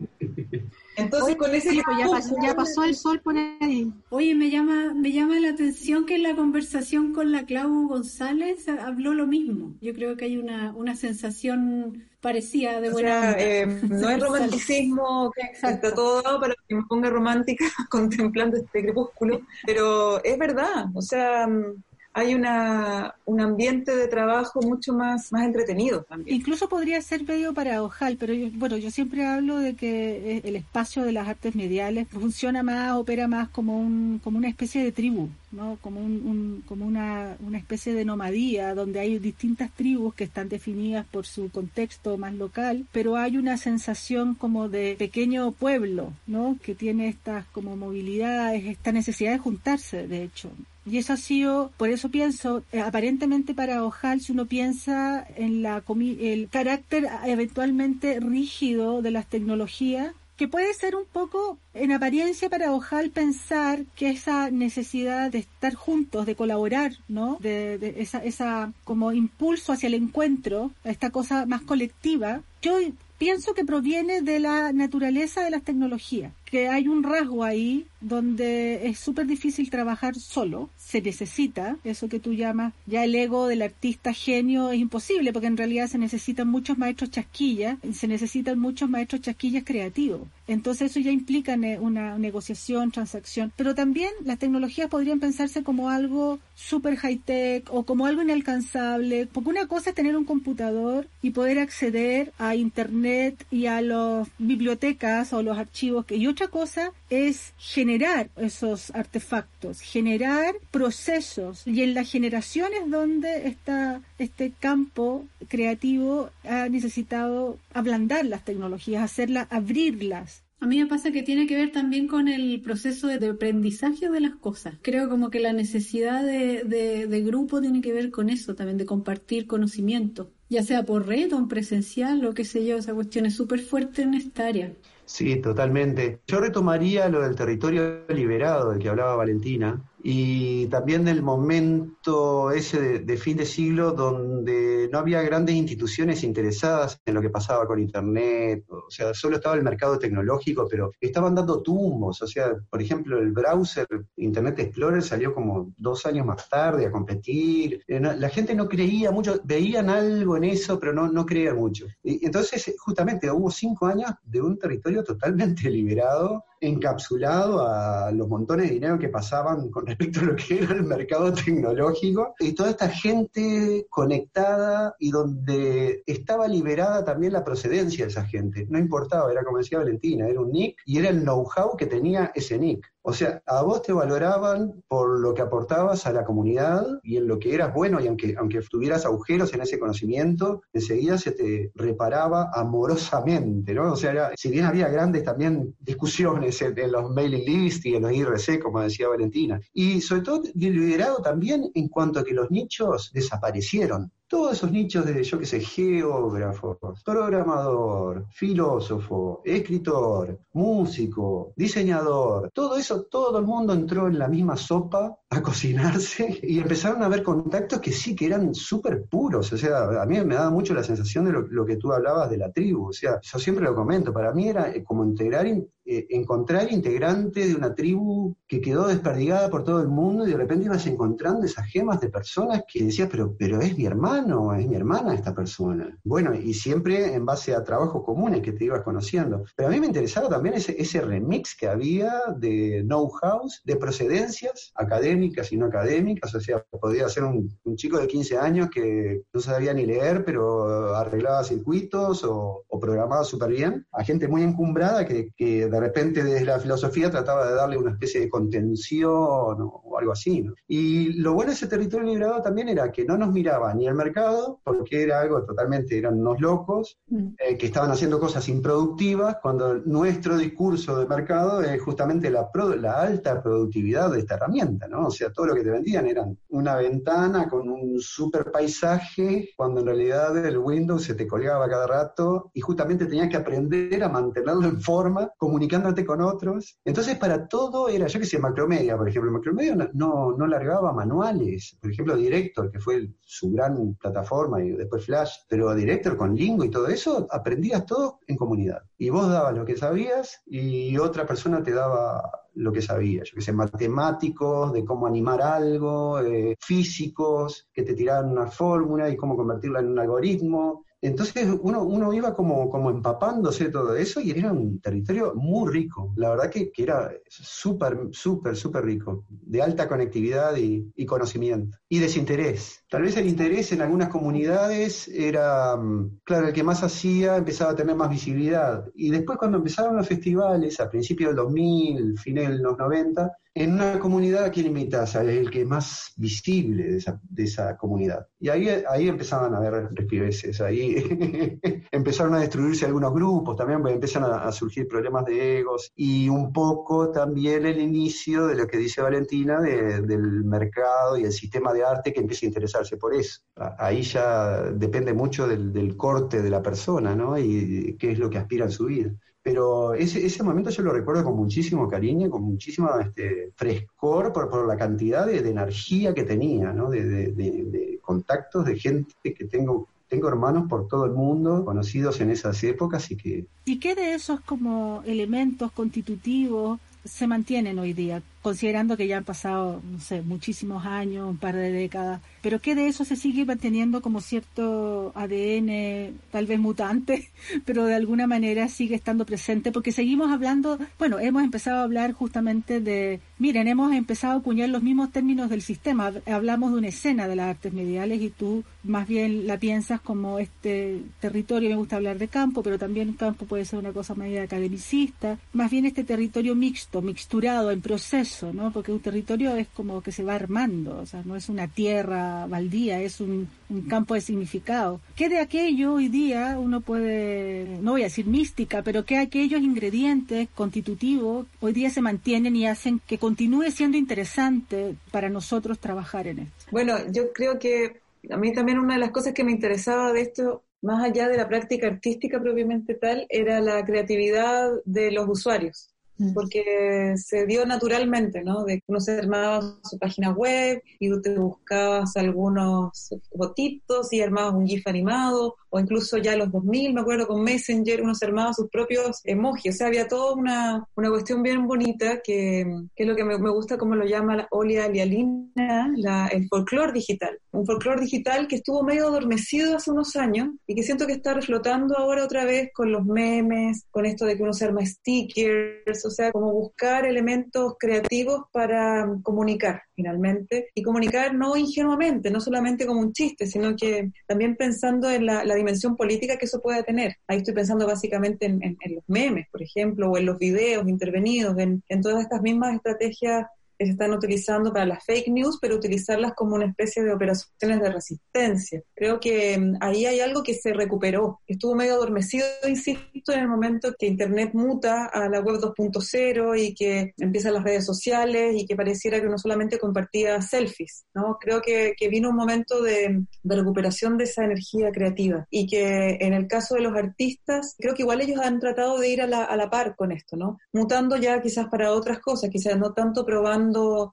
Entonces 0.97 1.29
Oye, 1.29 1.37
con 1.37 1.55
ese 1.55 1.71
Sí, 1.71 1.81
pues 1.85 1.99
ya, 1.99 2.09
pasó, 2.09 2.37
ya 2.43 2.55
pasó 2.55 2.85
el 2.85 2.95
sol 2.95 3.21
por 3.21 3.37
ahí. 3.37 3.93
Oye, 4.11 4.35
me 4.35 4.51
llama, 4.51 4.95
me 4.95 5.11
llama 5.13 5.41
la 5.41 5.51
atención 5.51 6.07
que 6.07 6.17
en 6.17 6.23
la 6.23 6.37
conversación 6.37 7.13
con 7.13 7.33
la 7.33 7.45
Clau 7.47 7.89
González 7.89 8.69
habló 8.69 9.13
lo 9.15 9.27
mismo. 9.27 9.75
Yo 9.81 9.93
creo 9.95 10.17
que 10.17 10.27
hay 10.27 10.37
una, 10.37 10.73
una 10.77 10.95
sensación 10.95 12.05
parecida 12.21 12.81
de 12.81 12.89
O 12.91 12.93
buena 12.93 13.21
sea, 13.21 13.31
onda. 13.33 13.43
eh, 13.43 13.67
no 13.67 14.09
es 14.09 14.21
romanticismo 14.23 15.31
que 15.35 15.43
Exacto. 15.43 15.89
está 15.89 15.95
todo 15.95 16.41
para 16.41 16.55
que 16.69 16.75
me 16.77 16.83
ponga 16.85 17.11
romántica 17.11 17.65
contemplando 17.91 18.57
este 18.57 18.83
crepúsculo, 18.83 19.41
pero 19.67 20.23
es 20.25 20.39
verdad, 20.39 20.87
o 20.95 21.03
sea, 21.03 21.47
mm, 21.47 21.83
hay 22.15 22.35
una, 22.35 23.15
un 23.25 23.41
ambiente 23.41 23.95
de 23.95 24.07
trabajo 24.09 24.63
mucho 24.63 24.93
más, 24.95 25.33
más 25.33 25.45
entretenido 25.45 26.03
también. 26.05 26.37
Incluso 26.37 26.69
podría 26.69 27.01
ser 27.03 27.25
medio 27.25 27.53
paradojal, 27.53 28.17
pero 28.19 28.33
bueno, 28.55 28.77
yo 28.77 28.91
siempre 28.91 29.27
hablo 29.27 29.59
de 29.59 29.75
que 29.75 30.37
eh, 30.39 30.43
el 30.45 30.57
espacio 30.57 31.03
de 31.03 31.13
las 31.13 31.29
artes 31.29 31.55
mediales 31.57 32.07
funciona 32.09 32.63
más, 32.63 32.93
opera 32.97 33.27
más 33.29 33.49
como 33.49 33.79
un 33.79 34.21
como 34.23 34.39
una 34.39 34.49
especie 34.49 34.83
de 34.85 34.93
tribu, 34.93 35.29
¿no? 35.53 35.77
Como 35.83 36.01
un, 36.01 36.13
un- 36.27 36.63
como 36.67 36.87
una, 36.87 37.37
una 37.41 37.59
especie 37.59 37.95
de 37.95 38.05
nomadía 38.05 38.75
donde 38.75 39.01
hay 39.01 39.19
distintas 39.19 39.71
tribus 39.73 40.15
que 40.15 40.25
están 40.25 40.49
definidas 40.49 41.07
por 41.07 41.27
su 41.27 41.51
contexto 41.51 42.17
más 42.17 42.35
local, 42.35 42.87
pero 42.93 43.17
hay 43.17 43.37
una 43.37 43.57
sensación 43.57 44.35
como 44.35 44.69
de 44.69 44.95
pequeño 44.99 45.51
pueblo, 45.53 46.13
¿no? 46.27 46.59
Que 46.63 46.75
tiene 46.75 47.09
estas 47.09 47.45
como 47.47 47.77
movilidades, 47.77 48.65
esta 48.67 48.93
necesidad 48.93 49.33
de 49.33 49.39
juntarse, 49.39 50.07
de 50.07 50.23
hecho. 50.25 50.51
Y 50.87 50.99
eso 50.99 51.15
ha 51.15 51.17
sido, 51.17 51.73
por 51.77 51.89
eso 51.89 52.11
pienso, 52.11 52.63
eh, 52.73 52.81
aparentemente 52.81 53.55
paradojal 53.55 54.21
si 54.21 54.33
uno 54.33 54.47
piensa 54.47 55.27
en 55.37 55.63
la 55.63 55.83
el 56.21 56.49
carácter 56.51 57.09
eventualmente 57.25 58.21
rígido 58.21 59.01
de 59.01 59.11
las 59.11 59.27
tecnologías, 59.27 60.13
que 60.37 60.49
puede 60.49 60.75
ser 60.75 60.97
un 60.97 61.05
poco 61.05 61.59
en 61.75 61.93
apariencia 61.93 62.51
paradojal 62.51 63.11
pensar 63.11 63.85
que 63.95 64.11
esa 64.11 64.51
necesidad 64.51 65.31
de 65.31 65.39
estar 65.39 65.75
juntos, 65.75 66.27
de 66.27 66.35
colaborar, 66.35 66.93
¿no? 67.09 67.39
De, 67.41 67.79
de 67.79 67.95
esa, 67.99 68.19
esa 68.19 68.73
como 68.83 69.13
impulso 69.13 69.73
hacia 69.73 69.87
el 69.87 69.95
encuentro, 69.95 70.73
esta 70.83 71.11
cosa 71.11 71.47
más 71.47 71.63
colectiva, 71.63 72.43
yo 72.63 72.79
pienso 73.19 73.55
que 73.55 73.65
proviene 73.65 74.23
de 74.23 74.41
la 74.41 74.73
naturaleza 74.73 75.45
de 75.45 75.51
las 75.51 75.63
tecnologías, 75.63 76.33
que 76.45 76.69
hay 76.69 76.89
un 76.89 77.03
rasgo 77.05 77.45
ahí 77.45 77.87
donde 78.05 78.87
es 78.87 78.99
súper 78.99 79.27
difícil 79.27 79.71
trabajar 79.71 80.15
solo, 80.15 80.71
se 80.77 81.01
necesita, 81.01 81.77
eso 81.85 82.09
que 82.09 82.21
tú 82.21 82.35
llamas, 82.35 82.75
ya 82.87 83.05
el 83.05 83.15
ego 83.15 83.49
del 83.49 83.63
artista 83.63 84.13
genio 84.13 84.71
es 84.71 84.79
imposible, 84.79 85.33
porque 85.33 85.49
en 85.49 85.57
realidad 85.57 85.89
se 85.89 85.99
necesitan 85.99 86.49
muchos 86.49 86.79
maestros 86.79 87.11
chasquillas, 87.11 87.79
se 87.93 88.07
necesitan 88.07 88.59
muchos 88.59 88.89
maestros 88.89 89.23
chasquillas 89.23 89.65
creativos. 89.65 90.23
Entonces 90.47 90.91
eso 90.91 91.01
ya 91.01 91.11
implica 91.11 91.57
una 91.81 92.19
negociación, 92.19 92.91
transacción, 92.91 93.53
pero 93.57 93.75
también 93.75 94.11
las 94.25 94.39
tecnologías 94.39 94.91
podrían 94.91 95.19
pensarse 95.19 95.63
como 95.63 95.89
algo 95.89 96.39
súper 96.55 96.97
high-tech 96.97 97.69
o 97.71 97.85
como 97.85 98.07
algo 98.07 98.23
inalcanzable, 98.23 99.27
porque 99.33 99.51
una 99.51 99.67
cosa 99.67 99.91
es 99.91 99.97
tener 99.97 100.17
un 100.17 100.25
computador 100.25 101.09
y 101.23 101.31
poder 101.31 101.59
acceder 101.59 102.33
a 102.39 102.55
Internet 102.57 103.47
y 103.51 103.67
a 103.67 103.81
las 103.81 104.29
bibliotecas 104.39 105.33
o 105.33 105.43
los 105.43 105.57
archivos, 105.57 106.05
y 106.11 106.27
otra 106.27 106.49
cosa 106.49 106.93
es 107.15 107.55
generar 107.57 108.31
esos 108.37 108.91
artefactos, 108.91 109.81
generar 109.81 110.55
procesos, 110.71 111.67
y 111.67 111.83
en 111.83 111.95
la 111.95 112.05
generación 112.05 112.71
es 112.81 112.91
donde 112.91 113.49
está 113.49 114.03
este 114.19 114.53
campo 114.59 115.27
creativo 115.49 116.31
ha 116.45 116.69
necesitado 116.69 117.59
ablandar 117.73 118.25
las 118.25 118.45
tecnologías, 118.45 119.03
hacerlas, 119.03 119.47
abrirlas. 119.51 120.43
A 120.61 120.67
mí 120.67 120.79
me 120.79 120.87
pasa 120.87 121.13
que 121.13 121.23
tiene 121.23 121.47
que 121.47 121.57
ver 121.57 121.73
también 121.73 122.07
con 122.07 122.27
el 122.27 122.61
proceso 122.63 123.07
de, 123.07 123.29
aprendizaje 123.29 124.09
de 124.09 124.21
las 124.21 124.35
cosas. 124.37 124.75
Creo 124.81 125.11
como 125.11 125.31
que 125.31 125.41
la 125.41 125.53
necesidad 125.53 126.25
de 126.25 127.23
grupo 127.27 127.61
tiene 127.61 127.83
que 127.83 127.93
ver 127.93 128.11
con 128.11 128.31
eso 128.31 128.55
también, 128.55 128.79
de 128.79 128.87
compartir 128.87 129.47
conocimiento, 129.47 130.31
ya 130.49 130.63
sea 130.63 130.85
por 130.85 131.07
red 131.07 131.33
o 131.33 131.39
en 131.39 131.49
presencial 131.49 132.25
o 132.25 132.33
qué 132.33 132.45
sé 132.45 132.65
yo, 132.65 132.77
esa 132.77 132.95
cuestión 132.95 133.27
es 133.27 133.35
súper 133.35 133.61
fuerte 133.61 134.03
en 134.03 134.15
esta 134.15 134.47
área. 134.47 134.73
Sí, 135.07 135.41
totalmente. 135.41 136.21
Yo 136.27 136.41
retomaría 136.41 137.09
lo 137.09 137.21
del 137.23 137.35
territorio 137.37 138.07
liberado 138.09 138.71
del 138.71 138.79
que 138.81 138.89
hablaba 138.89 139.17
Valentina 139.17 139.83
y 140.07 140.67
también 140.67 141.03
del 141.07 141.23
momento 141.23 142.51
ese 142.51 142.99
de, 142.99 143.17
fin 143.17 143.39
de 143.39 143.47
siglo 143.47 143.93
donde 143.93 144.87
no 144.93 144.99
había 144.99 145.23
grandes 145.23 145.55
instituciones 145.55 146.23
interesadas 146.23 147.01
en 147.07 147.15
lo 147.15 147.23
que 147.23 147.31
pasaba 147.31 147.67
con 147.67 147.81
Internet, 147.81 148.65
o 148.69 148.91
sea, 148.91 149.15
solo 149.15 149.37
estaba 149.37 149.57
el 149.57 149.63
mercado 149.63 149.99
tecnológico, 149.99 150.69
pero 150.71 150.93
estaban 151.01 151.35
dando 151.35 151.63
tumbos, 151.63 152.21
o 152.21 152.27
sea, 152.27 152.55
por 152.69 152.83
ejemplo, 152.83 153.19
el 153.19 153.33
browser 153.33 153.87
Internet 154.17 154.59
Explorer 154.59 155.03
salió 155.03 155.33
como 155.33 155.73
dos 155.79 156.05
años 156.05 156.27
más 156.27 156.51
tarde 156.51 156.87
a 156.87 156.93
competir, 156.93 157.83
Eh, 157.87 158.01
la 158.01 158.29
gente 158.29 158.55
no 158.55 158.69
creía 158.69 159.11
mucho, 159.11 159.41
veían 159.45 159.89
algo 159.89 160.37
en 160.37 160.45
eso, 160.45 160.79
pero 160.79 160.93
no, 160.93 161.09
no 161.09 161.25
creían 161.25 161.57
mucho. 161.57 161.87
Y 162.03 162.25
entonces, 162.27 162.75
justamente, 162.79 163.31
hubo 163.31 163.51
cinco 163.51 163.87
años 163.87 164.11
de 164.23 164.41
un 164.41 164.59
territorio 164.59 165.03
totalmente 165.03 165.71
liberado, 165.71 166.45
encapsulado 166.61 167.67
a 167.67 168.11
los 168.13 168.29
montones 168.29 168.69
de 168.69 168.75
dinero 168.75 168.99
que 168.99 169.09
pasaban 169.09 169.71
con 169.71 169.87
respecto 169.95 170.21
a 170.21 170.25
lo 170.25 170.37
que 170.37 170.63
era 170.63 170.75
el 170.75 170.83
mercado 170.83 171.33
tecnológico, 171.33 172.35
y 172.39 172.53
toda 172.53 172.71
esta 172.71 172.89
gente 172.89 173.87
conectada 173.89 174.95
y 174.99 175.11
donde 175.11 176.03
estaba 176.07 176.49
liberada 176.49 177.05
también 177.05 177.33
la 177.33 177.45
procedencia 177.45 178.05
de 178.05 178.11
esa 178.11 178.25
gente. 178.25 178.67
No 178.69 178.79
importaba, 178.79 179.31
era 179.31 179.45
como 179.45 179.59
decía 179.59 179.79
Valentina, 179.79 180.27
era 180.29 180.41
un 180.41 180.51
nick 180.51 180.81
y 180.85 180.99
era 180.99 181.11
el 181.11 181.23
know-how 181.23 181.77
que 181.77 181.87
tenía 181.87 182.33
ese 182.35 182.59
nick. 182.59 182.94
O 183.07 183.13
sea, 183.13 183.43
a 183.45 183.63
vos 183.63 183.83
te 183.83 183.93
valoraban 183.93 184.83
por 184.89 185.21
lo 185.21 185.35
que 185.35 185.43
aportabas 185.43 186.07
a 186.07 186.13
la 186.13 186.25
comunidad 186.25 186.87
y 187.03 187.19
en 187.19 187.29
lo 187.29 187.39
que 187.39 187.55
eras 187.55 187.75
bueno, 187.75 188.01
y 188.01 188.07
aunque, 188.07 188.35
aunque 188.39 188.63
tuvieras 188.63 189.05
agujeros 189.05 189.53
en 189.53 189.61
ese 189.61 189.79
conocimiento, 189.79 190.63
enseguida 190.73 191.19
se 191.19 191.33
te 191.33 191.71
reparaba 191.75 192.51
amorosamente, 192.55 193.75
¿no? 193.75 193.93
O 193.93 193.97
sea, 193.97 194.11
era- 194.13 194.31
si 194.37 194.49
bien 194.49 194.65
había 194.65 194.89
grandes 194.89 195.23
también 195.23 195.75
discusiones 195.81 196.63
en, 196.63 196.93
los 196.93 197.11
mailing 197.11 197.45
lists 197.45 197.85
y 197.85 197.95
en 197.95 198.03
los 198.05 198.13
IRC, 198.13 198.59
como 198.59 198.81
decía 198.81 199.09
Valentina, 199.09 199.61
y 199.75 200.01
sobre 200.01 200.23
todo 200.23 200.43
liderado 200.55 201.19
también 201.21 201.71
en 201.75 201.89
cuanto 201.89 202.21
a 202.21 202.25
que 202.25 202.33
los 202.33 202.51
nichos 202.51 203.11
desaparecieron. 203.13 204.11
Todos 204.29 204.53
esos 204.53 204.71
nichos 204.71 205.05
de, 205.05 205.23
yo 205.23 205.39
qué 205.39 205.47
sé, 205.47 205.61
geógrafo, 205.61 206.79
programador, 207.05 208.27
filósofo, 208.31 209.43
escritor, 209.45 210.39
músico, 210.53 211.53
diseñador, 211.57 212.51
todo 212.53 212.77
eso, 212.77 213.05
todo 213.05 213.39
el 213.39 213.45
mundo 213.45 213.73
entró 213.73 214.09
en 214.09 214.19
la 214.19 214.29
misma 214.29 214.57
sopa 214.57 215.17
a 215.31 215.43
cocinarse 215.43 216.41
y 216.43 216.59
empezaron 216.59 217.03
a 217.03 217.09
ver 217.09 217.23
contactos 217.23 217.81
que 217.81 217.93
sí, 217.93 218.15
que 218.15 218.27
eran 218.27 218.55
súper 218.55 219.05
puros. 219.05 219.53
O 219.53 219.59
sea, 219.59 220.03
a 220.03 220.07
mí 220.07 220.21
me 220.21 220.35
daba 220.35 220.51
mucho 220.51 220.75
la 220.75 220.83
sensación 220.83 221.25
de 221.25 221.33
lo, 221.33 221.67
que 221.67 221.77
tú 221.77 221.93
hablabas 221.93 222.31
de 222.31 222.39
la 222.39 222.51
tribu. 222.53 222.89
O 222.89 222.93
sea, 222.93 223.21
yo 223.21 223.39
siempre 223.39 223.65
lo 223.65 223.75
comento, 223.75 224.13
para 224.13 224.33
mí 224.33 224.49
era 224.49 224.73
como 224.85 225.05
integrar, 225.05 225.47
eh, 225.87 226.07
encontrar 226.11 226.73
integrante 226.73 227.47
de 227.47 227.55
una 227.55 227.75
tribu 227.75 228.35
que 228.47 228.61
quedó 228.61 228.87
desperdigada 228.87 229.51
por 229.51 229.65
todo 229.65 229.81
el 229.83 229.89
mundo 229.89 230.27
y 230.27 230.31
de 230.31 230.37
repente 230.37 230.65
ibas 230.65 230.87
encontrando 230.87 231.45
esas 231.45 231.67
gemas 231.67 232.01
de 232.01 232.09
personas 232.09 232.63
que 232.67 232.85
decías, 232.85 233.09
pero, 233.11 233.35
pero 233.39 233.61
es 233.61 233.77
mi 233.77 233.85
hermano, 233.85 234.55
es 234.55 234.67
mi 234.67 234.77
hermana 234.77 235.15
esta 235.15 235.35
persona. 235.35 235.99
Bueno, 236.03 236.35
y 236.35 236.55
siempre 236.55 237.15
en 237.15 237.27
base 237.27 237.55
a 237.55 237.63
trabajos 237.63 238.03
comunes 238.05 238.41
que 238.41 238.53
te 238.53 238.65
ibas 238.65 238.83
conociendo. 238.83 239.45
Pero 239.57 239.69
a 239.69 239.73
mí 239.73 239.81
me 239.81 239.87
interesaba 239.87 240.29
también 240.29 240.55
ese, 240.55 240.75
ese 240.81 241.01
remix 241.01 241.55
que 241.55 241.69
había 241.69 242.13
de 242.37 242.83
know-hows, 242.85 243.63
de 243.65 243.77
procedencias 243.77 244.73
académicas 244.75 245.53
y 245.53 245.57
no 245.57 245.67
académicas. 245.67 246.35
O 246.35 246.41
sea, 246.41 246.65
podía 246.81 247.09
ser 247.09 247.25
un, 247.25 247.51
chico 247.77 247.99
de 247.99 248.07
15 248.07 248.39
años 248.39 248.71
que 248.73 249.23
no 249.33 249.41
sabía 249.41 249.75
ni 249.75 249.85
leer, 249.85 250.25
pero 250.25 250.95
arreglaba 250.95 251.45
circuitos 251.45 252.25
o, 252.25 252.65
programaba 252.81 253.25
súper 253.25 253.51
bien, 253.51 253.87
a 253.93 254.05
gente 254.05 254.29
muy 254.29 254.43
encumbrada 254.43 255.07
que, 255.07 255.31
que 255.37 255.67
de 255.75 255.81
repente 255.81 256.23
desde 256.23 256.45
la 256.45 256.61
filosofía 256.61 257.11
trataba 257.11 257.49
de 257.49 257.55
darle 257.55 257.77
una 257.77 257.91
especie 257.91 258.21
de 258.21 258.29
contención 258.29 259.13
o, 259.13 259.99
algo 259.99 260.13
así. 260.13 260.45
Y 260.67 261.13
lo 261.15 261.35
bueno 261.35 261.51
de 261.51 261.55
ese 261.55 261.69
territorio 261.69 262.07
liberado 262.07 262.43
también 262.43 262.69
era 262.69 262.91
que 262.91 263.05
no 263.05 263.17
nos 263.17 263.33
miraba 263.33 263.73
ni 263.75 263.87
el 263.87 263.95
mercado, 263.95 264.61
porque 264.65 265.03
era 265.03 265.21
algo 265.21 265.45
totalmente, 265.45 265.99
eran 265.99 266.21
unos 266.21 266.41
locos 266.41 266.99
mm. 267.09 267.27
eh, 267.39 267.57
que 267.57 267.67
estaban 267.67 267.91
haciendo 267.91 268.19
cosas 268.19 268.49
improductivas, 268.49 269.37
cuando 269.43 269.75
nuestro 269.85 270.37
discurso 270.37 270.99
de 270.99 271.07
mercado 271.07 271.63
es 271.63 271.81
justamente 271.83 272.31
la, 272.31 272.49
la 272.81 273.01
alta 273.03 273.43
productividad 273.43 274.11
de 274.11 274.21
esta 274.21 274.35
herramienta, 274.35 274.89
¿no? 274.89 275.07
O 275.07 275.11
sea, 275.11 275.33
todo 275.33 275.47
lo 275.47 275.55
que 275.55 275.63
te 275.63 275.71
vendían 275.71 276.07
eran 276.07 276.39
una 276.49 276.77
ventana 276.77 277.49
con 277.49 277.69
un 277.69 278.01
super 278.01 278.51
paisaje, 278.51 279.51
cuando 279.57 279.81
en 279.81 279.87
realidad 279.87 280.37
el 280.45 280.59
Windows 280.59 281.05
se 281.05 281.15
te 281.15 281.27
colgaba 281.27 281.69
cada 281.69 281.87
rato 281.87 282.51
y 282.53 282.61
justamente 282.61 283.07
tenías 283.07 283.29
que 283.29 283.37
aprender 283.37 284.03
a 284.03 284.09
mantenerlo 284.09 284.67
en 284.67 284.81
forma, 284.81 285.31
comunicándote 285.65 286.05
con 286.05 286.21
otros. 286.21 286.79
Entonces, 286.85 287.17
para 287.17 287.49
todo 287.49 287.89
era, 287.89 288.07
yo 288.07 288.21
que 288.21 288.27
sé, 288.27 288.39
Macromedia, 288.39 288.97
por 288.97 289.09
ejemplo, 289.09 289.33
Macromedia 289.33 289.75
no, 289.95 290.33
no, 290.37 290.47
largaba 290.47 290.93
manuales. 290.93 291.77
Por 291.81 291.91
ejemplo, 291.91 292.17
Director, 292.17 292.71
que 292.71 292.81
fue 292.81 293.09
su 293.21 293.51
gran 293.51 293.95
plataforma 293.95 294.63
y 294.63 294.71
después 294.73 295.07
Flash, 295.07 295.33
pero 295.49 295.75
Director 295.75 296.17
con 296.17 296.35
Lingo 296.35 296.65
y 296.65 296.71
todo 296.71 296.89
eso, 296.89 297.27
aprendías 297.31 297.87
todo 297.87 298.21
en 298.27 298.37
comunidad. 298.37 298.83
Y 298.99 299.11
vos 299.11 299.29
dabas 299.29 299.57
lo 299.57 299.65
que 299.65 299.77
sabías 299.77 300.43
y 300.47 300.97
otra 300.99 301.27
persona 301.27 301.63
te 301.63 301.73
daba 301.73 302.23
lo 302.57 302.71
que 302.71 302.83
sabía, 302.83 303.23
yo 303.25 303.35
que 303.35 303.41
sé, 303.41 303.53
matemáticos, 303.53 304.73
de 304.73 304.85
cómo 304.85 305.07
animar 305.07 305.43
algo, 305.43 306.21
eh, 306.21 306.55
físicos, 306.61 307.69
que 307.73 307.83
te 307.83 307.95
tiraban 307.95 308.31
una 308.31 308.47
fórmula 308.47 309.09
y 309.11 309.17
cómo 309.17 309.37
convertirla 309.37 309.81
en 309.81 309.89
un 309.89 309.99
algoritmo, 309.99 310.85
entonces 311.09 311.47
uno, 311.61 312.13
iba 312.15 312.35
como, 312.35 312.71
como 312.71 312.91
empapándose 312.91 313.65
de 313.65 313.71
todo 313.71 313.95
eso 313.95 314.21
y 314.21 314.31
era 314.31 314.53
un 314.53 314.81
territorio 314.81 315.35
muy 315.35 315.71
rico. 315.71 316.15
La 316.17 316.31
verdad 316.31 316.51
que, 316.51 316.73
era 316.77 317.13
súper, 317.29 318.09
súper, 318.13 318.57
súper 318.57 318.85
rico, 318.85 319.27
de 319.29 319.61
alta 319.61 319.87
conectividad 319.87 320.57
y, 320.57 321.05
conocimiento. 321.05 321.77
Y 321.91 321.99
desinterés. 321.99 322.85
Tal 322.89 323.03
vez 323.03 323.17
el 323.19 323.29
interés 323.29 323.71
en 323.73 323.83
algunas 323.83 324.09
comunidades 324.09 325.07
era, 325.09 325.77
mm, 325.77 326.21
claro, 326.25 326.49
el 326.49 326.55
que 326.55 326.63
más 326.63 326.83
hacía 326.83 327.37
empezaba 327.37 327.73
a 327.73 327.77
tener 327.77 327.95
más 327.95 328.09
visibilidad. 328.09 328.85
Y 328.95 329.11
después 329.11 329.37
cuando 329.39 329.59
empezaron 329.59 329.97
los 329.97 330.09
festivales, 330.09 330.81
a 330.81 330.89
principios 330.89 331.31
del 331.31 331.37
2000, 331.37 332.19
fines 332.19 332.49
de 332.49 332.59
los 332.59 332.79
90, 332.79 333.31
en 333.57 333.75
una 333.75 334.01
comunidad, 334.01 334.45
¿a 334.47 334.51
quién 334.51 334.67
invitas? 334.67 335.15
El 335.15 335.49
que 335.49 335.65
más 335.65 336.13
visible 336.17 336.83
de 336.83 336.97
esa, 336.99 337.21
de 337.23 337.45
esa 337.45 337.77
comunidad. 337.77 338.27
Y 338.41 338.49
ahí, 338.49 338.69
ahí 338.89 339.09
empezaban 339.09 339.55
a 339.55 339.59
haber 339.59 339.91
respireces, 339.93 340.61
ahí 340.61 340.94
empezaron 341.91 342.35
a 342.35 342.41
destruirse 342.41 342.87
algunos 342.87 343.13
grupos 343.13 343.57
también, 343.57 343.87
empiezan 343.87 344.25
a, 344.25 344.51
surgir 344.53 344.87
problemas 344.87 345.25
de 345.25 345.59
egos 345.59 345.93
y 345.97 346.29
un 346.29 346.53
poco 346.53 347.11
también 347.11 347.67
el 347.67 347.81
inicio 347.81 348.47
de 348.47 348.55
lo 348.55 348.67
que 348.67 348.79
dice 348.79 349.03
Valentina 349.03 349.61
del 349.61 350.45
mercado 350.45 351.17
y 351.17 351.25
el 351.25 351.33
sistema 351.33 351.73
de 351.73 351.85
arte 351.85 352.13
que 352.13 352.21
empieza 352.21 352.47
a 352.47 352.49
interesarse 352.49 352.97
por 352.97 353.15
eso. 353.15 353.41
Ahí 353.79 354.03
ya 354.03 354.71
depende 354.73 355.13
mucho 355.13 355.47
del, 355.49 355.97
corte 355.97 356.43
de 356.43 356.51
la 356.51 356.63
persona, 356.63 357.15
¿no? 357.15 357.39
Y 357.39 357.97
qué 357.99 358.13
es 358.13 358.19
lo 358.19 358.31
que 358.31 358.39
aspira 358.39 358.65
en 358.65 358.71
su 358.71 358.87
vida 358.87 359.15
pero 359.45 359.93
ese, 359.93 360.43
momento 360.43 360.71
yo 360.71 360.83
lo 360.83 360.95
recuerdo 360.95 361.23
con 361.23 361.37
muchísimo 361.37 361.87
cariño, 361.87 362.31
con 362.31 362.43
muchísimo 362.45 362.89
este, 362.99 363.53
frescor 363.55 364.33
por, 364.33 364.49
por 364.49 364.67
la 364.67 364.75
cantidad 364.75 365.27
de, 365.27 365.37
energía 365.37 366.15
que 366.15 366.25
tenía, 366.25 366.73
¿no? 366.73 366.89
De, 366.89 367.05
de, 367.05 368.01
contactos, 368.01 368.65
de 368.65 368.79
gente 368.79 369.15
que 369.23 369.45
tengo 369.45 369.89
tengo 370.15 370.29
hermanos 370.29 370.69
por 370.69 370.87
todo 370.87 371.07
el 371.07 371.13
mundo, 371.13 371.65
conocidos 371.65 372.21
en 372.21 372.31
esas 372.31 372.63
épocas 372.63 373.11
y 373.11 373.17
que... 373.17 373.47
¿Y 373.65 373.81
qué 373.81 373.97
de 373.97 374.15
esos 374.15 374.41
como 374.41 375.03
elementos 375.05 375.73
constitutivos 375.73 376.79
se 377.05 377.27
mantienen 377.27 377.81
hoy 377.81 377.93
día? 377.93 378.23
Considerando 378.45 378.99
que 378.99 379.07
ya 379.07 379.17
han 379.17 379.25
pasado, 379.25 379.81
no 379.91 379.99
sé, 380.01 380.21
muchísimos 380.21 380.85
años, 380.85 381.31
un 381.31 381.39
par 381.39 381.57
de 381.57 381.73
décadas, 381.73 382.21
pero 382.43 382.61
que 382.61 382.75
de 382.75 382.89
eso 382.89 383.07
se 383.07 383.17
sigue 383.17 383.47
manteniendo 383.47 384.03
como 384.03 384.21
cierto 384.21 385.13
ADN, 385.15 386.21
tal 386.31 386.45
vez 386.45 386.59
mutante, 386.59 387.31
pero 387.65 387.87
de 387.87 387.95
alguna 387.95 388.27
manera 388.27 388.69
sigue 388.69 388.97
estando 388.97 389.25
presente, 389.25 389.73
porque 389.73 389.93
seguimos 389.93 390.31
hablando, 390.31 390.79
bueno, 390.99 391.21
hemos 391.21 391.43
empezado 391.43 391.79
a 391.79 391.85
hablar 391.85 392.13
justamente 392.13 392.81
de, 392.81 393.21
miren, 393.39 393.67
hemos 393.67 393.95
empezado 393.95 394.35
a 394.35 394.39
acuñar 394.41 394.69
los 394.69 394.83
mismos 394.83 395.11
términos 395.11 395.49
del 395.49 395.63
sistema, 395.63 396.13
hablamos 396.27 396.73
de 396.73 396.79
una 396.79 396.89
escena 396.89 397.27
de 397.27 397.37
las 397.37 397.49
artes 397.49 397.73
mediales 397.73 398.21
y 398.21 398.29
tú 398.29 398.63
más 398.83 399.09
bien 399.09 399.47
la 399.47 399.59
piensas 399.59 400.03
como 400.03 400.39
este 400.39 401.01
territorio, 401.19 401.71
me 401.71 401.77
gusta 401.77 401.97
hablar 401.97 402.19
de 402.19 402.29
campo, 402.29 402.63
pero 402.63 402.79
también 402.79 403.15
campo 403.15 403.47
puede 403.47 403.65
ser 403.65 403.79
una 403.79 403.93
cosa 403.95 404.15
media 404.15 404.43
academicista, 404.43 405.39
más 405.55 405.71
bien 405.71 405.87
este 405.87 406.05
territorio 406.05 406.55
mixto, 406.55 407.01
mixturado 407.01 407.71
en 407.71 407.81
proceso, 407.81 408.34
¿no? 408.43 408.73
Porque 408.73 408.93
un 408.93 409.01
territorio 409.01 409.55
es 409.57 409.69
como 409.69 410.03
que 410.03 410.13
se 410.13 410.25
va 410.25 410.35
armando, 410.35 410.99
o 410.99 411.07
sea, 411.07 411.23
no 411.25 411.37
es 411.37 411.49
una 411.49 411.69
tierra 411.69 412.47
baldía, 412.47 413.01
es 413.01 413.21
un, 413.21 413.49
campo 413.89 414.15
de 414.15 414.21
significado. 414.21 415.01
¿Qué 415.17 415.29
de 415.29 415.39
aquello 415.39 415.95
hoy 415.95 416.09
día 416.09 416.57
uno 416.59 416.81
puede, 416.81 417.79
no 417.81 417.93
voy 417.93 418.03
a 418.03 418.05
decir 418.05 418.27
mística, 418.27 418.83
pero 418.83 419.05
que 419.05 419.19
aquellos 419.19 419.63
ingredientes 419.63 420.49
constitutivos 420.55 421.47
hoy 421.61 421.73
día 421.73 421.91
se 421.91 422.01
mantienen 422.01 422.55
y 422.55 422.67
hacen 422.67 423.01
que 423.07 423.19
continúe 423.19 423.71
siendo 423.71 423.97
interesante 423.97 424.95
para 425.11 425.29
nosotros 425.29 425.79
trabajar 425.79 426.29
en 426.29 426.41
esto? 426.41 426.67
Bueno, 426.71 426.95
yo 427.11 427.33
creo 427.33 427.59
que 427.59 428.01
a 428.31 428.37
mí 428.37 428.53
también 428.53 428.79
una 428.79 428.95
de 428.95 429.01
las 429.01 429.11
cosas 429.11 429.33
que 429.33 429.45
me 429.45 429.53
interesaba 429.53 430.13
de 430.13 430.21
esto 430.21 430.63
más 430.85 431.03
allá 431.03 431.29
de 431.29 431.39
la 431.39 431.49
práctica 431.49 431.87
artística 431.87 432.41
propiamente 432.41 432.95
tal, 432.95 433.27
era 433.31 433.61
la 433.61 433.85
creatividad 433.85 434.71
de 434.85 435.11
los 435.11 435.27
usuarios. 435.29 435.94
Mm. 436.17 436.33
porque 436.33 437.15
se 437.17 437.45
dio 437.45 437.67
naturalmente, 437.67 438.45
¿no? 438.45 438.65
De 438.65 438.77
que 438.77 438.85
uno 438.87 439.01
se 439.01 439.19
armaba 439.19 439.79
su 439.83 439.99
página 439.99 440.31
web 440.31 440.81
y 441.01 441.11
tú 441.11 441.21
te 441.21 441.37
buscabas 441.37 442.17
algunos 442.17 443.11
fotitos 443.37 444.13
y 444.13 444.23
armabas 444.23 444.55
un 444.55 444.67
GIF 444.67 444.87
animado, 444.87 445.57
o 445.75 445.81
incluso 445.81 446.19
ya 446.19 446.37
los 446.37 446.53
2000, 446.53 446.95
me 446.95 447.01
acuerdo, 447.01 447.27
con 447.27 447.43
Messenger, 447.43 448.01
uno 448.01 448.15
se 448.15 448.27
armaba 448.27 448.53
sus 448.53 448.71
propios 448.71 449.21
emojis, 449.25 449.75
o 449.75 449.79
sea, 449.79 449.89
había 449.89 450.07
toda 450.07 450.35
una, 450.35 450.89
una 450.95 451.11
cuestión 451.11 451.43
bien 451.43 451.67
bonita 451.67 452.21
que, 452.23 452.65
que 452.95 453.03
es 453.03 453.09
lo 453.09 453.17
que 453.17 453.25
me, 453.25 453.35
gusta, 453.37 453.77
como 453.77 453.97
lo 453.97 454.05
llama 454.05 454.37
la 454.37 454.47
Olia 454.53 454.87
Lialina, 454.87 455.93
la, 455.97 456.29
el 456.29 456.47
folclore 456.47 456.93
digital. 456.93 457.41
Un 457.51 457.67
folclore 457.67 458.03
digital 458.03 458.47
que 458.47 458.57
estuvo 458.57 458.85
medio 458.85 459.09
adormecido 459.09 459.77
hace 459.77 459.91
unos 459.91 460.15
años 460.15 460.51
y 460.65 460.77
que 460.77 460.85
siento 460.85 461.09
que 461.09 461.15
está 461.15 461.35
reflotando 461.35 461.99
ahora 461.99 462.25
otra 462.25 462.45
vez 462.45 462.71
con 462.73 462.93
los 462.93 463.05
memes, 463.05 463.85
con 463.91 464.07
esto 464.07 464.27
de 464.27 464.37
que 464.37 464.45
uno 464.45 464.53
se 464.53 464.67
arma 464.67 464.87
stickers, 464.87 466.07
o 466.07 466.11
sea, 466.11 466.31
como 466.31 466.53
buscar 466.53 467.05
elementos 467.05 467.75
creativos 467.81 468.43
para 468.53 469.09
comunicar 469.25 469.83
finalmente, 469.95 470.69
y 470.75 470.83
comunicar 470.83 471.35
no 471.35 471.57
ingenuamente, 471.57 472.31
no 472.31 472.41
solamente 472.41 472.87
como 472.87 473.01
un 473.01 473.13
chiste, 473.13 473.47
sino 473.47 473.77
que 473.77 474.11
también 474.27 474.57
pensando 474.57 475.11
en 475.11 475.27
la, 475.27 475.55
dimensión 475.55 475.97
política 475.97 476.37
que 476.37 476.47
eso 476.47 476.61
puede 476.61 476.83
tener. 476.83 477.17
Ahí 477.29 477.39
estoy 477.39 477.55
pensando 477.55 477.87
básicamente 477.87 478.47
en, 478.47 478.77
los 478.93 479.05
memes, 479.07 479.47
por 479.51 479.63
ejemplo, 479.63 480.11
o 480.11 480.19
en 480.19 480.27
los 480.27 480.39
videos 480.39 480.89
intervenidos, 480.89 481.57
en, 481.59 481.83
todas 482.03 482.23
estas 482.23 482.43
mismas 482.43 482.75
estrategias 482.75 483.47
se 483.79 483.91
están 483.91 484.13
utilizando 484.13 484.73
para 484.73 484.87
las 484.87 485.05
fake 485.05 485.29
news, 485.29 485.59
pero 485.61 485.77
utilizarlas 485.77 486.33
como 486.35 486.55
una 486.55 486.67
especie 486.67 487.03
de 487.03 487.13
operaciones 487.13 487.81
de 487.81 487.91
resistencia. 487.91 488.83
Creo 488.95 489.21
que 489.21 489.59
mm, 489.59 489.77
ahí 489.81 490.07
hay 490.07 490.21
algo 490.21 490.43
que 490.43 490.55
se 490.55 490.73
recuperó. 490.73 491.41
Estuvo 491.47 491.75
medio 491.75 491.95
adormecido, 491.95 492.47
insisto, 492.67 493.33
en 493.33 493.41
el 493.41 493.49
momento 493.49 493.95
que 493.99 494.07
Internet 494.07 494.51
muta 494.55 495.07
a 495.07 495.29
la 495.29 495.41
web 495.41 495.61
2.0 495.61 496.59
y 496.61 496.75
que 496.75 497.15
empiezan 497.19 497.55
las 497.55 497.65
redes 497.65 497.85
sociales 497.85 498.55
y 498.57 498.67
que 498.67 498.77
pareciera 498.77 499.21
que 499.21 499.27
uno 499.27 499.39
solamente 499.39 499.79
compartía 499.79 500.41
selfies. 500.41 501.05
¿no? 501.15 501.39
Creo 501.41 501.61
que, 501.61 501.95
vino 502.11 502.31
un 502.31 502.37
momento 502.37 502.83
de, 502.83 503.25
recuperación 503.43 504.17
de 504.19 504.25
esa 504.25 504.45
energía 504.45 504.91
creativa 504.93 505.47
y 505.51 505.67
que 505.67 506.19
en 506.21 506.35
el 506.35 506.47
caso 506.47 506.75
de 506.75 506.83
los 506.83 506.95
artistas, 506.95 507.75
creo 507.79 507.95
que 507.95 508.03
igual 508.03 508.21
ellos 508.21 508.41
han 508.41 508.61
tratado 508.61 508.99
de 508.99 509.09
ir 509.09 509.23
a 509.23 509.27
la, 509.27 509.45
a 509.45 509.57
la 509.57 509.71
par 509.71 509.97
con 509.97 510.13
esto, 510.13 510.37
¿no? 510.37 510.59
mutando 510.73 511.17
ya 511.17 511.41
quizás 511.41 511.69
para 511.69 511.93
otras 511.93 512.19
cosas, 512.21 512.51
quizás 512.51 512.79
no 512.79 512.93
tanto 512.93 513.25
probando 513.25 513.64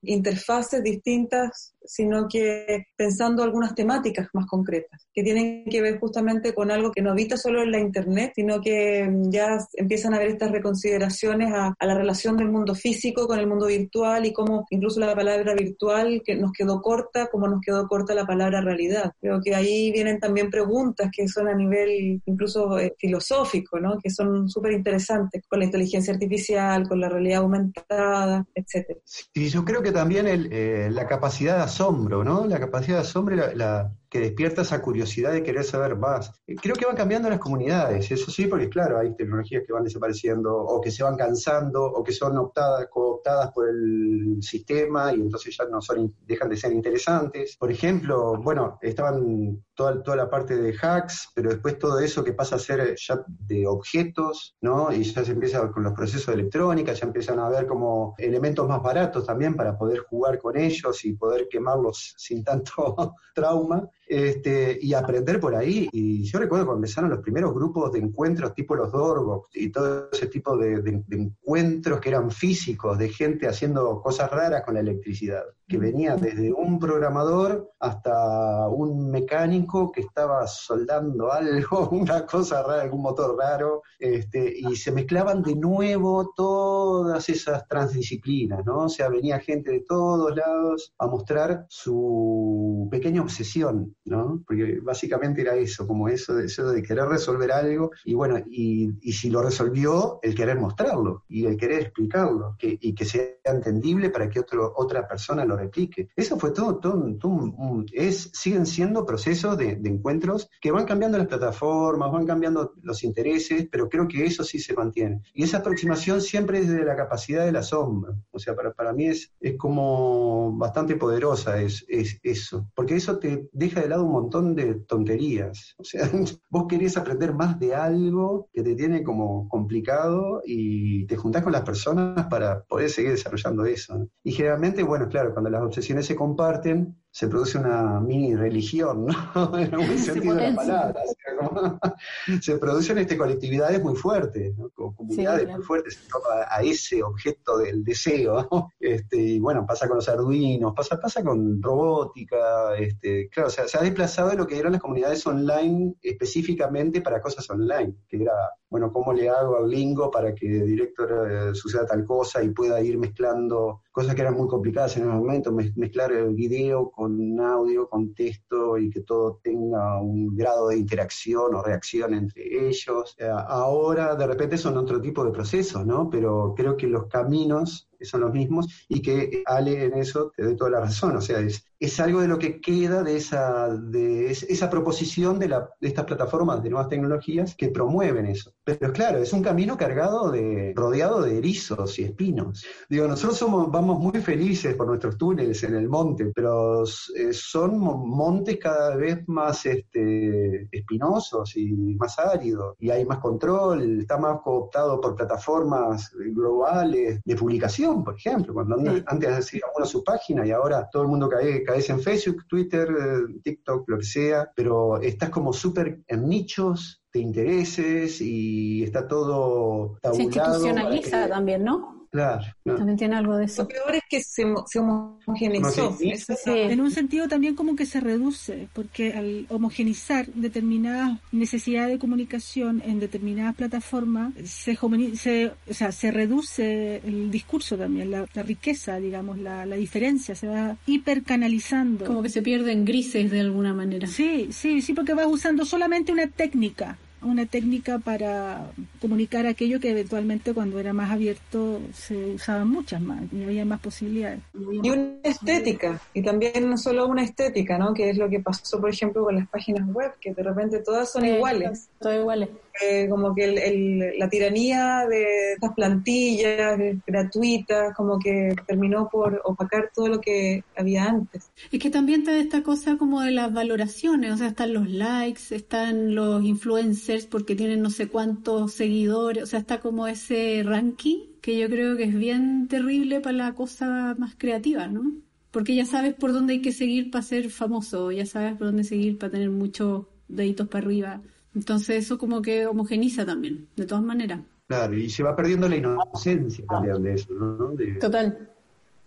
interfaces 0.04 0.84
distintas 0.84 1.74
sino 1.86 2.28
que 2.28 2.86
pensando 2.95 3.43
algunas 3.43 3.74
temáticas 3.76 4.28
más 4.34 4.45
concretas, 4.45 5.08
que 5.14 5.24
tienen 5.24 5.66
que 5.66 5.82
ver 5.82 5.99
justamente 5.99 6.54
con 6.54 6.72
algo 6.72 6.91
que 6.91 7.02
no 7.02 7.12
habita 7.12 7.38
solo 7.38 7.62
en 7.62 7.72
la 7.72 7.80
Internet, 7.80 8.34
sino 8.36 8.62
que 8.62 9.08
mm, 9.10 9.32
ya 9.32 9.58
empiezan 9.74 10.14
a 10.14 10.18
haber 10.18 10.30
estas 10.30 10.52
reconsideraciones 10.52 11.52
a, 11.54 11.76
la 11.80 11.95
relación 11.95 12.38
del 12.38 12.49
mundo 12.49 12.76
físico 12.76 13.28
con 13.28 13.39
el 13.39 13.47
mundo 13.47 13.68
virtual 13.68 14.26
y 14.26 14.34
cómo 14.34 14.66
incluso 14.70 14.99
la 14.99 15.16
palabra 15.16 15.54
virtual 15.54 16.22
que 16.24 16.36
nos 16.36 16.52
quedó 16.52 16.82
corta, 16.82 17.28
como 17.28 17.47
nos 17.47 17.62
quedó 17.62 17.88
corta 17.88 18.14
la 18.14 18.26
palabra 18.26 18.62
realidad. 18.62 19.12
Creo 19.20 19.41
que 19.43 19.56
ahí 19.56 19.91
vienen 19.91 20.20
también 20.20 20.49
preguntas 20.49 21.10
que 21.16 21.28
son 21.28 21.47
a 21.47 21.56
nivel 21.56 22.22
incluso 22.26 22.80
eh, 22.80 22.93
filosófico, 22.97 23.80
¿no? 23.80 23.97
que 24.02 24.10
son 24.10 24.47
súper 24.47 24.74
interesantes 24.74 25.43
con 25.47 25.60
la 25.60 25.66
inteligencia 25.66 26.14
artificial, 26.14 26.88
con 26.88 26.99
la 26.99 27.10
realidad 27.10 27.39
aumentada, 27.39 28.45
etcétera. 28.54 28.99
Sí, 29.04 29.41
yo 29.50 29.66
creo 29.66 29.82
que 29.84 29.92
también 29.92 30.28
el, 30.28 30.52
eh, 30.52 30.89
la 30.92 31.08
capacidad 31.08 31.58
de 31.58 31.64
asombro, 31.64 32.24
¿no? 32.24 32.46
La 32.46 32.60
capacidad 32.60 32.98
de 32.98 33.02
asombro 33.02 33.36
la, 33.36 33.54
la, 33.54 33.96
que 34.12 34.20
despierta 34.20 34.64
esa 34.64 34.82
curiosidad 34.82 35.32
de 35.32 35.41
querer 35.41 35.64
saber 35.64 35.95
más. 35.95 36.43
Eh, 36.45 36.55
creo 36.62 36.76
que 36.76 36.86
van 36.86 36.97
cambiando 36.97 37.30
las 37.30 37.39
comunidades, 37.39 38.12
eso 38.12 38.30
sí, 38.30 38.45
porque 38.45 38.68
claro, 38.68 38.99
hay 38.99 39.16
tecnologías 39.16 39.64
que 39.66 39.72
van 39.72 39.86
desapareciendo 39.86 40.53
o 40.53 40.82
que 40.82 40.91
se 40.91 41.01
van 41.01 41.16
cansando 41.16 41.82
o 41.86 42.03
que 42.03 42.12
son 42.12 42.38
optadas, 42.38 42.88
cooptadas 42.91 43.51
por 43.53 43.70
el 43.70 44.38
sistema 44.41 45.14
y 45.14 45.22
entonces 45.22 45.55
ya 45.57 45.64
no 45.66 45.82
son, 45.82 46.14
dejan 46.26 46.49
de 46.49 46.57
ser 46.57 46.74
interesantes. 46.74 47.55
Por 47.57 47.72
ejemplo, 47.72 48.36
bueno, 48.41 48.78
estaban 48.82 49.64
toda, 49.76 50.03
toda 50.03 50.18
la 50.18 50.30
parte 50.30 50.57
de 50.57 50.76
hacks, 50.76 51.30
pero 51.34 51.51
después 51.51 51.80
todo 51.80 51.97
eso 51.99 52.22
que 52.22 52.34
pasa 52.34 52.57
a 52.57 52.59
ser 52.59 52.95
ya 52.97 53.24
de 53.28 53.66
objetos, 53.66 54.57
¿no? 54.59 54.91
Y 54.91 55.03
ya 55.03 55.24
se 55.24 55.32
empieza 55.32 55.72
con 55.72 55.84
los 55.84 55.93
procesos 55.93 56.28
de 56.28 56.34
electrónica, 56.41 56.91
ya 56.91 57.07
empiezan 57.07 57.39
a 57.39 57.45
haber 57.45 57.66
como 57.66 58.14
elementos 58.18 58.68
más 58.68 58.84
baratos 58.84 59.26
también 59.26 59.55
para 59.55 59.78
poder 59.78 59.99
jugar 59.99 60.38
con 60.38 60.57
ellos 60.57 61.05
y 61.05 61.14
poder 61.14 61.47
quemarlos 61.49 62.14
sin 62.18 62.43
tanto 62.43 63.16
trauma 63.34 63.89
este, 64.12 64.78
y 64.82 64.93
aprender 64.93 65.39
por 65.39 65.55
ahí. 65.55 65.88
Y 65.93 66.24
yo 66.24 66.38
recuerdo 66.38 66.66
cuando 66.66 66.86
empezaron 66.86 67.09
los 67.09 67.20
primeros 67.20 67.53
grupos 67.53 67.93
de 67.93 67.99
encuentros 67.99 68.53
tipo 68.53 68.76
los 68.76 68.91
Dorbox 68.91 69.55
y 69.55 69.70
todo 69.70 70.09
ese 70.12 70.28
tipo 70.28 70.57
de, 70.57 71.01
encuentros 71.12 72.01
que 72.01 72.09
eran 72.09 72.30
físicos, 72.30 72.97
de 72.97 73.07
gente 73.07 73.47
haciendo 73.47 74.01
cosas 74.01 74.30
raras 74.30 74.64
con 74.66 74.74
la 74.74 74.82
electricidad, 74.82 75.45
que 75.72 75.78
venía 75.78 76.18
desde 76.18 76.52
un 76.52 76.78
programador 76.80 77.72
hasta 77.80 78.68
un 78.68 79.10
mecánico 79.10 79.90
que 79.90 80.02
estaba 80.02 80.46
soldando 80.46 81.32
algo, 81.32 81.88
una 81.92 82.26
cosa 82.26 82.62
rara, 82.62 82.82
algún 82.82 83.02
motor 83.02 83.38
raro, 83.38 83.82
este, 83.98 84.54
y 84.54 84.76
se 84.76 84.92
mezclaban 84.92 85.42
de 85.42 85.56
nuevo 85.56 86.34
todas 86.36 87.30
esas 87.30 87.66
transdisciplinas, 87.70 88.66
¿no? 88.66 88.80
O 88.80 88.90
sea, 88.90 89.08
venía 89.08 89.40
gente 89.40 89.72
de 89.72 89.86
todos 89.88 90.36
lados 90.36 90.94
a 90.98 91.08
mostrar 91.08 91.66
su 91.70 92.90
pequeña 92.92 93.22
obsesión 93.22 93.96
¿no? 94.04 94.44
Porque 94.46 94.80
básicamente 94.82 95.42
era 95.42 95.56
eso, 95.56 95.88
como 95.88 96.10
eso 96.10 96.36
de, 96.36 96.48
eso 96.48 96.70
de 96.70 96.84
querer 96.84 97.06
resolver 97.06 97.52
algo 97.52 97.92
y 98.04 98.14
bueno, 98.14 98.40
y, 98.50 98.92
si 99.14 99.30
lo 99.30 99.42
resolvió, 99.42 100.20
el 100.22 100.36
querer 100.36 100.60
mostrarlo 100.60 101.24
y 101.30 101.46
el 101.46 101.56
querer 101.56 101.82
explicarlo 101.82 102.56
que, 102.60 102.78
y 102.82 102.94
que 102.94 103.06
sea 103.06 103.24
entendible 103.46 104.10
para 104.10 104.30
que 104.30 104.40
otro, 104.40 104.74
otra 104.76 105.08
persona 105.08 105.46
lo 105.46 105.56
replique. 105.62 106.09
Eso 106.16 106.38
fue 106.38 106.51
todo, 106.51 106.78
todo, 106.78 107.86
es, 107.93 108.30
siguen 108.34 108.66
siendo 108.66 109.05
procesos 109.05 109.57
de, 109.57 109.80
encuentros 109.84 110.49
que 110.62 110.72
van 110.72 110.86
cambiando 110.86 111.18
las 111.18 111.28
plataformas, 111.28 112.12
van 112.12 112.26
cambiando 112.26 112.74
los 112.82 113.03
intereses, 113.03 113.68
pero 113.72 113.89
creo 113.89 114.07
que 114.07 114.26
eso 114.26 114.43
sí 114.43 114.59
se 114.59 114.74
mantiene. 114.74 115.22
Y 115.34 115.43
esa 115.43 115.57
aproximación 115.57 116.22
siempre 116.22 116.59
es 116.59 116.70
de 116.70 116.86
la 116.86 116.95
capacidad 116.95 117.45
de 117.45 117.51
la 117.51 117.64
sombra. 117.64 118.14
O 118.32 118.39
sea, 118.39 118.55
para, 118.55 118.74
para 118.74 118.93
mí 118.93 119.07
es, 119.07 119.34
es 119.39 119.57
como 119.57 120.55
bastante 120.57 120.95
poderosa 120.95 121.62
es, 121.62 121.86
es 121.88 122.20
eso, 122.24 122.70
porque 122.76 122.95
eso 122.95 123.20
te 123.20 123.49
deja 123.51 123.82
de 123.82 123.89
lado 123.89 124.03
un 124.03 124.12
montón 124.12 124.55
de 124.55 124.76
tonterías. 124.76 125.76
O 125.78 125.84
sea, 125.84 126.09
vos 126.49 126.66
querés 126.68 126.97
aprender 126.97 127.34
más 127.34 127.59
de 127.59 127.76
algo 127.76 128.49
que 128.53 128.64
te 128.64 128.76
tiene 128.76 129.03
como 129.03 129.47
complicado 129.49 130.41
y 130.45 131.05
te 131.05 131.18
juntás 131.18 131.43
con 131.43 131.51
las 131.51 131.64
personas 131.64 132.28
para 132.28 132.64
poder 132.64 132.89
seguir 132.89 133.12
desarrollando 133.12 133.66
eso. 133.66 134.07
Y 134.24 134.32
generalmente, 134.32 134.84
bueno, 134.84 135.07
claro, 135.07 135.34
cuando 135.34 135.49
las 135.52 135.64
obsesiones 135.64 136.06
se 136.06 136.16
comparten, 136.16 136.97
se 137.12 137.28
produce 137.28 137.57
una 137.57 137.99
mini 137.99 138.36
religión, 138.36 139.05
¿no? 139.05 139.57
en 139.59 139.74
algún 139.74 139.97
sentido 139.97 140.36
de 140.36 140.51
la 140.51 140.55
palabra. 140.55 141.01
se 142.41 142.57
producen 142.57 142.97
este, 142.99 143.18
colectividades 143.18 143.84
muy 143.84 143.95
fuertes, 143.95 144.57
¿no? 144.57 144.70
comunidades 144.72 145.47
muy 145.49 145.62
fuertes 145.62 145.99
en 146.01 146.07
torno 146.09 146.28
a, 146.49 146.62
ese 146.62 147.03
objeto 147.03 147.57
del 147.57 147.84
deseo. 147.84 148.47
Este, 148.80 149.18
y 149.18 149.39
bueno, 149.39 149.66
pasa 149.66 149.88
con 149.88 149.97
los 149.97 150.07
arduinos, 150.07 150.74
pasa, 150.74 150.99
pasa 150.99 151.24
con 151.24 151.62
robótica, 151.62 152.76
este, 152.78 153.30
claro, 153.30 153.47
o 153.47 153.51
sea, 153.51 153.68
se 153.68 153.78
ha 153.78 153.82
desplazado 153.82 154.30
de 154.30 154.38
lo 154.38 154.47
que 154.47 154.57
eran 154.57 154.72
las 154.72 154.82
comunidades 154.82 155.26
online 155.28 155.95
específicamente 156.01 157.01
para 157.01 157.22
cosas 157.22 157.49
online, 157.49 157.93
que 158.07 158.22
era, 158.22 158.34
bueno, 158.70 158.91
¿cómo 158.91 159.12
le 159.12 159.30
hago 159.30 159.57
a 159.57 159.68
Lingo 159.68 160.09
para 160.09 160.34
que 160.34 160.47
directo 160.47 161.03
eh, 161.03 161.53
suceda 161.53 161.86
tal 161.86 162.05
cosa 162.05 162.41
y 162.41 162.49
pueda 162.49 162.82
ir 162.82 162.97
mezclando 162.97 163.82
cosas 163.91 164.16
que 164.16 164.22
eran 164.22 164.36
muy 164.36 164.47
complicadas 164.47 164.95
en 164.97 165.03
el 165.03 165.09
momento, 165.09 165.51
mezclar 165.51 166.12
el 166.12 166.34
video 166.34 166.89
con 166.91 167.01
audio, 167.39 167.88
con 167.89 168.14
texto 168.14 168.78
y 168.78 168.89
que 168.89 169.02
todo 169.02 169.39
tenga 169.43 170.02
un 170.02 170.36
grado 170.36 170.70
de 170.70 170.78
interacción 170.78 171.56
o 171.56 171.62
reacción 171.62 172.14
entre 172.14 172.68
ellos. 172.68 173.16
Eh, 173.18 173.28
ahora 173.30 174.16
de 174.16 174.28
repente 174.28 174.58
son 174.58 174.78
otro 174.78 175.02
tipo 175.02 175.24
de 175.24 175.32
procesos, 175.32 175.86
¿no? 175.86 176.10
Pero 176.10 176.54
creo 176.56 176.76
que 176.78 176.88
los 176.88 177.08
caminos 177.08 177.91
son 178.04 178.22
los 178.22 178.34
mismos 178.34 178.86
y 178.88 179.02
que 179.02 179.43
Ale 179.45 179.86
en 179.86 179.97
eso 179.97 180.32
te 180.36 180.43
doy 180.43 180.56
toda 180.56 180.72
la 180.72 180.80
razón, 180.82 181.16
o 181.18 181.22
sea, 181.22 181.39
es, 181.39 181.66
es 181.82 181.99
algo 181.99 182.22
de 182.22 182.28
lo 182.28 182.38
que 182.38 182.62
queda 182.62 183.02
de 183.02 183.18
esa, 183.18 183.70
de 183.70 184.30
esa 184.30 184.70
proposición 184.70 185.39
de, 185.39 185.47
la, 185.47 185.68
de 185.82 185.88
estas 185.88 186.06
plataformas 186.06 186.62
de 186.62 186.70
nuevas 186.70 186.89
tecnologías 186.89 187.56
que 187.56 187.70
promueven 187.70 188.28
eso. 188.28 188.54
Pero 188.64 188.93
claro, 188.93 189.18
es 189.18 189.34
un 189.34 189.41
camino 189.41 189.76
cargado 189.78 190.30
de, 190.30 190.74
rodeado 190.76 191.24
de 191.24 191.39
erizos 191.39 191.97
y 191.97 192.04
espinos. 192.04 192.64
Digo, 192.88 193.08
nosotros 193.08 193.36
somos, 193.36 193.72
vamos 193.72 193.99
muy 193.99 194.22
felices 194.22 194.76
por 194.76 194.86
nuestros 194.86 195.18
túneles 195.18 195.64
en 195.64 195.74
el 195.74 195.89
monte, 195.89 196.32
pero 196.36 196.84
eh, 196.84 197.34
son 197.34 197.80
montes 197.80 198.60
cada 198.60 198.95
vez 198.95 199.28
más 199.28 199.66
este, 199.66 200.68
espinosos 200.72 201.58
y 201.58 201.95
más 201.95 202.20
áridos, 202.20 202.76
y 202.80 202.91
hay 202.91 203.06
más 203.06 203.18
control, 203.18 204.02
está 204.02 204.20
más 204.20 204.39
cooptado 204.41 205.02
por 205.02 205.16
plataformas 205.16 206.12
globales 206.14 207.22
de 207.26 207.36
publicación, 207.36 207.91
por 208.04 208.16
ejemplo, 208.16 208.54
cuando 208.54 208.76
antes 209.06 209.30
hacía 209.30 209.62
uno 209.76 209.86
su 209.86 210.04
página 210.04 210.46
y 210.46 210.52
ahora 210.52 210.89
todo 210.92 211.04
el 211.04 211.10
mundo 211.10 211.30
cae 211.30 211.64
caes 211.64 211.89
en 211.89 212.00
Facebook, 212.00 212.46
Twitter, 212.48 212.88
eh, 212.89 213.39
TikTok, 213.44 213.89
lo 213.89 213.98
que 213.98 214.06
sea, 214.06 214.50
pero 214.56 215.00
estás 215.02 215.30
como 215.30 215.54
súper 215.54 216.02
en 216.08 216.28
nichos 216.28 217.04
de 217.14 217.20
intereses 217.20 218.22
y 218.22 218.84
está 218.84 219.08
todo 219.08 219.98
tabulado. 220.02 220.16
Se 220.16 220.24
institucionaliza 220.24 221.28
también, 221.28 221.64
¿no? 221.64 222.01
Claro, 222.12 222.43
También 222.66 222.97
tiene 222.97 223.16
algo 223.16 223.38
de 223.38 223.45
eso. 223.45 223.62
Lo 223.62 223.70
peor 223.70 223.95
es 223.95 224.03
que 224.09 224.22
se, 224.22 224.43
homogenizó. 224.43 225.97
En 226.45 226.82
un 226.82 226.91
sentido 226.91 227.30
también 227.30 227.55
como 227.55 227.78
que 227.78 227.86
se 227.86 228.01
reduce, 228.01 228.68
porque 228.74 229.14
al 229.14 229.45
homogenizar 229.47 230.28
determinadas 230.28 231.20
necesidades 231.32 231.93
de 231.93 231.99
comunicación 231.99 232.84
en 232.86 232.99
determinadas 232.99 233.55
plataformas, 233.55 234.34
se, 234.43 234.78
se, 235.16 235.51
o 235.70 235.74
sea, 235.74 235.93
se 235.93 236.12
reduce 236.12 236.97
el 236.97 237.32
discurso 237.32 237.78
también, 237.78 238.12
la, 238.12 238.26
riqueza, 238.43 238.97
digamos, 238.97 239.38
la, 239.38 239.66
la, 239.66 239.78
diferencia, 239.78 240.36
se 240.36 240.47
va 240.47 240.76
hipercanalizando. 240.86 242.05
Como 242.05 242.24
que 242.24 242.30
se 242.30 242.41
pierden 242.41 242.84
grises 242.84 243.32
de 243.32 243.39
alguna 243.39 243.74
manera. 243.74 244.05
Sí, 244.07 244.49
sí, 244.51 244.82
sí, 244.82 244.93
porque 244.93 245.14
vas 245.14 245.28
usando 245.28 245.64
solamente 245.64 246.12
una 246.12 246.28
técnica 246.28 246.97
una 247.22 247.46
técnica 247.46 248.00
para 248.00 248.72
comunicar 249.00 249.46
aquello 249.46 249.80
que 249.80 249.92
eventualmente 249.92 250.54
cuando 250.54 250.80
era 250.80 250.94
más 250.94 251.12
abierto 251.12 251.80
se 251.94 252.34
usaban 252.34 252.70
muchas 252.70 253.02
más 253.02 253.22
y 253.32 253.44
había 253.44 253.66
más 253.66 253.80
posibilidades. 253.80 254.40
Y 254.54 254.90
una 254.90 255.16
estética, 255.24 256.02
y 256.14 256.24
también 256.24 256.70
no 256.70 256.78
solo 256.78 257.08
una 257.08 257.24
estética, 257.24 257.78
¿no? 257.78 257.94
Que 257.94 258.10
es 258.10 258.18
lo 258.18 258.30
que 258.30 258.40
pasó, 258.40 258.80
por 258.80 258.90
ejemplo, 258.90 259.24
con 259.24 259.36
las 259.36 259.48
páginas 259.48 259.88
web, 259.88 260.14
que 260.20 260.34
de 260.34 260.44
repente 260.44 260.80
todas 260.80 261.12
son 261.12 261.26
iguales. 261.26 261.90
Todas 262.00 262.20
iguales. 262.20 262.50
Eh, 262.80 263.08
como 263.10 263.36
que 263.36 263.46
el, 263.46 264.18
la 264.18 264.30
tiranía 264.30 265.06
de 265.08 265.54
estas 265.54 265.74
plantillas 265.74 266.80
gratuitas, 267.06 267.94
como 267.96 268.18
que 268.18 268.56
terminó 268.66 269.10
por 269.10 269.42
opacar 269.44 269.92
todo 269.94 270.08
lo 270.08 270.22
que 270.22 270.64
había 270.76 271.06
antes. 271.06 271.52
Es 271.72 271.80
que 271.80 271.90
también 271.90 272.22
está 272.22 272.38
esta 272.38 272.64
cosa 272.64 272.98
como 272.98 273.22
de 273.22 273.32
las 273.32 273.52
valoraciones, 273.52 274.32
o 274.32 274.38
sea, 274.38 274.48
están 274.48 274.74
los 274.74 274.90
likes, 274.90 275.42
están 275.52 276.16
los 276.16 276.44
influencers 276.44 277.26
porque 277.26 277.56
tienen 277.56 277.82
no 277.82 277.90
sé 277.90 278.08
cuántos 278.08 278.74
seguidores, 278.74 279.44
o 279.44 279.48
sea, 279.48 279.60
está 279.60 279.80
como 279.80 280.08
ese 280.08 280.64
ranking 280.64 281.32
que 281.42 281.58
yo 281.58 281.68
creo 281.70 281.98
que 281.98 282.04
es 282.04 282.14
bien 282.14 282.68
terrible 282.68 283.20
para 283.20 283.36
la 283.36 283.54
cosa 283.54 284.16
más 284.18 284.36
creativa, 284.38 284.88
¿no? 284.88 285.12
Porque 285.52 285.76
ya 285.76 285.86
sabes 285.86 286.14
por 286.14 286.32
dónde 286.32 286.54
hay 286.54 286.62
que 286.62 286.72
seguir 286.72 287.12
para 287.12 287.24
ser 287.24 287.50
famoso, 287.50 288.12
ya 288.12 288.26
sabes 288.26 288.56
por 288.56 288.68
dónde 288.68 288.84
seguir 288.84 289.18
para 289.18 289.32
tener 289.32 289.50
muchos 289.50 290.06
deditos 290.28 290.68
para 290.68 290.86
arriba. 290.86 291.22
Entonces 291.56 292.06
eso 292.06 292.18
como 292.18 292.41
que 292.41 292.66
homogeniza 292.66 293.26
también, 293.26 293.68
de 293.76 293.86
todas 293.86 294.04
maneras. 294.04 294.39
Claro, 294.68 294.93
y 294.93 295.10
se 295.10 295.24
va 295.24 295.36
perdiendo 295.36 295.68
la 295.68 295.76
inocencia 295.76 296.66
también 296.66 297.04
de 297.04 297.14
eso, 297.14 297.34
¿no? 297.34 297.74
Total. 297.99 298.49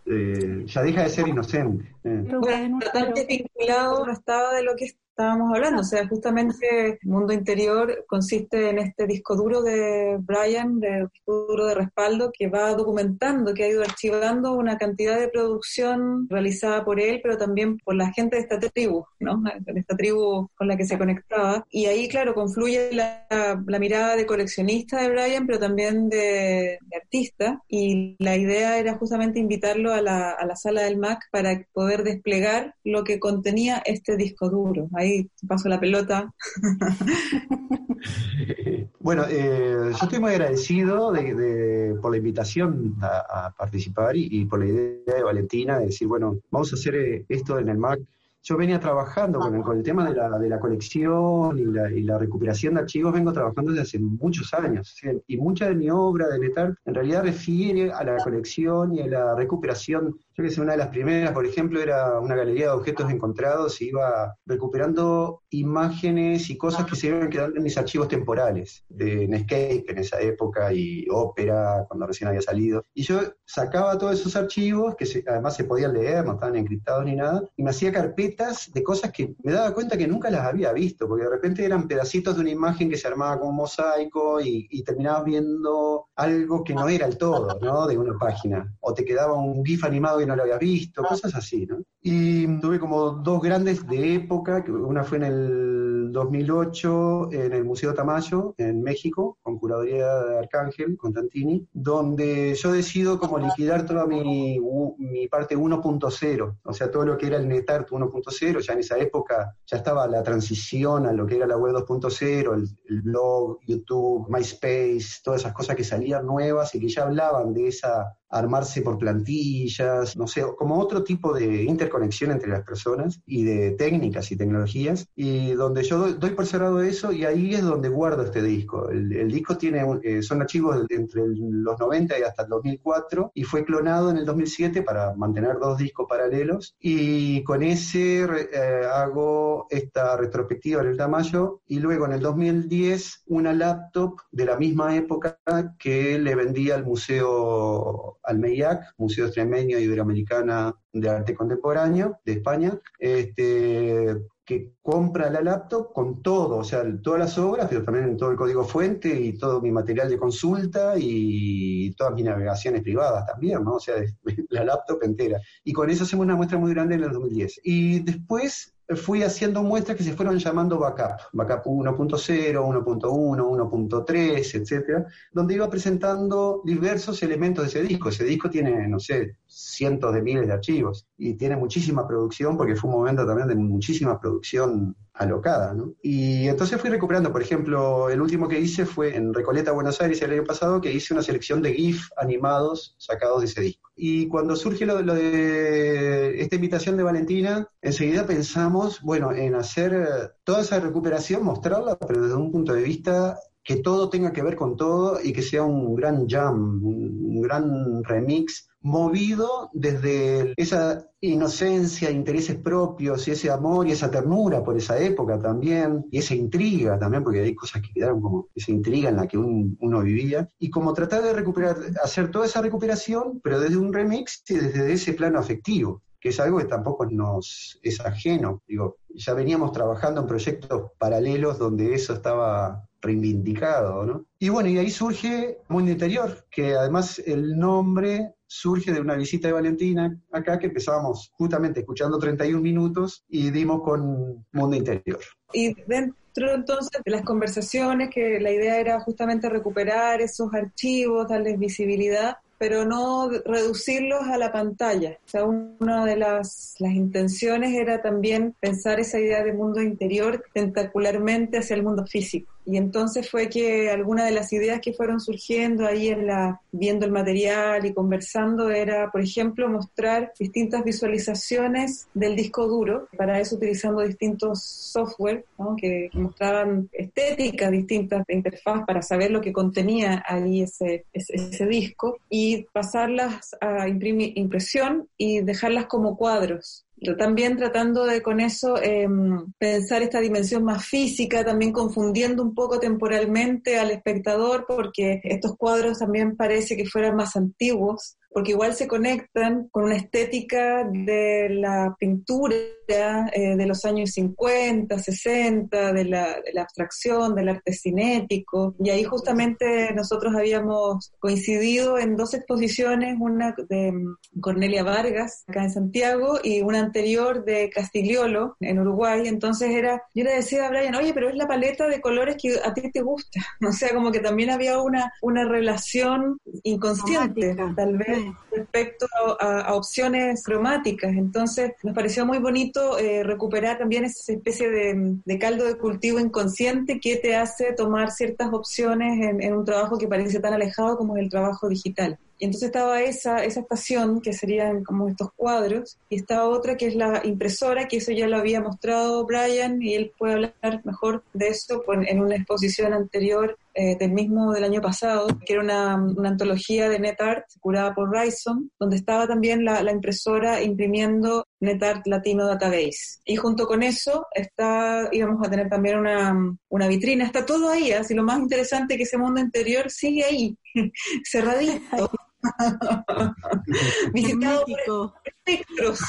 ya 0.05 0.83
deja 0.83 1.03
de 1.05 1.09
ser 1.09 1.29
inocente. 1.29 1.95
Eh. 2.05 2.27
Totalmente 2.31 3.27
vinculado 3.27 4.05
no 4.05 4.13
estaba 4.13 4.55
de 4.55 4.63
lo 4.63 4.77
que 4.77 4.95
estábamos 5.15 5.55
hablando. 5.55 5.81
O 5.81 5.85
sea, 5.85 6.07
justamente 6.09 6.99
el 7.01 7.09
mundo 7.09 7.33
interior 7.33 8.05
consiste 8.09 8.71
en 8.71 8.81
este 8.81 9.07
disco 9.07 9.37
duro 9.37 9.63
de 9.63 10.19
Brian, 10.19 10.81
de 10.81 11.09
disco 11.13 11.47
duro 11.49 11.67
de 11.67 11.77
respaldo, 11.77 12.33
que 12.37 12.49
va 12.49 12.75
documentando, 12.75 13.55
que 13.55 13.65
ha 13.65 13.69
ido 13.69 13.83
archivando 13.83 14.53
una 14.55 14.77
cantidad 14.77 15.19
de 15.19 15.29
producción 15.29 16.29
realizada 16.29 16.85
por 16.85 16.99
él, 16.99 17.21
pero 17.23 17.39
también 17.39 17.79
por 17.79 17.95
la 17.95 18.13
gente 18.13 18.37
de 18.37 18.43
esta 18.43 18.59
tribu, 18.59 19.07
¿no? 19.21 19.41
De 19.61 19.81
esta 19.81 19.97
tribu 19.97 20.49
con 20.57 20.67
la 20.67 20.77
que 20.77 20.85
se 20.85 20.99
conectaba. 20.99 21.65
Y 21.71 21.87
ahí, 21.87 22.09
claro, 22.09 22.35
confluye 22.35 22.91
la, 22.93 23.63
mirada 23.79 24.17
de 24.17 24.27
coleccionista 24.27 25.01
de 25.01 25.11
Brian, 25.11 25.47
pero 25.47 25.61
también 25.61 26.09
de, 26.09 26.79
artista. 26.95 27.61
Y 27.69 28.17
la 28.19 28.37
idea 28.37 28.79
era 28.79 28.97
justamente 28.97 29.39
invitarlo 29.39 29.93
a 29.93 30.01
la, 30.01 30.31
a 30.31 30.45
la 30.45 30.57
sala 30.57 30.83
del 30.83 30.99
MAC 30.99 31.21
para 31.31 31.65
poder 31.73 32.03
desplegar 32.03 32.75
lo 32.83 33.05
que 33.05 33.21
contenía 33.21 33.81
este 33.85 34.17
disco 34.17 34.49
duro 34.49 34.89
ahí 35.04 35.04
paso 35.47 35.69
la 35.69 35.81
pelota. 35.81 36.33
bueno, 39.01 39.25
eh, 39.29 39.91
yo 39.91 40.05
estoy 40.05 40.19
muy 40.19 40.31
agradecido 40.31 41.13
de, 41.13 41.97
por 42.01 42.11
la 42.11 42.19
invitación 42.19 42.97
a, 43.01 43.53
participar 43.57 44.17
y, 44.17 44.45
por 44.47 44.61
la 44.61 44.67
idea 44.67 45.15
de 45.17 45.23
Valentina 45.23 45.79
de 45.79 45.87
decir, 45.87 46.09
bueno, 46.09 46.39
vamos 46.51 46.73
a 46.73 46.77
hacer 46.77 46.95
eh, 46.97 47.25
esto 47.29 47.59
en 47.59 47.69
el 47.69 47.79
MAC. 47.79 48.01
Yo 48.43 48.59
venía 48.59 48.79
trabajando 48.79 49.41
con 49.41 49.79
el, 49.79 49.83
tema 49.83 50.07
de 50.07 50.15
la, 50.15 50.39
de 50.39 50.51
la 50.51 50.61
colección 50.61 51.59
y 51.59 51.65
la, 51.65 51.91
y 51.91 52.03
la, 52.03 52.19
recuperación 52.19 52.75
de 52.75 52.81
archivos, 52.81 53.15
vengo 53.15 53.33
trabajando 53.33 53.71
desde 53.71 53.83
hace 53.83 53.99
muchos 53.99 54.53
años. 54.53 54.95
Y 55.27 55.39
mucha 55.39 55.67
de 55.67 55.75
mi 55.75 55.89
obra 55.89 56.29
de 56.29 56.39
Netar 56.39 56.77
en 56.85 56.95
realidad 56.95 57.23
refiere 57.23 57.91
a 57.91 58.05
la 58.05 58.19
colección 58.19 58.95
y 58.95 59.01
a 59.01 59.07
la 59.07 59.35
recuperación 59.35 60.19
yo 60.37 60.43
que 60.43 60.51
sé, 60.51 60.61
una 60.61 60.73
de 60.73 60.79
las 60.79 60.89
primeras, 60.89 61.33
por 61.33 61.47
ejemplo, 61.47 61.81
era 61.81 62.19
una 62.19 62.35
galería 62.35 62.67
de 62.67 62.73
objetos 62.73 63.11
encontrados 63.11 63.81
y 63.81 63.89
iba 63.89 64.37
recuperando 64.47 65.43
imágenes 65.51 66.51
y 66.51 66.59
cosas 66.59 66.87
que 66.87 66.97
se 66.97 67.07
iban 67.09 67.31
quedando 67.31 67.57
en 67.57 67.63
mis 67.63 67.79
archivos 67.79 68.09
temporales, 68.09 68.85
de 68.89 69.29
Netscape 69.29 69.85
en 69.87 69.99
esa 69.99 70.21
época 70.21 70.73
y 70.73 71.07
Opera, 71.09 71.85
cuando 71.89 72.07
recién 72.07 72.29
había 72.29 72.43
salido. 72.43 72.85
Y 72.95 73.05
yo 73.05 73.21
sacaba 73.45 73.97
todos 73.97 74.19
esos 74.19 74.35
archivos, 74.35 74.97
que 74.97 75.07
además 75.29 75.55
se 75.55 75.65
podían 75.65 75.93
leer, 75.93 76.25
no 76.25 76.33
estaban 76.33 76.57
encriptados 76.57 77.05
ni 77.05 77.15
nada, 77.15 77.43
y 77.57 77.63
me 77.63 77.71
hacía 77.71 77.93
carpetas 77.93 78.73
de 78.73 78.83
cosas 78.83 79.13
que 79.13 79.37
me 79.45 79.53
daba 79.53 79.73
cuenta 79.73 79.97
que 79.97 80.09
nunca 80.09 80.31
las 80.31 80.47
había 80.47 80.73
visto, 80.73 81.07
porque 81.07 81.25
de 81.25 81.31
repente 81.31 81.65
eran 81.65 81.87
pedacitos 81.87 82.35
de 82.35 82.41
una 82.41 82.51
imagen 82.51 82.91
que 82.91 82.97
se 82.97 83.07
armaba 83.07 83.39
como 83.39 83.53
mosaico 83.53 84.41
y, 84.41 84.67
y 84.69 84.83
terminabas 84.83 85.25
viendo 85.25 86.09
algo 86.17 86.65
que 86.65 86.75
no 86.75 86.89
era 86.89 87.07
el 87.07 87.19
todo, 87.19 87.59
¿no? 87.61 87.87
De 87.87 87.97
una 87.97 88.19
página. 88.19 88.75
O 88.81 88.93
te 88.93 89.05
quedaba 89.05 89.35
un 89.35 89.65
GIF 89.65 89.85
animado 89.85 90.24
no 90.27 90.37
lo 90.37 90.43
había 90.43 90.59
visto, 90.59 91.03
cosas 91.03 91.35
así, 91.35 91.67
¿no? 91.67 91.79
Y 92.03 92.47
tuve 92.61 92.79
como 92.79 93.11
dos 93.11 93.41
grandes 93.43 93.87
de 93.87 94.15
época, 94.15 94.65
una 94.69 95.05
fue 95.05 95.19
en 95.19 95.25
el 95.25 95.75
2008 96.15 97.33
en 97.33 97.53
el 97.53 97.65
Museo 97.65 97.93
Tamayo, 97.93 98.55
en 98.57 98.83
México, 98.83 99.37
con 99.43 99.59
curaduría 99.59 100.07
de 100.07 100.39
Arcángel, 100.39 100.97
Constantini, 100.97 101.69
donde 101.73 102.55
yo 102.55 102.73
decido 102.73 103.19
como 103.19 103.39
liquidar 103.39 103.85
toda 103.85 104.07
mi, 104.07 104.59
mi 104.99 105.29
parte 105.29 105.57
1.0, 105.57 106.57
o 106.63 106.73
sea, 106.73 106.91
todo 106.91 107.05
lo 107.05 107.19
que 107.19 107.27
era 107.27 107.37
el 107.37 107.49
NetArt 107.49 107.91
1.0, 107.91 108.61
ya 108.61 108.73
en 108.73 108.79
esa 108.79 108.97
época 108.99 109.57
ya 109.67 109.77
estaba 109.77 110.07
la 110.07 110.23
transición 110.23 111.07
a 111.07 111.13
lo 111.13 111.27
que 111.27 111.37
era 111.37 111.47
la 111.47 111.59
web 111.59 111.75
2.0, 111.75 112.55
el, 112.55 112.69
el 112.89 113.03
blog, 113.03 113.59
YouTube, 113.67 114.29
MySpace, 114.29 115.21
todas 115.23 115.41
esas 115.41 115.53
cosas 115.53 115.77
que 115.77 115.85
salían 115.85 116.25
nuevas 116.25 116.75
y 116.75 116.81
que 116.81 116.89
ya 116.89 117.03
hablaban 117.03 117.53
de 117.53 117.69
esa 117.69 118.17
armarse 118.31 118.83
por 118.83 118.99
plantillas, 118.99 120.17
no 120.17 120.27
sé, 120.27 120.43
como 120.57 120.79
otro 120.79 121.05
tipo 121.05 121.33
de 121.33 121.65
interconexión 121.65 122.31
entre 122.31 122.51
las 122.51 122.65
personas 122.65 123.21
y 123.27 123.45
de 123.45 123.73
técnicas 123.73 124.31
y 124.33 124.37
tecnologías, 124.37 125.07
y 125.15 125.53
donde 125.53 125.85
yo 125.85 126.13
doy 126.15 126.31
por 126.31 126.47
cerrado 126.47 126.83
eso 126.83 127.13
y 127.13 127.25
ahí 127.25 127.55
es 127.55 127.63
donde 127.63 127.89
guardo 127.89 128.23
este 128.23 128.43
disco. 128.43 128.89
El, 128.91 129.31
disco 129.31 129.57
tiene, 129.57 129.85
eh, 130.03 130.23
son 130.23 130.43
archivos 130.43 130.85
entre 130.91 131.23
los 131.27 131.79
90 131.79 132.19
y 132.19 132.23
hasta 132.23 132.43
el 132.43 132.49
2004 132.49 133.33
y 133.35 133.45
fue 133.45 133.65
clonado 133.65 134.11
en 134.11 134.19
el 134.19 134.27
2007 134.27 134.83
para 134.83 135.15
mantener 135.15 135.59
dos 135.59 135.79
discos 135.79 136.07
paralelos 136.09 136.75
y 136.81 137.43
con 137.45 137.63
ese 137.63 138.25
eh, 138.25 138.87
hago 138.93 139.67
esta 139.71 140.17
retrospectiva 140.17 140.83
en 140.83 140.89
el 140.89 140.97
Tamayo 140.97 141.61
y 141.67 141.79
luego 141.79 142.07
en 142.07 142.13
el 142.13 142.21
2010 142.21 143.25
una 143.27 143.53
laptop 143.53 144.21
de 144.31 144.45
la 144.45 144.57
misma 144.57 144.97
época 144.97 145.39
que 145.79 146.19
le 146.19 146.35
vendía 146.35 146.75
al 146.75 146.85
museo 146.85 148.19
al 148.25 148.39
MEIAC, 148.39 148.95
Museo 148.99 149.27
Extremeño 149.27 149.79
Iberoamericana 149.79 150.75
de 150.93 151.09
Arte 151.09 151.35
Contemporáneo 151.35 152.21
de 152.25 152.33
España, 152.33 152.79
este, 152.99 154.17
que 154.45 154.75
compra 154.83 155.31
la 155.31 155.41
laptop 155.41 155.93
con 155.93 156.23
todo, 156.23 156.59
o 156.59 156.65
sea, 156.65 156.85
todas 157.03 157.19
las 157.19 157.39
obras, 157.39 157.67
pero 157.69 157.83
también 157.83 158.17
todo 158.17 158.31
el 158.31 158.37
código 158.37 158.65
fuente 158.65 159.09
y 159.09 159.39
todo 159.39 159.61
mi 159.63 159.73
material 159.73 160.11
de 160.11 160.19
consulta 160.19 160.95
y 160.99 161.95
todas 161.95 162.15
mis 162.15 162.25
navegaciones 162.25 162.83
privadas 162.83 163.27
también, 163.27 163.65
¿no? 163.65 163.75
O 163.75 163.81
sea, 163.81 163.95
la 164.51 164.65
laptop 164.65 165.03
entera. 165.03 165.41
Y 165.65 165.73
con 165.73 165.89
eso 165.89 166.05
hacemos 166.05 166.25
una 166.25 166.37
muestra 166.37 166.59
muy 166.59 166.75
grande 166.75 166.97
en 166.97 167.05
el 167.05 167.13
2010. 167.13 167.61
Y 167.65 168.01
después 168.01 168.74
fui 168.97 169.23
haciendo 169.23 169.63
muestras 169.63 169.97
que 169.97 170.05
se 170.05 170.13
fueron 170.13 170.39
llamando 170.39 170.79
backup, 170.79 171.21
backup 171.33 171.65
1.0, 171.65 172.55
1.1, 172.55 173.01
1.3, 173.01 174.55
etcétera, 174.55 175.07
donde 175.33 175.55
iba 175.55 175.71
presentando 175.71 176.61
diversos 176.65 177.23
elementos 177.23 177.65
de 177.65 177.69
ese 177.69 177.83
disco. 177.89 178.09
Ese 178.11 178.25
disco 178.25 178.51
tiene, 178.51 178.87
no 178.89 178.99
sé, 178.99 179.37
cientos 179.47 180.13
de 180.15 180.23
miles 180.23 180.47
de 180.47 180.53
archivos 180.53 181.07
y 181.17 181.35
tiene 181.35 181.57
muchísima 181.57 182.07
producción 182.07 182.57
porque 182.57 182.77
fue 182.77 182.91
un 182.91 182.97
momento 182.97 183.27
también 183.27 183.49
de 183.49 183.55
muchísima 183.55 184.21
producción 184.21 184.95
alocada, 185.15 185.73
¿no? 185.75 185.95
Y 186.03 186.49
entonces 186.49 186.81
fui 186.81 186.91
recuperando, 186.91 187.33
por 187.33 187.41
ejemplo, 187.41 188.11
el 188.11 188.21
último 188.21 188.49
que 188.49 188.59
hice 188.59 188.85
fue 188.85 189.17
en 189.17 189.33
Recoleta, 189.33 189.73
Buenos 189.73 190.01
Aires, 190.01 190.21
el 190.23 190.33
año 190.33 190.45
pasado, 190.45 190.81
que 190.81 190.93
hice 190.93 191.15
una 191.15 191.23
selección 191.23 191.63
de 191.63 191.73
GIF 191.73 192.09
animados 192.17 192.97
sacados 192.99 193.41
de 193.41 193.47
ese 193.47 193.61
disco. 193.61 193.91
Y 193.95 194.27
cuando 194.27 194.57
surge 194.57 194.85
lo, 194.87 194.97
de 195.03 196.41
esta 196.41 196.57
invitación 196.57 196.97
de 196.97 197.05
Valentina, 197.05 197.69
enseguida 197.81 198.27
pensamos, 198.27 199.01
bueno, 199.03 199.33
en 199.33 199.55
hacer 199.55 200.35
toda 200.43 200.63
esa 200.63 200.81
recuperación, 200.81 201.45
mostrarla, 201.45 201.97
pero 201.97 202.23
desde 202.23 202.35
un 202.35 202.51
punto 202.51 202.75
de 202.75 202.83
vista 202.83 203.39
que 203.65 203.77
todo 203.77 204.11
tenga 204.11 204.33
que 204.33 204.43
ver 204.43 204.57
con 204.57 204.77
todo 204.77 205.19
y 205.23 205.33
que 205.33 205.43
sea 205.43 205.63
un 205.63 205.95
gran 205.95 206.29
jam, 206.29 206.81
un 206.85 207.41
gran 207.41 208.05
remix 208.05 208.69
movido 208.85 209.71
desde 209.73 210.53
esa 210.59 211.09
inocencia, 211.23 212.11
intereses 212.11 212.57
propios 212.57 213.27
y 213.27 213.31
ese 213.31 213.51
amor 213.51 213.89
y 213.89 213.93
esa 213.93 214.11
ternura 214.11 214.63
por 214.63 214.77
esa 214.77 214.99
época 214.99 215.39
también, 215.39 216.05
y 216.11 216.19
esa 216.19 216.35
intriga 216.35 216.99
también, 216.99 217.25
porque 217.25 217.41
hay 217.41 217.55
cosas 217.55 217.81
que 217.81 217.93
quedaron 217.95 218.21
como 218.21 218.49
esa 218.55 218.71
intriga 218.71 219.09
en 219.09 219.17
la 219.17 219.27
que 219.27 219.39
uno 219.39 220.03
vivía, 220.03 220.51
y 220.59 220.69
como 220.69 220.93
tratar 220.93 221.23
de 221.23 221.33
recuperar, 221.33 221.77
hacer 222.03 222.31
toda 222.31 222.45
esa 222.45 222.61
recuperación, 222.61 223.41
pero 223.43 223.59
desde 223.59 223.79
un 223.79 223.91
remix 223.91 224.43
y 224.49 224.55
desde 224.57 224.93
ese 224.93 225.15
plano 225.15 225.39
afectivo 225.39 226.03
que 226.25 226.31
es 226.31 226.41
algo 226.41 226.57
que 226.57 226.65
tampoco 226.65 227.05
nos 227.05 227.79
es 227.83 228.01
ajeno. 228.01 228.63
Digo, 228.67 228.97
ya 229.11 229.35
veníamos 229.35 229.73
trabajando 229.73 230.23
en 230.23 230.27
proyectos 230.27 230.91
paralelos 230.97 231.59
donde 231.59 231.93
eso 231.93 232.15
estaba 232.15 232.89
reivindicado, 233.03 234.07
¿no? 234.07 234.25
Y 234.39 234.49
bueno, 234.49 234.71
y 234.71 234.79
ahí 234.79 234.91
surge 234.91 235.59
Mundo 235.69 235.91
Interior, 235.91 236.47
que 236.51 236.77
además 236.77 237.19
el 237.27 237.59
nombre 237.59 238.37
surge 238.47 238.91
de 238.91 239.03
una 239.03 239.17
visita 239.17 239.49
de 239.49 239.53
Valentina 239.53 240.19
acá, 240.33 240.59
que 240.59 240.69
empezábamos 240.69 241.31
justamente 241.35 241.81
escuchando 241.81 242.19
31 242.19 242.59
minutos 242.59 243.23
y 243.29 243.51
dimos 243.51 243.83
con 243.83 244.47
Mundo 244.51 244.77
Interior. 244.77 245.21
Y 245.53 245.75
dentro 245.87 246.55
entonces 246.55 247.03
de 247.05 247.11
las 247.11 247.23
conversaciones, 247.23 248.09
que 248.09 248.41
la 248.41 248.51
idea 248.51 248.81
era 248.81 248.99
justamente 248.99 249.51
recuperar 249.51 250.23
esos 250.23 250.55
archivos, 250.55 251.29
darles 251.29 251.59
visibilidad, 251.59 252.39
pero 252.59 252.85
no 252.85 253.29
reducirlos 253.29 254.23
a 254.29 254.39
la 254.39 254.53
pantalla. 254.53 255.19
O 255.25 255.29
sea, 255.29 255.45
una 255.45 256.05
de 256.05 256.17
las, 256.17 256.77
las 256.79 256.93
intenciones 256.93 257.75
era 257.75 258.01
también 258.01 258.55
pensar 258.61 259.01
esa 259.01 259.19
idea 259.19 259.43
de 259.43 259.53
mundo 259.53 259.83
interior 259.83 260.45
tentacularmente 260.53 261.59
hacia 261.59 261.77
el 261.77 261.83
mundo 261.83 262.07
físico 262.07 262.54
Y 262.67 262.77
entonces 262.77 263.31
fue 263.31 263.49
que 263.49 263.91
algunas 263.91 264.27
de 264.27 264.33
las 264.33 264.53
ideas 264.53 264.81
que 264.81 264.93
fueron 264.93 265.21
surgiendo 265.21 265.87
ahí 265.87 266.09
en 266.09 266.27
la, 266.27 266.61
viendo 266.73 267.05
el 267.05 267.13
material 267.13 267.85
y 267.85 267.93
conversando 267.93 268.71
era, 268.71 269.11
por 269.11 269.21
ejemplo, 269.21 269.69
mostrar 269.69 270.33
distintas 270.39 270.83
visualizaciones 270.85 272.09
del 272.15 272.37
disco 272.37 272.67
duro, 272.67 273.09
para 273.17 273.41
eso 273.41 273.57
utilizando 273.57 274.03
distintos 274.03 274.63
software 274.65 275.45
que, 275.77 276.11
mostraban 276.15 276.89
estéticas 276.93 277.71
distintas 277.71 278.25
de 278.27 278.35
interfaz 278.35 278.85
para 278.87 279.03
saber 279.03 279.31
lo 279.31 279.41
que 279.41 279.53
contenía 279.53 280.23
ahí 280.27 280.63
ese, 280.63 281.05
ese, 281.13 281.67
disco 281.67 282.19
y 282.29 282.67
pasarlas 282.73 283.57
a 283.61 283.89
impresión 283.89 285.09
y 285.17 285.41
dejarlas 285.41 285.87
como 285.87 286.17
cuadros 286.17 286.84
también 287.19 287.57
tratando 287.57 288.05
de 288.05 288.23
con 288.23 288.41
eso 288.41 288.81
em, 288.83 289.53
pensar 289.59 290.03
esta 290.03 290.21
dimensión 290.21 290.65
más 290.65 290.87
física, 290.87 291.45
también 291.45 291.73
confundiendo 291.73 292.43
un 292.43 292.55
poco 292.55 292.81
temporalmente 292.81 293.79
al 293.79 293.91
espectador, 293.91 294.65
porque 294.67 295.21
estos 295.25 295.57
cuadros 295.57 295.99
también 295.99 296.37
parece 296.37 296.77
que 296.77 296.87
fueran 296.87 297.17
más 297.17 297.37
antiguos 297.37 298.17
porque 298.35 298.51
igual 298.51 298.75
se 298.75 298.89
conectan 298.89 299.69
con 299.71 299.85
una 299.85 299.97
estética 299.97 300.83
de 300.91 301.49
la 301.51 301.95
pintura 302.01 302.57
eh, 302.89 303.57
de 303.57 303.67
los 303.67 303.85
años 303.85 304.11
50, 304.11 304.99
60, 304.99 305.93
de 305.93 306.05
la, 306.05 306.43
abstracción, 306.61 307.37
del 307.37 307.51
arte 307.51 307.73
cinético. 307.73 308.75
Y 308.81 308.91
ahí 308.91 309.05
justamente 309.05 309.95
nosotros 309.95 310.35
habíamos 310.35 311.13
coincidido 311.21 311.97
en 311.97 312.17
dos 312.17 312.35
exposiciones, 312.35 313.17
una 313.21 313.55
de 313.69 313.95
Cornelia 314.41 314.83
Vargas, 314.83 315.45
acá 315.47 315.63
en 315.63 315.71
Santiago, 315.71 316.41
y 316.43 316.61
una 316.61 316.81
anterior 316.81 317.45
de 317.45 317.71
Castigliolo, 317.71 318.57
en 318.59 318.81
Uruguay. 318.81 319.23
Entonces 319.27 319.71
era, 319.71 320.03
yo 320.13 320.25
le 320.25 320.35
decía 320.35 320.67
a 320.67 320.71
Brian, 320.71 320.97
oye, 320.97 321.15
pero 321.15 321.29
es 321.29 321.37
la 321.37 321.47
paleta 321.47 321.87
de 321.87 322.01
colores 322.01 322.37
que 322.43 322.57
a 322.65 322.75
ti 322.75 322.91
te 322.91 323.01
gusta. 323.01 323.41
O 323.67 323.73
sea, 323.73 323.95
como 323.95 324.13
que 324.13 324.21
también 324.21 324.51
había 324.51 324.79
una, 324.79 325.13
una 325.23 325.45
relación 325.49 326.39
inconsciente, 326.63 327.57
tal 327.77 327.97
vez 327.97 328.24
respecto 328.51 329.07
a, 329.41 329.75
opciones 329.75 330.43
cromáticas. 330.45 331.13
Entonces, 331.13 331.73
nos 331.83 331.95
pareció 331.95 332.27
muy 332.27 332.39
bonito 332.39 332.99
eh, 332.99 333.23
recuperar 333.23 333.79
también 333.79 334.05
esa 334.05 334.33
especie 334.33 334.71
de, 334.71 335.39
caldo 335.39 335.65
de 335.65 335.77
cultivo 335.77 336.21
inconsciente 336.21 337.01
que 337.01 337.17
te 337.17 337.35
hace 337.35 337.73
tomar 337.73 338.11
ciertas 338.11 338.53
opciones 338.53 339.21
en, 339.21 339.55
un 339.55 339.65
trabajo 339.65 339.99
que 339.99 340.09
parece 340.09 340.41
tan 340.41 340.55
alejado 340.55 340.97
como 340.97 341.17
el 341.17 341.29
trabajo 341.29 341.69
digital. 341.69 342.19
Y 342.39 342.47
entonces 342.47 342.67
estaba 342.67 343.01
esa, 343.03 343.45
esa 343.45 343.61
estación, 343.61 344.21
que 344.21 344.33
serían 344.33 344.83
como 344.83 345.09
estos 345.09 345.31
cuadros, 345.37 345.99
y 346.09 346.17
estaba 346.17 346.49
otra 346.49 346.77
que 346.77 346.87
es 346.87 346.97
la 346.97 347.23
impresora, 347.25 347.87
que 347.87 347.99
eso 347.99 348.13
ya 348.13 348.27
lo 348.27 348.37
había 348.37 348.61
mostrado 348.61 349.25
Brian, 349.25 349.81
y 349.81 349.95
él 349.95 350.13
puede 350.19 350.35
hablar 350.35 350.81
mejor 350.85 351.23
de 351.33 351.49
eso 351.49 351.83
en 351.89 352.21
una 352.21 352.37
exposición 352.37 352.93
anterior 352.93 353.57
eh, 353.75 353.97
del 353.99 354.13
mismo 354.13 354.53
del 354.53 354.65
año 354.65 354.81
pasado, 354.81 355.27
que 355.45 355.55
era 355.55 355.63
una, 355.63 355.97
una, 355.97 356.29
antología 356.29 356.89
de 356.89 357.01
NetArt 357.01 357.45
curada 357.59 357.93
por 357.95 358.11
Ryson, 358.11 358.71
donde 358.79 358.97
estaba 358.97 359.27
también 359.27 359.65
la, 359.65 359.83
la, 359.83 359.91
impresora 359.91 360.63
imprimiendo 360.63 361.47
NetArt 361.61 362.07
Latino 362.07 362.47
Database. 362.47 363.19
Y 363.25 363.35
junto 363.35 363.67
con 363.67 363.83
eso 363.83 364.27
está, 364.33 365.09
íbamos 365.11 365.45
a 365.45 365.51
tener 365.51 365.69
también 365.69 365.99
una, 365.99 366.35
una 366.69 366.87
vitrina. 366.87 367.25
Está 367.25 367.45
todo 367.45 367.71
ahí, 367.71 367.91
así 367.91 368.15
lo 368.15 368.23
más 368.23 368.39
interesante 368.39 368.97
que 368.97 369.03
ese 369.03 369.19
mundo 369.19 369.41
interior 369.41 369.91
sigue 369.91 370.25
ahí, 370.25 370.57
cerradito. 371.25 372.11
Visitado 374.13 374.65
por 374.67 375.13
espectros, 375.25 376.01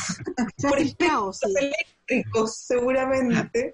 por 0.61 0.79
espectros 0.79 1.39
eléctricos, 2.07 2.57
seguramente. 2.67 3.73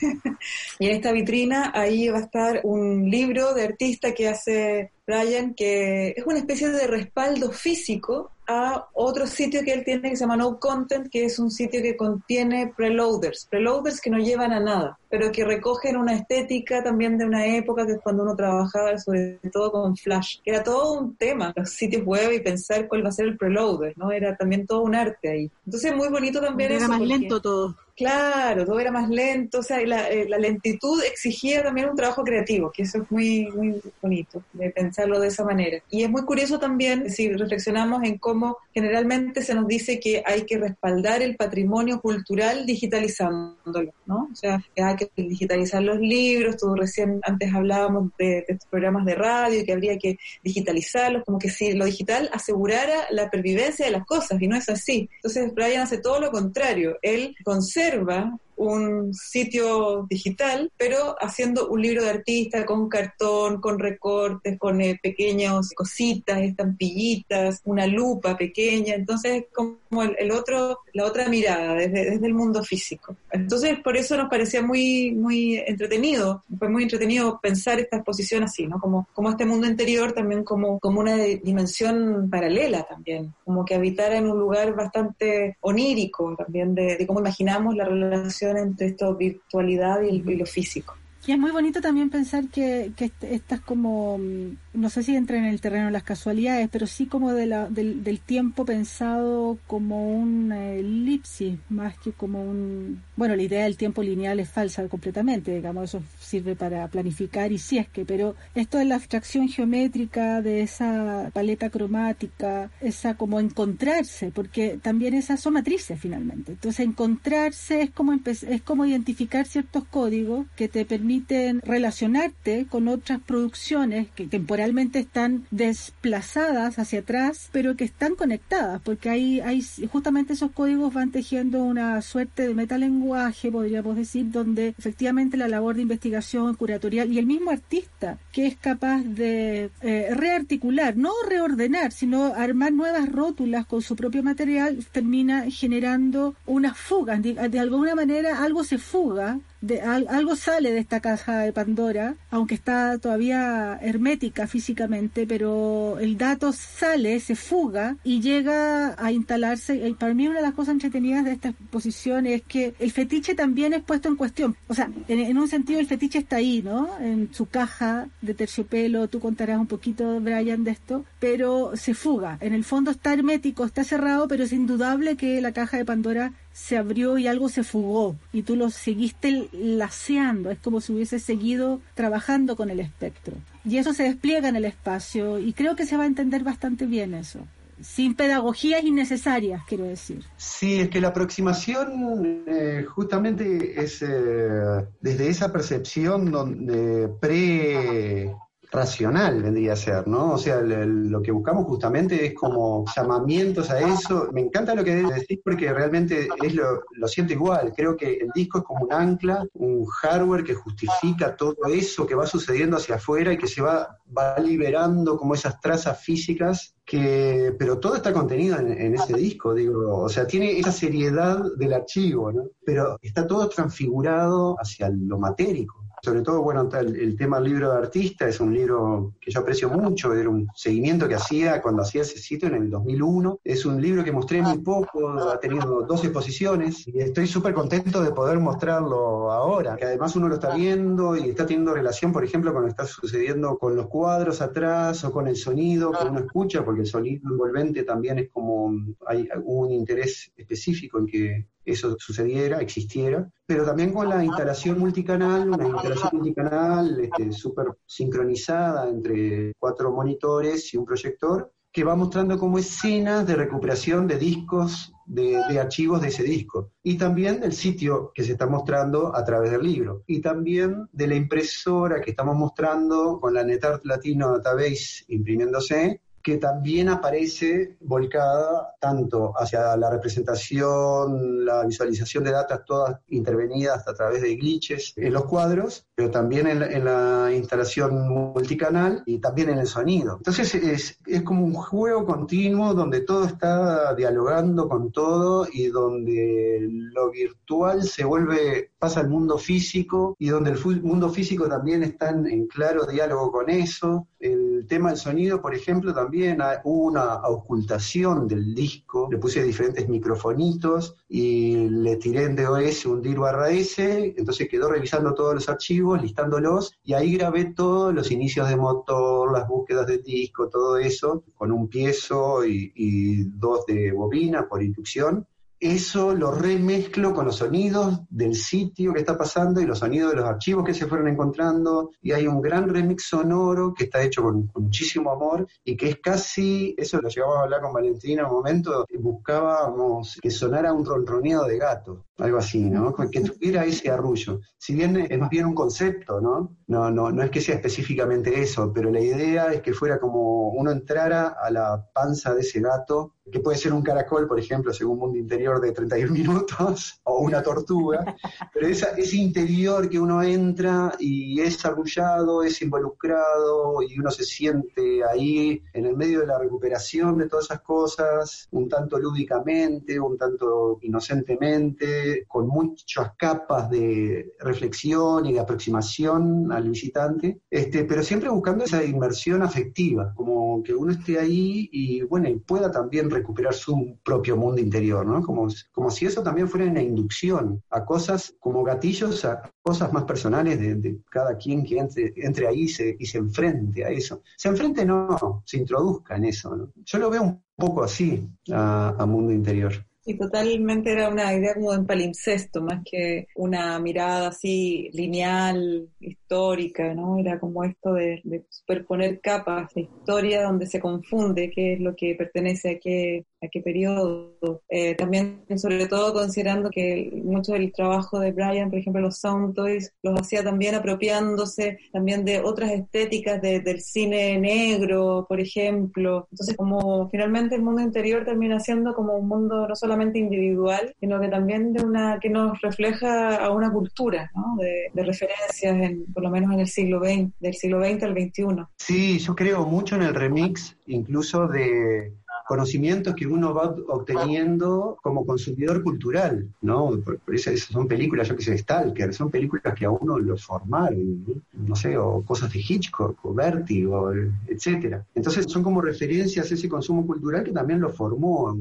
y 0.78 0.86
en 0.86 0.96
esta 0.96 1.12
vitrina 1.12 1.72
ahí 1.74 2.08
va 2.08 2.18
a 2.18 2.22
estar 2.22 2.60
un 2.64 3.10
libro 3.10 3.54
de 3.54 3.64
artista 3.64 4.12
que 4.12 4.28
hace 4.28 4.92
Brian, 5.06 5.54
que 5.54 6.14
es 6.16 6.26
una 6.26 6.38
especie 6.38 6.68
de 6.70 6.86
respaldo 6.86 7.52
físico 7.52 8.33
a 8.46 8.88
otro 8.92 9.26
sitio 9.26 9.62
que 9.62 9.72
él 9.72 9.84
tiene 9.84 10.10
que 10.10 10.16
se 10.16 10.24
llama 10.24 10.36
No 10.36 10.58
Content, 10.58 11.08
que 11.10 11.24
es 11.24 11.38
un 11.38 11.50
sitio 11.50 11.82
que 11.82 11.96
contiene 11.96 12.72
preloaders, 12.76 13.46
preloaders 13.50 14.00
que 14.00 14.10
no 14.10 14.18
llevan 14.18 14.52
a 14.52 14.60
nada, 14.60 14.98
pero 15.08 15.32
que 15.32 15.44
recogen 15.44 15.96
una 15.96 16.14
estética 16.14 16.82
también 16.82 17.16
de 17.18 17.24
una 17.24 17.46
época 17.46 17.86
que 17.86 17.92
es 17.92 18.00
cuando 18.02 18.22
uno 18.22 18.36
trabajaba 18.36 18.98
sobre 18.98 19.38
todo 19.52 19.72
con 19.72 19.96
Flash, 19.96 20.38
que 20.44 20.50
era 20.50 20.62
todo 20.62 21.00
un 21.00 21.16
tema, 21.16 21.52
los 21.56 21.70
sitios 21.70 22.04
web 22.04 22.32
y 22.32 22.40
pensar 22.40 22.88
cuál 22.88 23.04
va 23.04 23.08
a 23.08 23.12
ser 23.12 23.26
el 23.26 23.36
preloader, 23.36 23.96
¿no? 23.96 24.10
Era 24.10 24.36
también 24.36 24.66
todo 24.66 24.82
un 24.82 24.94
arte 24.94 25.28
ahí. 25.28 25.50
Entonces 25.64 25.94
muy 25.94 26.08
bonito 26.08 26.40
también 26.40 26.72
era 26.72 26.88
más 26.88 27.00
lento 27.00 27.40
todo. 27.40 27.76
Claro, 27.96 28.66
todo 28.66 28.80
era 28.80 28.90
más 28.90 29.08
lento, 29.08 29.60
o 29.60 29.62
sea, 29.62 29.80
la, 29.86 30.08
eh, 30.10 30.28
la, 30.28 30.36
lentitud 30.36 31.00
exigía 31.04 31.62
también 31.62 31.88
un 31.88 31.94
trabajo 31.94 32.24
creativo, 32.24 32.72
que 32.72 32.82
eso 32.82 32.98
es 32.98 33.10
muy, 33.10 33.48
muy 33.52 33.80
bonito, 34.02 34.42
de 34.52 34.70
pensarlo 34.70 35.20
de 35.20 35.28
esa 35.28 35.44
manera. 35.44 35.80
Y 35.90 36.02
es 36.02 36.10
muy 36.10 36.22
curioso 36.24 36.58
también, 36.58 37.08
si 37.08 37.32
reflexionamos 37.32 38.02
en 38.02 38.18
cómo 38.18 38.56
generalmente 38.72 39.44
se 39.44 39.54
nos 39.54 39.68
dice 39.68 40.00
que 40.00 40.24
hay 40.26 40.42
que 40.42 40.58
respaldar 40.58 41.22
el 41.22 41.36
patrimonio 41.36 42.00
cultural 42.00 42.66
digitalizándolo, 42.66 43.92
¿no? 44.06 44.28
O 44.32 44.34
sea, 44.34 44.60
que 44.74 44.82
hay 44.82 44.96
que 44.96 45.10
digitalizar 45.16 45.80
los 45.80 46.00
libros, 46.00 46.56
tú 46.56 46.74
recién 46.74 47.20
antes 47.22 47.54
hablábamos 47.54 48.10
de, 48.18 48.44
programas 48.70 49.04
de 49.04 49.14
radio, 49.14 49.64
que 49.64 49.72
habría 49.72 49.96
que 49.98 50.16
digitalizarlos, 50.42 51.22
como 51.24 51.38
que 51.38 51.48
si 51.48 51.74
lo 51.74 51.84
digital 51.84 52.28
asegurara 52.32 53.06
la 53.10 53.30
pervivencia 53.30 53.86
de 53.86 53.92
las 53.92 54.04
cosas, 54.04 54.42
y 54.42 54.48
no 54.48 54.56
es 54.56 54.68
así. 54.68 55.08
Entonces, 55.14 55.54
Brian 55.54 55.82
hace 55.82 55.98
todo 55.98 56.18
lo 56.18 56.32
contrario, 56.32 56.98
él 57.00 57.36
conserva 57.44 57.83
observa 57.84 58.38
un 58.56 59.12
sitio 59.14 60.06
digital, 60.08 60.70
pero 60.76 61.16
haciendo 61.20 61.68
un 61.68 61.82
libro 61.82 62.02
de 62.02 62.10
artista 62.10 62.64
con 62.64 62.88
cartón, 62.88 63.60
con 63.60 63.78
recortes, 63.78 64.58
con 64.58 64.80
eh, 64.80 64.98
pequeñas 65.02 65.70
cositas, 65.74 66.40
estampillitas, 66.40 67.60
una 67.64 67.86
lupa 67.86 68.36
pequeña. 68.36 68.94
Entonces 68.94 69.32
es 69.32 69.44
como 69.52 70.02
el, 70.02 70.30
otro, 70.30 70.80
la 70.92 71.04
otra 71.04 71.28
mirada 71.28 71.74
desde, 71.74 72.10
desde, 72.10 72.26
el 72.26 72.34
mundo 72.34 72.62
físico. 72.62 73.16
Entonces 73.30 73.78
por 73.80 73.96
eso 73.96 74.16
nos 74.16 74.28
parecía 74.28 74.62
muy, 74.62 75.12
muy 75.12 75.56
entretenido, 75.56 76.42
fue 76.58 76.68
muy 76.68 76.84
entretenido 76.84 77.38
pensar 77.42 77.80
esta 77.80 77.96
exposición 77.96 78.44
así, 78.44 78.66
¿no? 78.66 78.78
Como, 78.78 79.08
como 79.12 79.30
este 79.30 79.44
mundo 79.44 79.66
interior 79.66 80.12
también 80.12 80.44
como, 80.44 80.78
como 80.78 81.00
una 81.00 81.16
dimensión 81.16 82.28
paralela 82.30 82.84
también, 82.84 83.34
como 83.44 83.64
que 83.64 83.74
habitara 83.74 84.16
en 84.16 84.30
un 84.30 84.38
lugar 84.38 84.74
bastante 84.74 85.56
onírico 85.60 86.34
también 86.36 86.74
de, 86.74 86.96
de 86.96 87.06
cómo 87.06 87.20
imaginamos 87.20 87.74
la 87.74 87.84
relación 87.84 88.43
entre 88.50 88.88
esto 88.88 89.14
virtualidad 89.16 90.02
y, 90.02 90.16
y 90.16 90.36
lo 90.36 90.46
físico. 90.46 90.96
Y 91.26 91.32
es 91.32 91.38
muy 91.38 91.52
bonito 91.52 91.80
también 91.80 92.10
pensar 92.10 92.48
que, 92.48 92.92
que 92.96 93.10
estas 93.22 93.60
como, 93.60 94.18
mm, 94.18 94.56
no 94.74 94.90
sé 94.90 95.02
si 95.02 95.16
entra 95.16 95.38
en 95.38 95.46
el 95.46 95.60
terreno 95.60 95.86
de 95.86 95.92
las 95.92 96.02
casualidades, 96.02 96.68
pero 96.70 96.86
sí 96.86 97.06
como 97.06 97.32
de 97.32 97.46
la, 97.46 97.66
del, 97.70 98.04
del 98.04 98.20
tiempo 98.20 98.66
pensado 98.66 99.58
como 99.66 100.12
un 100.12 100.52
elipsis, 100.52 101.58
más 101.70 101.96
que 101.98 102.12
como 102.12 102.42
un... 102.42 103.02
Bueno, 103.16 103.36
la 103.36 103.42
idea 103.42 103.64
del 103.64 103.78
tiempo 103.78 104.02
lineal 104.02 104.38
es 104.38 104.50
falsa 104.50 104.86
completamente, 104.88 105.54
digamos, 105.54 105.84
eso 105.84 106.02
sirve 106.20 106.56
para 106.56 106.86
planificar 106.88 107.52
y 107.52 107.58
si 107.58 107.78
es 107.78 107.88
que, 107.88 108.04
pero 108.04 108.34
esto 108.54 108.76
de 108.76 108.84
la 108.84 108.96
abstracción 108.96 109.48
geométrica, 109.48 110.42
de 110.42 110.60
esa 110.60 111.30
paleta 111.32 111.70
cromática, 111.70 112.70
esa 112.82 113.14
como 113.14 113.40
encontrarse, 113.40 114.30
porque 114.30 114.78
también 114.82 115.14
esas 115.14 115.40
son 115.40 115.54
matrices 115.54 115.98
finalmente. 115.98 116.52
Entonces 116.52 116.86
encontrarse 116.86 117.80
es 117.80 117.90
como, 117.90 118.12
es 118.12 118.62
como 118.62 118.84
identificar 118.84 119.46
ciertos 119.46 119.84
códigos 119.84 120.46
que 120.54 120.68
te 120.68 120.84
permiten 120.84 121.13
permiten 121.14 121.60
relacionarte 121.64 122.66
con 122.68 122.88
otras 122.88 123.20
producciones 123.20 124.08
que 124.16 124.26
temporalmente 124.26 124.98
están 124.98 125.46
desplazadas 125.52 126.78
hacia 126.80 127.00
atrás, 127.00 127.50
pero 127.52 127.76
que 127.76 127.84
están 127.84 128.16
conectadas, 128.16 128.80
porque 128.82 129.10
hay, 129.10 129.40
hay 129.40 129.64
justamente 129.92 130.32
esos 130.32 130.50
códigos 130.50 130.92
van 130.92 131.12
tejiendo 131.12 131.62
una 131.62 132.02
suerte 132.02 132.48
de 132.48 132.54
metalenguaje, 132.54 133.52
podríamos 133.52 133.96
decir, 133.96 134.30
donde 134.30 134.74
efectivamente 134.76 135.36
la 135.36 135.46
labor 135.46 135.76
de 135.76 135.82
investigación 135.82 136.54
curatorial 136.56 137.12
y 137.12 137.18
el 137.18 137.26
mismo 137.26 137.52
artista 137.52 138.18
que 138.32 138.46
es 138.46 138.56
capaz 138.56 139.02
de 139.04 139.70
eh, 139.82 140.08
rearticular, 140.14 140.96
no 140.96 141.12
reordenar, 141.28 141.92
sino 141.92 142.34
armar 142.34 142.72
nuevas 142.72 143.08
rótulas 143.08 143.66
con 143.66 143.82
su 143.82 143.94
propio 143.94 144.24
material, 144.24 144.84
termina 144.90 145.48
generando 145.48 146.34
unas 146.46 146.76
fugas. 146.76 147.22
de 147.22 147.58
alguna 147.60 147.94
manera 147.94 148.42
algo 148.42 148.64
se 148.64 148.78
fuga 148.78 149.38
algo 149.82 150.36
sale 150.36 150.72
de 150.72 150.78
esta 150.78 151.00
caja 151.00 151.40
de 151.40 151.52
Pandora, 151.52 152.16
aunque 152.30 152.54
está 152.54 152.98
todavía 152.98 153.78
hermética 153.80 154.46
físicamente, 154.46 155.26
pero 155.26 155.98
el 156.00 156.16
dato 156.18 156.52
sale, 156.52 157.20
se 157.20 157.36
fuga 157.36 157.96
y 158.04 158.20
llega 158.20 158.94
a 159.02 159.12
instalarse. 159.12 159.76
Y 159.76 159.94
para 159.94 160.14
mí 160.14 160.28
una 160.28 160.38
de 160.38 160.46
las 160.46 160.54
cosas 160.54 160.74
entretenidas 160.74 161.24
de 161.24 161.32
esta 161.32 161.48
exposición 161.50 162.26
es 162.26 162.42
que 162.42 162.74
el 162.78 162.90
fetiche 162.92 163.34
también 163.34 163.72
es 163.72 163.82
puesto 163.82 164.08
en 164.08 164.16
cuestión. 164.16 164.56
O 164.68 164.74
sea, 164.74 164.90
en, 165.08 165.38
un 165.38 165.48
sentido 165.48 165.80
el 165.80 165.86
fetiche 165.86 166.18
está 166.18 166.36
ahí, 166.36 166.62
¿no? 166.62 166.88
En 167.00 167.32
su 167.32 167.46
caja 167.46 168.08
de 168.20 168.34
terciopelo, 168.34 169.08
tú 169.08 169.20
contarás 169.20 169.58
un 169.58 169.66
poquito, 169.66 170.20
Brian, 170.20 170.64
de 170.64 170.72
esto, 170.72 171.04
pero 171.18 171.72
se 171.74 171.94
fuga. 171.94 172.38
En 172.40 172.52
el 172.52 172.64
fondo 172.64 172.90
está 172.90 173.12
hermético, 173.12 173.64
está 173.64 173.84
cerrado, 173.84 174.28
pero 174.28 174.44
es 174.44 174.52
indudable 174.52 175.16
que 175.16 175.40
la 175.40 175.52
caja 175.52 175.76
de 175.76 175.84
Pandora 175.84 176.32
se 176.54 176.78
abrió 176.78 177.18
y 177.18 177.26
algo 177.26 177.48
se 177.48 177.64
fugó 177.64 178.14
y 178.32 178.42
tú 178.42 178.54
lo 178.54 178.70
seguiste 178.70 179.48
laceando, 179.52 180.52
es 180.52 180.58
como 180.58 180.80
si 180.80 180.92
hubiese 180.92 181.18
seguido 181.18 181.80
trabajando 181.94 182.54
con 182.54 182.70
el 182.70 182.78
espectro. 182.78 183.34
Y 183.64 183.78
eso 183.78 183.92
se 183.92 184.04
despliega 184.04 184.48
en 184.48 184.56
el 184.56 184.64
espacio 184.64 185.40
y 185.40 185.52
creo 185.52 185.74
que 185.74 185.84
se 185.84 185.96
va 185.96 186.04
a 186.04 186.06
entender 186.06 186.44
bastante 186.44 186.86
bien 186.86 187.12
eso. 187.14 187.40
Sin 187.82 188.14
pedagogías 188.14 188.84
innecesarias, 188.84 189.62
quiero 189.66 189.82
decir. 189.84 190.22
Sí, 190.36 190.78
es 190.78 190.90
que 190.90 191.00
la 191.00 191.08
aproximación 191.08 192.44
eh, 192.46 192.86
justamente 192.88 193.82
es 193.82 194.00
eh, 194.02 194.86
desde 195.00 195.28
esa 195.28 195.52
percepción 195.52 196.30
donde 196.30 197.08
pre 197.20 198.32
racional 198.74 199.42
vendría 199.42 199.72
a 199.72 199.76
ser, 199.76 200.06
¿no? 200.06 200.32
O 200.32 200.38
sea, 200.38 200.60
lo 200.60 201.22
que 201.22 201.32
buscamos 201.32 201.66
justamente 201.66 202.26
es 202.26 202.34
como 202.34 202.84
llamamientos 202.94 203.70
a 203.70 203.80
eso. 203.80 204.28
Me 204.32 204.40
encanta 204.40 204.74
lo 204.74 204.84
que 204.84 204.96
decís 204.96 205.38
porque 205.42 205.72
realmente 205.72 206.28
es 206.42 206.54
lo, 206.54 206.82
lo 206.92 207.08
siento 207.08 207.32
igual. 207.32 207.72
Creo 207.74 207.96
que 207.96 208.14
el 208.14 208.30
disco 208.34 208.58
es 208.58 208.64
como 208.64 208.84
un 208.84 208.92
ancla, 208.92 209.46
un 209.54 209.86
hardware 209.86 210.44
que 210.44 210.54
justifica 210.54 211.36
todo 211.36 211.56
eso 211.72 212.06
que 212.06 212.14
va 212.14 212.26
sucediendo 212.26 212.76
hacia 212.76 212.96
afuera 212.96 213.32
y 213.32 213.38
que 213.38 213.46
se 213.46 213.62
va, 213.62 213.98
va 214.16 214.38
liberando 214.38 215.16
como 215.16 215.34
esas 215.34 215.60
trazas 215.60 216.00
físicas 216.00 216.74
que, 216.84 217.54
pero 217.58 217.78
todo 217.78 217.96
está 217.96 218.12
contenido 218.12 218.58
en, 218.58 218.70
en, 218.70 218.94
ese 218.94 219.14
disco, 219.14 219.54
digo, 219.54 220.00
o 220.02 220.08
sea, 220.08 220.26
tiene 220.26 220.58
esa 220.58 220.70
seriedad 220.70 221.42
del 221.56 221.72
archivo, 221.72 222.30
¿no? 222.30 222.42
Pero 222.66 222.98
está 223.00 223.26
todo 223.26 223.48
transfigurado 223.48 224.56
hacia 224.60 224.90
lo 224.90 225.18
matérico 225.18 225.83
sobre 226.04 226.20
todo, 226.20 226.42
bueno, 226.42 226.68
el, 226.78 226.96
el, 226.96 227.16
tema 227.16 227.40
del 227.40 227.48
libro 227.48 227.72
de 227.72 227.78
artista 227.78 228.28
es 228.28 228.38
un 228.38 228.52
libro 228.52 229.14
que 229.18 229.30
yo 229.30 229.40
aprecio 229.40 229.70
mucho, 229.70 230.12
era 230.12 230.28
un 230.28 230.46
seguimiento 230.54 231.08
que 231.08 231.14
hacía 231.14 231.62
cuando 231.62 231.80
hacía 231.80 232.02
ese 232.02 232.18
sitio 232.18 232.48
en 232.48 232.56
el 232.56 232.70
2001. 232.70 233.40
Es 233.42 233.64
un 233.64 233.80
libro 233.80 234.04
que 234.04 234.12
mostré 234.12 234.42
muy 234.42 234.58
poco, 234.58 235.08
ha 235.18 235.40
tenido 235.40 235.86
dos 235.88 236.04
exposiciones 236.04 236.86
y 236.86 237.00
estoy 237.00 237.26
súper 237.26 237.54
contento 237.54 238.02
de 238.02 238.10
poder 238.10 238.38
mostrarlo 238.38 239.32
ahora, 239.32 239.76
que 239.76 239.86
además 239.86 240.14
uno 240.14 240.28
lo 240.28 240.34
está 240.34 240.54
viendo 240.54 241.16
y 241.16 241.30
está 241.30 241.46
teniendo 241.46 241.72
relación, 241.72 242.12
por 242.12 242.22
ejemplo, 242.22 242.52
con 242.52 242.62
lo 242.62 242.66
que 242.66 242.72
está 242.72 242.86
sucediendo 242.86 243.56
con 243.56 243.74
los 243.74 243.86
cuadros 243.86 244.42
atrás 244.42 245.04
o 245.04 245.10
con 245.10 245.26
el 245.26 245.36
sonido 245.36 245.90
que 245.90 246.06
uno 246.06 246.20
escucha, 246.20 246.62
porque 246.62 246.82
el 246.82 246.86
sonido 246.86 247.30
envolvente 247.30 247.82
también 247.84 248.18
es 248.18 248.28
como, 248.30 248.74
hay 249.06 249.26
un 249.42 249.72
interés 249.72 250.30
específico 250.36 250.98
en 250.98 251.06
que 251.06 251.46
eso 251.64 251.96
sucediera, 251.98 252.60
existiera, 252.60 253.28
pero 253.46 253.64
también 253.64 253.92
con 253.92 254.08
la 254.08 254.24
instalación 254.24 254.78
multicanal, 254.78 255.48
una 255.48 255.68
instalación 255.68 256.10
multicanal 256.14 257.00
este, 257.00 257.32
súper 257.32 257.66
sincronizada 257.86 258.88
entre 258.88 259.52
cuatro 259.58 259.92
monitores 259.92 260.72
y 260.72 260.76
un 260.76 260.84
proyector, 260.84 261.50
que 261.74 261.82
va 261.82 261.96
mostrando 261.96 262.38
como 262.38 262.56
escenas 262.56 263.26
de 263.26 263.34
recuperación 263.34 264.06
de 264.06 264.16
discos, 264.16 264.92
de, 265.06 265.42
de, 265.48 265.58
archivos 265.58 266.00
de 266.00 266.08
ese 266.08 266.22
disco, 266.22 266.70
y 266.84 266.96
también 266.96 267.40
del 267.40 267.52
sitio 267.52 268.12
que 268.14 268.22
se 268.22 268.32
está 268.32 268.46
mostrando 268.46 269.14
a 269.14 269.24
través 269.24 269.50
del 269.50 269.64
libro, 269.64 270.04
y 270.06 270.20
también 270.20 270.88
de 270.92 271.08
la 271.08 271.16
impresora 271.16 272.00
que 272.00 272.10
estamos 272.10 272.36
mostrando 272.36 273.18
con 273.20 273.34
la 273.34 273.42
NetArt 273.42 273.84
Latino 273.84 274.38
Database 274.38 275.04
imprimiéndose, 275.08 276.00
que 276.24 276.38
también 276.38 276.88
aparece 276.88 277.76
volcada 277.80 278.74
tanto 278.80 279.34
hacia 279.36 279.76
la 279.76 279.90
representación, 279.90 281.44
la 281.44 281.66
visualización 281.66 282.24
de 282.24 282.32
datos 282.32 282.64
todas 282.64 283.00
intervenidas 283.08 283.86
a 283.86 283.92
través 283.92 284.22
de 284.22 284.34
glitches 284.36 284.94
en 284.96 285.12
los 285.12 285.26
cuadros, 285.26 285.86
pero 285.94 286.10
también 286.10 286.46
en 286.46 286.60
la, 286.60 286.66
en 286.66 286.84
la 286.84 287.30
instalación 287.34 288.08
multicanal 288.08 289.02
y 289.04 289.18
también 289.18 289.50
en 289.50 289.58
el 289.58 289.66
sonido. 289.66 290.16
Entonces 290.16 290.54
es, 290.54 290.98
es, 291.06 291.22
como 291.22 291.44
un 291.44 291.52
juego 291.52 292.06
continuo 292.06 292.72
donde 292.72 293.02
todo 293.02 293.26
está 293.26 293.94
dialogando 293.94 294.66
con 294.66 294.92
todo 294.92 295.46
y 295.52 295.66
donde 295.66 296.66
lo 296.70 297.10
virtual 297.10 297.82
se 297.82 298.04
vuelve, 298.04 298.72
pasa 298.84 299.00
al 299.00 299.08
mundo 299.08 299.38
físico 299.38 300.14
y 300.18 300.28
donde 300.28 300.50
el 300.50 300.82
mundo 300.82 301.08
físico 301.08 301.48
también 301.48 301.82
está 301.82 302.10
en, 302.10 302.46
claro 302.48 302.84
diálogo 302.84 303.32
con 303.32 303.48
eso. 303.48 304.08
El 304.20 304.66
tema 304.68 304.90
del 304.90 304.98
sonido, 304.98 305.40
por 305.40 305.54
ejemplo, 305.54 305.94
también 305.94 306.42
hubo 306.64 306.84
una 306.84 307.14
ocultación 307.26 308.28
del 308.28 308.54
disco, 308.54 309.08
le 309.10 309.16
puse 309.16 309.42
diferentes 309.42 309.88
microfonitos 309.88 310.96
y 311.08 311.66
le 311.70 311.96
tiré 311.96 312.24
en 312.24 312.36
DOS 312.36 312.84
un 312.84 313.00
dir 313.00 313.18
barra 313.18 313.48
S, 313.48 314.14
entonces 314.18 314.50
quedó 314.50 314.68
revisando 314.68 315.14
todos 315.14 315.34
los 315.34 315.48
archivos, 315.48 316.02
listándolos, 316.02 316.74
y 316.84 316.92
ahí 316.92 317.16
grabé 317.16 317.54
todos 317.54 317.94
los 317.94 318.10
inicios 318.10 318.50
de 318.50 318.56
motor, 318.56 319.32
las 319.32 319.48
búsquedas 319.48 319.86
de 319.86 319.96
disco, 319.96 320.50
todo 320.50 320.76
eso, 320.76 321.24
con 321.34 321.50
un 321.52 321.68
piezo 321.68 322.44
y 322.44 323.24
dos 323.30 323.64
de 323.64 323.92
bobina 323.92 324.46
por 324.46 324.62
inducción 324.62 325.26
eso 325.64 326.14
lo 326.14 326.30
remezclo 326.30 327.14
con 327.14 327.24
los 327.24 327.36
sonidos 327.36 328.00
del 328.10 328.34
sitio 328.34 328.92
que 328.92 329.00
está 329.00 329.16
pasando 329.16 329.62
y 329.62 329.64
los 329.64 329.78
sonidos 329.78 330.10
de 330.10 330.16
los 330.16 330.26
archivos 330.26 330.62
que 330.62 330.74
se 330.74 330.86
fueron 330.86 331.08
encontrando 331.08 331.90
y 332.02 332.12
hay 332.12 332.26
un 332.26 332.42
gran 332.42 332.68
remix 332.68 333.08
sonoro 333.08 333.72
que 333.72 333.84
está 333.84 334.02
hecho 334.02 334.22
con, 334.22 334.50
muchísimo 334.54 335.10
amor 335.10 335.46
y 335.64 335.74
que 335.74 335.88
es 335.88 336.00
casi, 336.00 336.74
eso 336.76 337.00
lo 337.00 337.08
llevamos 337.08 337.38
a 337.38 337.42
hablar 337.44 337.62
con 337.62 337.72
Valentina 337.72 338.22
en 338.22 338.28
un 338.28 338.34
momento, 338.34 338.84
buscábamos 338.98 340.18
que 340.20 340.30
sonara 340.30 340.72
un 340.72 340.84
ronroneado 340.84 341.46
de 341.46 341.56
gato, 341.56 342.04
algo 342.18 342.38
así, 342.38 342.68
¿no? 342.68 342.94
Que 342.94 343.20
tuviera 343.20 343.64
ese 343.64 343.90
arrullo. 343.90 344.40
Si 344.58 344.74
bien 344.74 344.96
es 344.96 345.18
más 345.18 345.30
bien 345.30 345.46
un 345.46 345.54
concepto, 345.54 346.20
¿no? 346.20 346.56
No, 346.66 346.90
no, 346.90 347.10
no 347.10 347.22
es 347.22 347.30
que 347.30 347.40
sea 347.40 347.56
específicamente 347.56 348.40
eso, 348.40 348.70
pero 348.72 348.90
la 348.90 349.00
idea 349.00 349.52
es 349.52 349.62
que 349.62 349.72
fuera 349.72 349.98
como 349.98 350.50
uno 350.50 350.70
entrara 350.70 351.36
a 351.40 351.50
la 351.50 351.88
panza 351.92 352.34
de 352.34 352.40
ese 352.40 352.60
gato 352.60 353.14
que 353.30 353.40
puede 353.40 353.58
ser 353.58 353.72
un 353.72 353.82
caracol, 353.82 354.28
por 354.28 354.38
ejemplo, 354.38 354.72
según 354.72 354.98
Mundo 354.98 355.18
Interior 355.18 355.53
de 355.60 355.72
31 355.72 356.12
minutos, 356.12 357.00
o 357.04 357.20
una 357.20 357.42
tortuga, 357.42 358.16
pero 358.52 358.66
esa, 358.66 358.90
ese 358.96 359.16
interior 359.16 359.88
que 359.88 359.98
uno 359.98 360.22
entra 360.22 360.94
y 360.98 361.40
es 361.40 361.64
arrullado, 361.64 362.42
es 362.42 362.60
involucrado 362.62 363.82
y 363.82 363.98
uno 363.98 364.10
se 364.10 364.24
siente 364.24 365.02
ahí 365.04 365.62
en 365.72 365.86
el 365.86 365.96
medio 365.96 366.20
de 366.20 366.26
la 366.26 366.38
recuperación 366.38 367.18
de 367.18 367.28
todas 367.28 367.46
esas 367.46 367.60
cosas, 367.62 368.48
un 368.50 368.68
tanto 368.68 368.98
lúdicamente, 368.98 369.98
un 369.98 370.16
tanto 370.16 370.78
inocentemente, 370.82 372.24
con 372.26 372.46
muchas 372.46 373.12
capas 373.16 373.70
de 373.70 374.34
reflexión 374.40 375.26
y 375.26 375.32
de 375.32 375.40
aproximación 375.40 376.52
al 376.52 376.68
visitante, 376.68 377.40
este, 377.50 377.84
pero 377.84 378.02
siempre 378.02 378.30
buscando 378.30 378.64
esa 378.64 378.84
inmersión 378.84 379.42
afectiva, 379.42 380.12
como 380.14 380.62
que 380.62 380.74
uno 380.74 380.92
esté 380.92 381.18
ahí 381.18 381.68
y 381.72 382.02
bueno, 382.02 382.28
y 382.28 382.36
pueda 382.36 382.70
también 382.70 383.10
recuperar 383.10 383.54
su 383.54 383.98
propio 384.04 384.36
mundo 384.36 384.60
interior, 384.60 385.06
¿no? 385.06 385.22
Como, 385.22 385.33
como 385.72 385.90
si 385.90 386.06
eso 386.06 386.22
también 386.22 386.48
fuera 386.48 386.66
una 386.66 386.82
inducción 386.82 387.62
a 387.70 387.84
cosas 387.84 388.34
como 388.38 388.62
gatillos, 388.62 389.24
a 389.24 389.50
cosas 389.62 389.92
más 389.92 390.04
personales 390.04 390.60
de, 390.60 390.74
de 390.76 390.98
cada 391.10 391.36
quien 391.36 391.64
que 391.64 391.78
entre, 391.78 392.12
entre 392.16 392.46
ahí 392.46 392.68
se, 392.68 392.96
y 392.98 393.06
se 393.06 393.18
enfrente 393.18 393.84
a 393.84 393.90
eso. 393.90 394.22
Se 394.36 394.48
enfrente 394.48 394.84
no, 394.84 395.42
se 395.44 395.58
introduzca 395.58 396.16
en 396.16 396.24
eso. 396.24 396.70
Yo 396.84 396.98
lo 396.98 397.10
veo 397.10 397.22
un 397.22 397.42
poco 397.56 397.84
así 397.84 398.28
a, 398.52 399.04
mundo 399.06 399.32
interior. 399.32 399.72
Y 400.06 400.18
totalmente 400.18 400.92
era 400.92 401.08
una 401.08 401.32
idea 401.32 401.54
como 401.54 401.72
en 401.72 401.86
palimpsesto, 401.86 402.60
más 402.60 402.82
que 402.84 403.26
una 403.36 403.78
mirada 403.78 404.28
así 404.28 404.90
lineal, 404.92 405.88
histórica, 406.34 406.94
¿no? 406.94 407.18
Era 407.18 407.38
como 407.38 407.64
esto 407.64 407.94
de, 407.94 408.20
de 408.24 408.44
superponer 408.50 409.20
capas 409.20 409.72
de 409.74 409.82
historia 409.82 410.42
donde 410.42 410.66
se 410.66 410.80
confunde 410.80 411.50
qué 411.50 411.74
es 411.74 411.80
lo 411.80 411.94
que 411.94 412.14
pertenece 412.16 412.70
a 412.70 412.78
qué, 412.78 413.24
a 413.40 413.48
qué 413.48 413.60
periodo. 413.60 414.62
Eh, 414.68 414.94
también, 414.96 415.44
sobre 415.56 415.86
todo, 415.86 416.12
considerando 416.12 416.70
que 416.70 417.10
mucho 417.24 417.52
del 417.52 417.72
trabajo 417.72 418.18
de 418.18 418.32
Brian, 418.32 418.70
por 418.70 418.78
ejemplo, 418.78 419.02
los 419.02 419.18
Sound 419.18 419.54
Toys, 419.54 419.92
los 420.02 420.20
hacía 420.20 420.42
también 420.42 420.74
apropiándose 420.74 421.78
también 421.92 422.24
de 422.24 422.40
otras 422.40 422.72
estéticas 422.72 423.40
de, 423.40 423.60
del 423.60 423.80
cine 423.80 424.38
negro, 424.38 425.26
por 425.28 425.40
ejemplo. 425.40 426.26
Entonces, 426.32 426.56
como 426.56 427.08
finalmente 427.10 427.54
el 427.54 427.62
mundo 427.62 427.80
interior 427.80 428.24
termina 428.24 428.58
siendo 428.58 428.94
como 428.94 429.16
un 429.16 429.28
mundo 429.28 429.68
no 429.68 429.76
solamente 429.76 430.18
individual, 430.18 430.94
sino 430.98 431.20
que 431.20 431.28
también 431.28 431.72
de 431.72 431.84
una 431.84 432.18
que 432.20 432.30
nos 432.30 432.60
refleja 432.60 433.36
a 433.36 433.50
una 433.50 433.72
cultura, 433.72 434.30
¿no? 434.34 434.56
de, 434.62 434.90
de 434.92 435.04
referencias, 435.04 435.76
en, 435.76 436.06
por 436.12 436.23
lo 436.24 436.30
menos 436.30 436.52
en 436.52 436.60
el 436.60 436.68
siglo 436.68 436.98
XX, 436.98 437.30
del 437.38 437.54
siglo 437.54 437.84
XX 437.84 438.02
al 438.02 438.14
XXI. 438.14 438.44
Sí, 438.76 439.18
yo 439.18 439.34
creo 439.36 439.64
mucho 439.66 439.94
en 439.94 440.02
el 440.02 440.14
remix, 440.14 440.76
incluso 440.86 441.46
de 441.46 442.12
conocimientos 442.46 443.14
que 443.14 443.26
uno 443.26 443.54
va 443.54 443.74
obteniendo 443.88 444.98
como 445.02 445.24
consumidor 445.24 445.82
cultural, 445.82 446.46
¿no? 446.60 446.90
Por, 447.04 447.18
eso, 447.34 447.56
son 447.56 447.88
películas, 447.88 448.28
yo 448.28 448.36
que 448.36 448.42
sé, 448.42 448.58
Stalker, 448.58 449.14
son 449.14 449.30
películas 449.30 449.74
que 449.74 449.86
a 449.86 449.90
uno 449.90 450.18
lo 450.18 450.36
formaron, 450.36 451.24
¿no? 451.26 451.34
no 451.68 451.76
sé, 451.76 451.96
o 451.96 452.22
cosas 452.22 452.52
de 452.52 452.60
Hitchcock, 452.60 453.24
o 453.24 453.32
Vértigo, 453.32 454.12
etcétera. 454.46 455.04
Entonces 455.14 455.46
son 455.48 455.62
como 455.62 455.80
referencias 455.80 456.50
a 456.50 456.54
ese 456.54 456.68
consumo 456.68 457.06
cultural 457.06 457.44
que 457.44 457.52
también 457.52 457.80
lo 457.80 457.90
formó. 457.90 458.54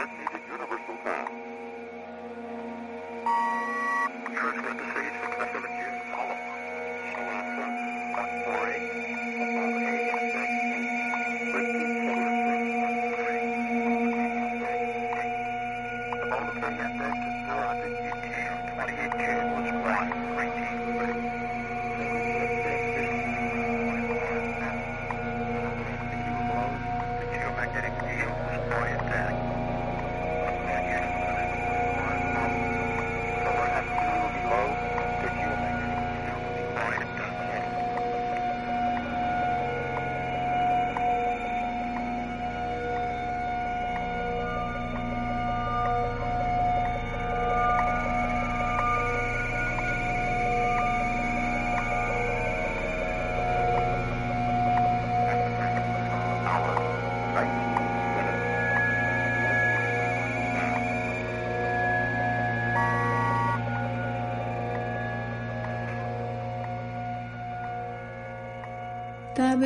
certainty 0.00 0.24
to 0.32 0.52
universal 0.52 0.96
time. 1.04 1.49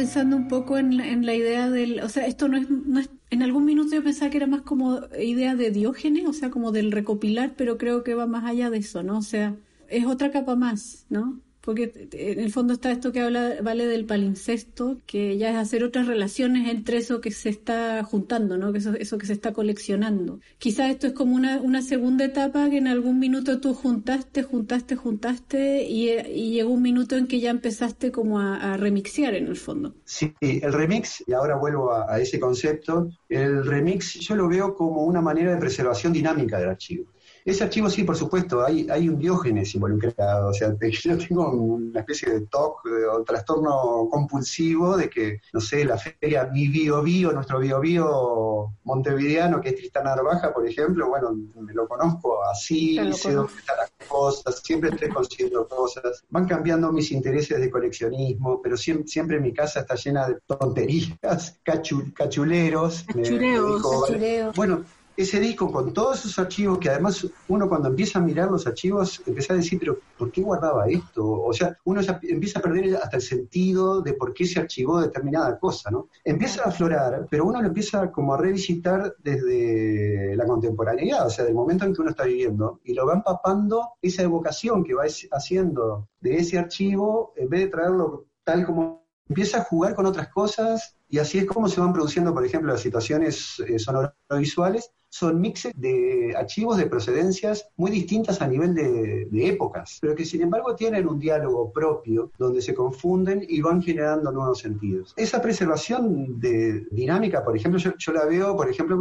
Pensando 0.04 0.36
un 0.36 0.48
poco 0.48 0.76
en, 0.76 1.00
en, 1.00 1.24
la 1.24 1.32
idea 1.32 1.70
del, 1.70 2.00
o 2.00 2.10
sea, 2.10 2.26
esto 2.26 2.46
no 2.46 2.58
es, 2.58 2.68
no 2.68 3.00
es, 3.00 3.08
en 3.30 3.42
algún 3.42 3.64
minuto 3.64 3.94
yo 3.94 4.04
pensaba 4.04 4.30
que 4.30 4.36
era 4.36 4.46
más 4.46 4.60
como 4.60 5.00
idea 5.18 5.54
de 5.54 5.70
Diógenes, 5.70 6.26
o 6.26 6.34
sea, 6.34 6.50
como 6.50 6.72
del 6.72 6.92
recopilar, 6.92 7.54
pero 7.56 7.78
creo 7.78 8.04
que 8.04 8.14
va 8.14 8.26
más 8.26 8.44
allá 8.44 8.68
de 8.68 8.78
eso, 8.78 9.02
¿no? 9.02 9.16
O 9.16 9.22
sea, 9.22 9.56
es 9.88 10.04
otra 10.04 10.30
capa 10.30 10.56
más, 10.56 11.06
¿no? 11.08 11.40
Porque 11.64 12.08
en 12.12 12.40
el 12.40 12.52
fondo 12.52 12.74
está 12.74 12.92
esto 12.92 13.10
que 13.10 13.20
habla, 13.20 13.54
vale 13.62 13.86
del 13.86 14.04
palincesto, 14.04 14.98
que 15.06 15.38
ya 15.38 15.50
es 15.50 15.56
hacer 15.56 15.82
otras 15.82 16.06
relaciones 16.06 16.68
entre 16.68 16.98
eso 16.98 17.22
que 17.22 17.30
se 17.30 17.48
está 17.48 18.04
juntando, 18.04 18.58
¿no? 18.58 18.70
Que 18.70 18.78
eso, 18.78 18.92
eso 18.94 19.16
que 19.16 19.26
se 19.26 19.32
está 19.32 19.54
coleccionando. 19.54 20.40
Quizás 20.58 20.90
esto 20.90 21.06
es 21.06 21.14
como 21.14 21.34
una, 21.34 21.62
una 21.62 21.80
segunda 21.80 22.26
etapa 22.26 22.68
que 22.68 22.76
en 22.76 22.86
algún 22.86 23.18
minuto 23.18 23.60
tú 23.60 23.72
juntaste, 23.72 24.42
juntaste, 24.42 24.94
juntaste 24.94 25.84
y, 25.84 26.10
y 26.10 26.50
llegó 26.52 26.70
un 26.70 26.82
minuto 26.82 27.16
en 27.16 27.26
que 27.26 27.40
ya 27.40 27.50
empezaste 27.50 28.12
como 28.12 28.40
a, 28.40 28.56
a, 28.56 28.76
remixear 28.76 29.34
en 29.34 29.46
el 29.46 29.56
fondo. 29.56 29.94
Sí, 30.04 30.34
el 30.40 30.72
remix, 30.72 31.24
y 31.26 31.32
ahora 31.32 31.56
vuelvo 31.56 31.92
a, 31.92 32.12
a 32.12 32.20
ese 32.20 32.38
concepto, 32.38 33.08
el 33.28 33.64
remix 33.64 34.18
yo 34.20 34.36
lo 34.36 34.48
veo 34.48 34.74
como 34.74 35.04
una 35.04 35.22
manera 35.22 35.54
de 35.54 35.60
preservación 35.60 36.12
dinámica 36.12 36.58
del 36.58 36.68
archivo. 36.68 37.13
Ese 37.44 37.64
archivo 37.64 37.90
sí, 37.90 38.04
por 38.04 38.16
supuesto, 38.16 38.64
hay, 38.64 38.86
hay 38.88 39.06
un 39.06 39.18
diógenes 39.18 39.74
involucrado, 39.74 40.48
o 40.48 40.54
sea, 40.54 40.74
yo 40.80 41.18
tengo 41.18 41.50
una 41.50 42.00
especie 42.00 42.32
de 42.32 42.46
TOC 42.46 42.86
o 43.12 43.22
trastorno 43.22 44.08
compulsivo 44.10 44.96
de 44.96 45.10
que, 45.10 45.40
no 45.52 45.60
sé, 45.60 45.84
la 45.84 45.98
feria 45.98 46.48
Mi 46.50 46.68
Bio 46.68 47.02
Bio, 47.02 47.32
nuestro 47.32 47.58
Bio 47.58 47.80
Bio 47.80 48.72
montevideano, 48.84 49.60
que 49.60 49.70
es 49.70 49.76
Tristán 49.76 50.06
Arbaja, 50.06 50.54
por 50.54 50.66
ejemplo, 50.66 51.08
bueno, 51.08 51.36
me 51.60 51.74
lo 51.74 51.86
conozco 51.86 52.42
así, 52.44 52.98
sé 53.12 53.32
dónde 53.32 53.52
están 53.58 53.76
las 53.76 54.08
cosas, 54.08 54.62
siempre 54.64 54.88
estoy 54.88 55.10
consiguiendo 55.10 55.68
cosas, 55.68 56.24
van 56.30 56.46
cambiando 56.46 56.92
mis 56.92 57.12
intereses 57.12 57.60
de 57.60 57.70
coleccionismo, 57.70 58.62
pero 58.62 58.78
siempre, 58.78 59.06
siempre 59.06 59.38
mi 59.38 59.52
casa 59.52 59.80
está 59.80 59.96
llena 59.96 60.28
de 60.28 60.38
tonterías, 60.46 61.60
cachu, 61.62 62.10
cachuleros. 62.14 63.04
Cachureos, 63.04 63.82
cachureos. 63.82 64.56
Bueno, 64.56 64.84
ese 65.16 65.40
disco 65.40 65.70
con 65.70 65.92
todos 65.92 66.20
esos 66.20 66.38
archivos 66.38 66.78
que 66.78 66.90
además 66.90 67.26
uno 67.48 67.68
cuando 67.68 67.88
empieza 67.88 68.18
a 68.18 68.22
mirar 68.22 68.50
los 68.50 68.66
archivos 68.66 69.22
empieza 69.26 69.54
a 69.54 69.56
decir, 69.56 69.78
pero 69.78 69.98
¿por 70.18 70.30
qué 70.32 70.42
guardaba 70.42 70.86
esto? 70.88 71.24
O 71.24 71.52
sea, 71.52 71.76
uno 71.84 72.00
ya 72.00 72.18
empieza 72.22 72.58
a 72.58 72.62
perder 72.62 72.96
hasta 72.96 73.16
el 73.16 73.22
sentido 73.22 74.02
de 74.02 74.14
por 74.14 74.34
qué 74.34 74.44
se 74.46 74.60
archivó 74.60 75.00
determinada 75.00 75.58
cosa, 75.58 75.90
¿no? 75.90 76.08
Empieza 76.24 76.62
a 76.62 76.68
aflorar, 76.68 77.26
pero 77.30 77.44
uno 77.44 77.60
lo 77.60 77.68
empieza 77.68 78.10
como 78.10 78.34
a 78.34 78.38
revisitar 78.38 79.14
desde 79.22 80.34
la 80.36 80.46
contemporaneidad, 80.46 81.26
o 81.26 81.30
sea, 81.30 81.44
del 81.44 81.54
momento 81.54 81.84
en 81.84 81.94
que 81.94 82.00
uno 82.00 82.10
está 82.10 82.24
viviendo, 82.24 82.80
y 82.84 82.94
lo 82.94 83.06
va 83.06 83.14
empapando 83.14 83.92
esa 84.02 84.22
evocación 84.22 84.84
que 84.84 84.94
va 84.94 85.04
haciendo 85.04 86.08
de 86.20 86.36
ese 86.36 86.58
archivo, 86.58 87.32
en 87.36 87.48
vez 87.48 87.60
de 87.60 87.66
traerlo 87.68 88.26
tal 88.42 88.66
como 88.66 89.04
empieza 89.28 89.58
a 89.58 89.64
jugar 89.64 89.94
con 89.94 90.06
otras 90.06 90.28
cosas 90.28 90.96
y 91.08 91.18
así 91.18 91.38
es 91.38 91.46
como 91.46 91.68
se 91.68 91.80
van 91.80 91.92
produciendo, 91.92 92.34
por 92.34 92.44
ejemplo, 92.44 92.72
las 92.72 92.80
situaciones 92.80 93.60
eh, 93.66 93.78
sonorovisuales 93.78 94.90
son 95.14 95.40
mixes 95.40 95.72
de 95.76 96.34
archivos 96.36 96.76
de 96.76 96.86
procedencias 96.86 97.68
muy 97.76 97.92
distintas 97.92 98.42
a 98.42 98.48
nivel 98.48 98.74
de, 98.74 99.28
de, 99.30 99.48
épocas, 99.48 99.98
pero 100.00 100.12
que 100.16 100.24
sin 100.24 100.42
embargo 100.42 100.74
tienen 100.74 101.06
un 101.06 101.20
diálogo 101.20 101.70
propio 101.70 102.32
donde 102.36 102.60
se 102.60 102.74
confunden 102.74 103.46
y 103.48 103.60
van 103.60 103.80
generando 103.80 104.32
nuevos 104.32 104.58
sentidos. 104.58 105.14
Esa 105.16 105.40
preservación 105.40 106.40
de 106.40 106.86
dinámica, 106.90 107.44
por 107.44 107.56
ejemplo, 107.56 107.78
yo, 107.78 108.12
la 108.12 108.24
veo, 108.24 108.56
por 108.56 108.68
ejemplo, 108.68 108.98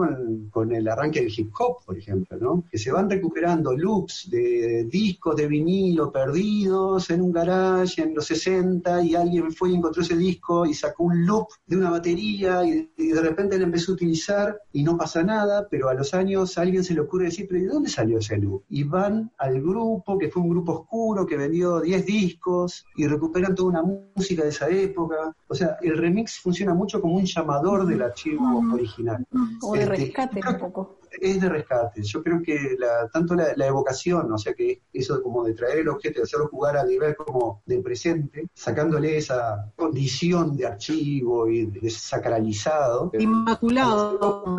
con, 0.51 0.71
el 0.71 0.87
arranque 0.87 1.21
del 1.21 1.33
hip 1.35 1.51
hop, 1.57 1.77
por 1.83 1.97
ejemplo, 1.97 2.63
que 2.69 2.77
se 2.77 2.91
van 2.91 3.09
recuperando 3.09 3.75
loops 3.75 4.29
de 4.29 4.85
discos 4.85 5.35
de 5.35 5.47
vinilo 5.47 6.11
perdidos 6.11 7.09
en 7.09 7.21
un 7.21 7.31
garage 7.31 8.03
en 8.03 8.13
los 8.13 8.25
60 8.27 9.01
y 9.03 9.15
alguien 9.15 9.51
fue 9.51 9.71
y 9.71 9.75
encontró 9.75 10.03
ese 10.03 10.15
disco 10.15 10.63
y 10.67 10.75
sacó 10.75 11.05
un 11.05 11.25
loop 11.25 11.47
de 11.65 11.77
una 11.77 11.89
batería 11.89 12.63
y, 12.63 12.87
de 12.95 13.21
repente 13.21 13.57
la 13.57 13.63
empezó 13.63 13.91
a 13.91 13.95
utilizar 13.95 14.61
y 14.71 14.83
no 14.83 14.95
pasa 14.95 15.23
nada, 15.23 15.67
pero 15.69 15.89
a 15.89 15.93
los 15.93 16.02
años 16.13 16.57
a 16.57 16.61
alguien 16.61 16.83
se 16.83 16.95
le 16.95 17.01
ocurre 17.01 17.25
decir, 17.25 17.45
pero 17.47 17.61
¿de 17.61 17.67
dónde 17.67 17.89
salió 17.89 18.17
ese 18.17 18.37
loop? 18.37 18.63
Y 18.69 18.83
van 18.83 19.31
al 19.37 19.61
grupo, 19.61 20.17
que 20.17 20.29
fue 20.29 20.41
un 20.41 20.49
grupo 20.49 20.73
oscuro, 20.73 21.27
que 21.27 21.37
vendió 21.37 21.81
10 21.81 22.05
discos, 22.05 22.85
y 22.95 23.05
recuperan 23.05 23.53
toda 23.53 23.69
una 23.69 23.83
música 24.15 24.43
de 24.43 24.49
esa 24.49 24.67
época. 24.69 25.35
O 25.47 25.53
sea, 25.53 25.77
el 25.81 25.97
remix 25.97 26.39
funciona 26.39 26.73
mucho 26.73 26.99
como 26.99 27.15
un 27.15 27.25
llamador 27.25 27.85
del 27.85 28.01
archivo 28.01 28.63
original. 28.73 29.25
O 29.61 29.73
de 29.73 29.85
rescate 29.85 30.39
este, 30.39 30.51
un 30.51 30.59
poco 30.59 30.97
es 31.21 31.41
de 31.41 31.49
rescate. 31.49 32.01
Yo 32.03 32.23
creo 32.23 32.41
que 32.41 32.75
la, 32.77 33.07
tanto 33.09 33.35
la, 33.35 33.53
la, 33.55 33.67
evocación, 33.67 34.31
o 34.31 34.37
sea 34.37 34.53
que 34.53 34.81
eso 34.91 35.21
como 35.21 35.43
de 35.43 35.53
traer 35.53 35.79
el 35.79 35.89
objeto 35.89 36.19
y 36.19 36.23
hacerlo 36.23 36.47
jugar 36.47 36.77
a 36.77 36.83
nivel 36.83 37.15
como 37.15 37.61
del 37.65 37.81
presente, 37.81 38.47
sacándole 38.53 39.17
esa 39.17 39.71
condición 39.75 40.55
de 40.55 40.67
archivo 40.67 41.47
y 41.49 41.65
de 41.65 41.89
sacralizado. 41.89 43.11
Inmaculado. 43.17 44.57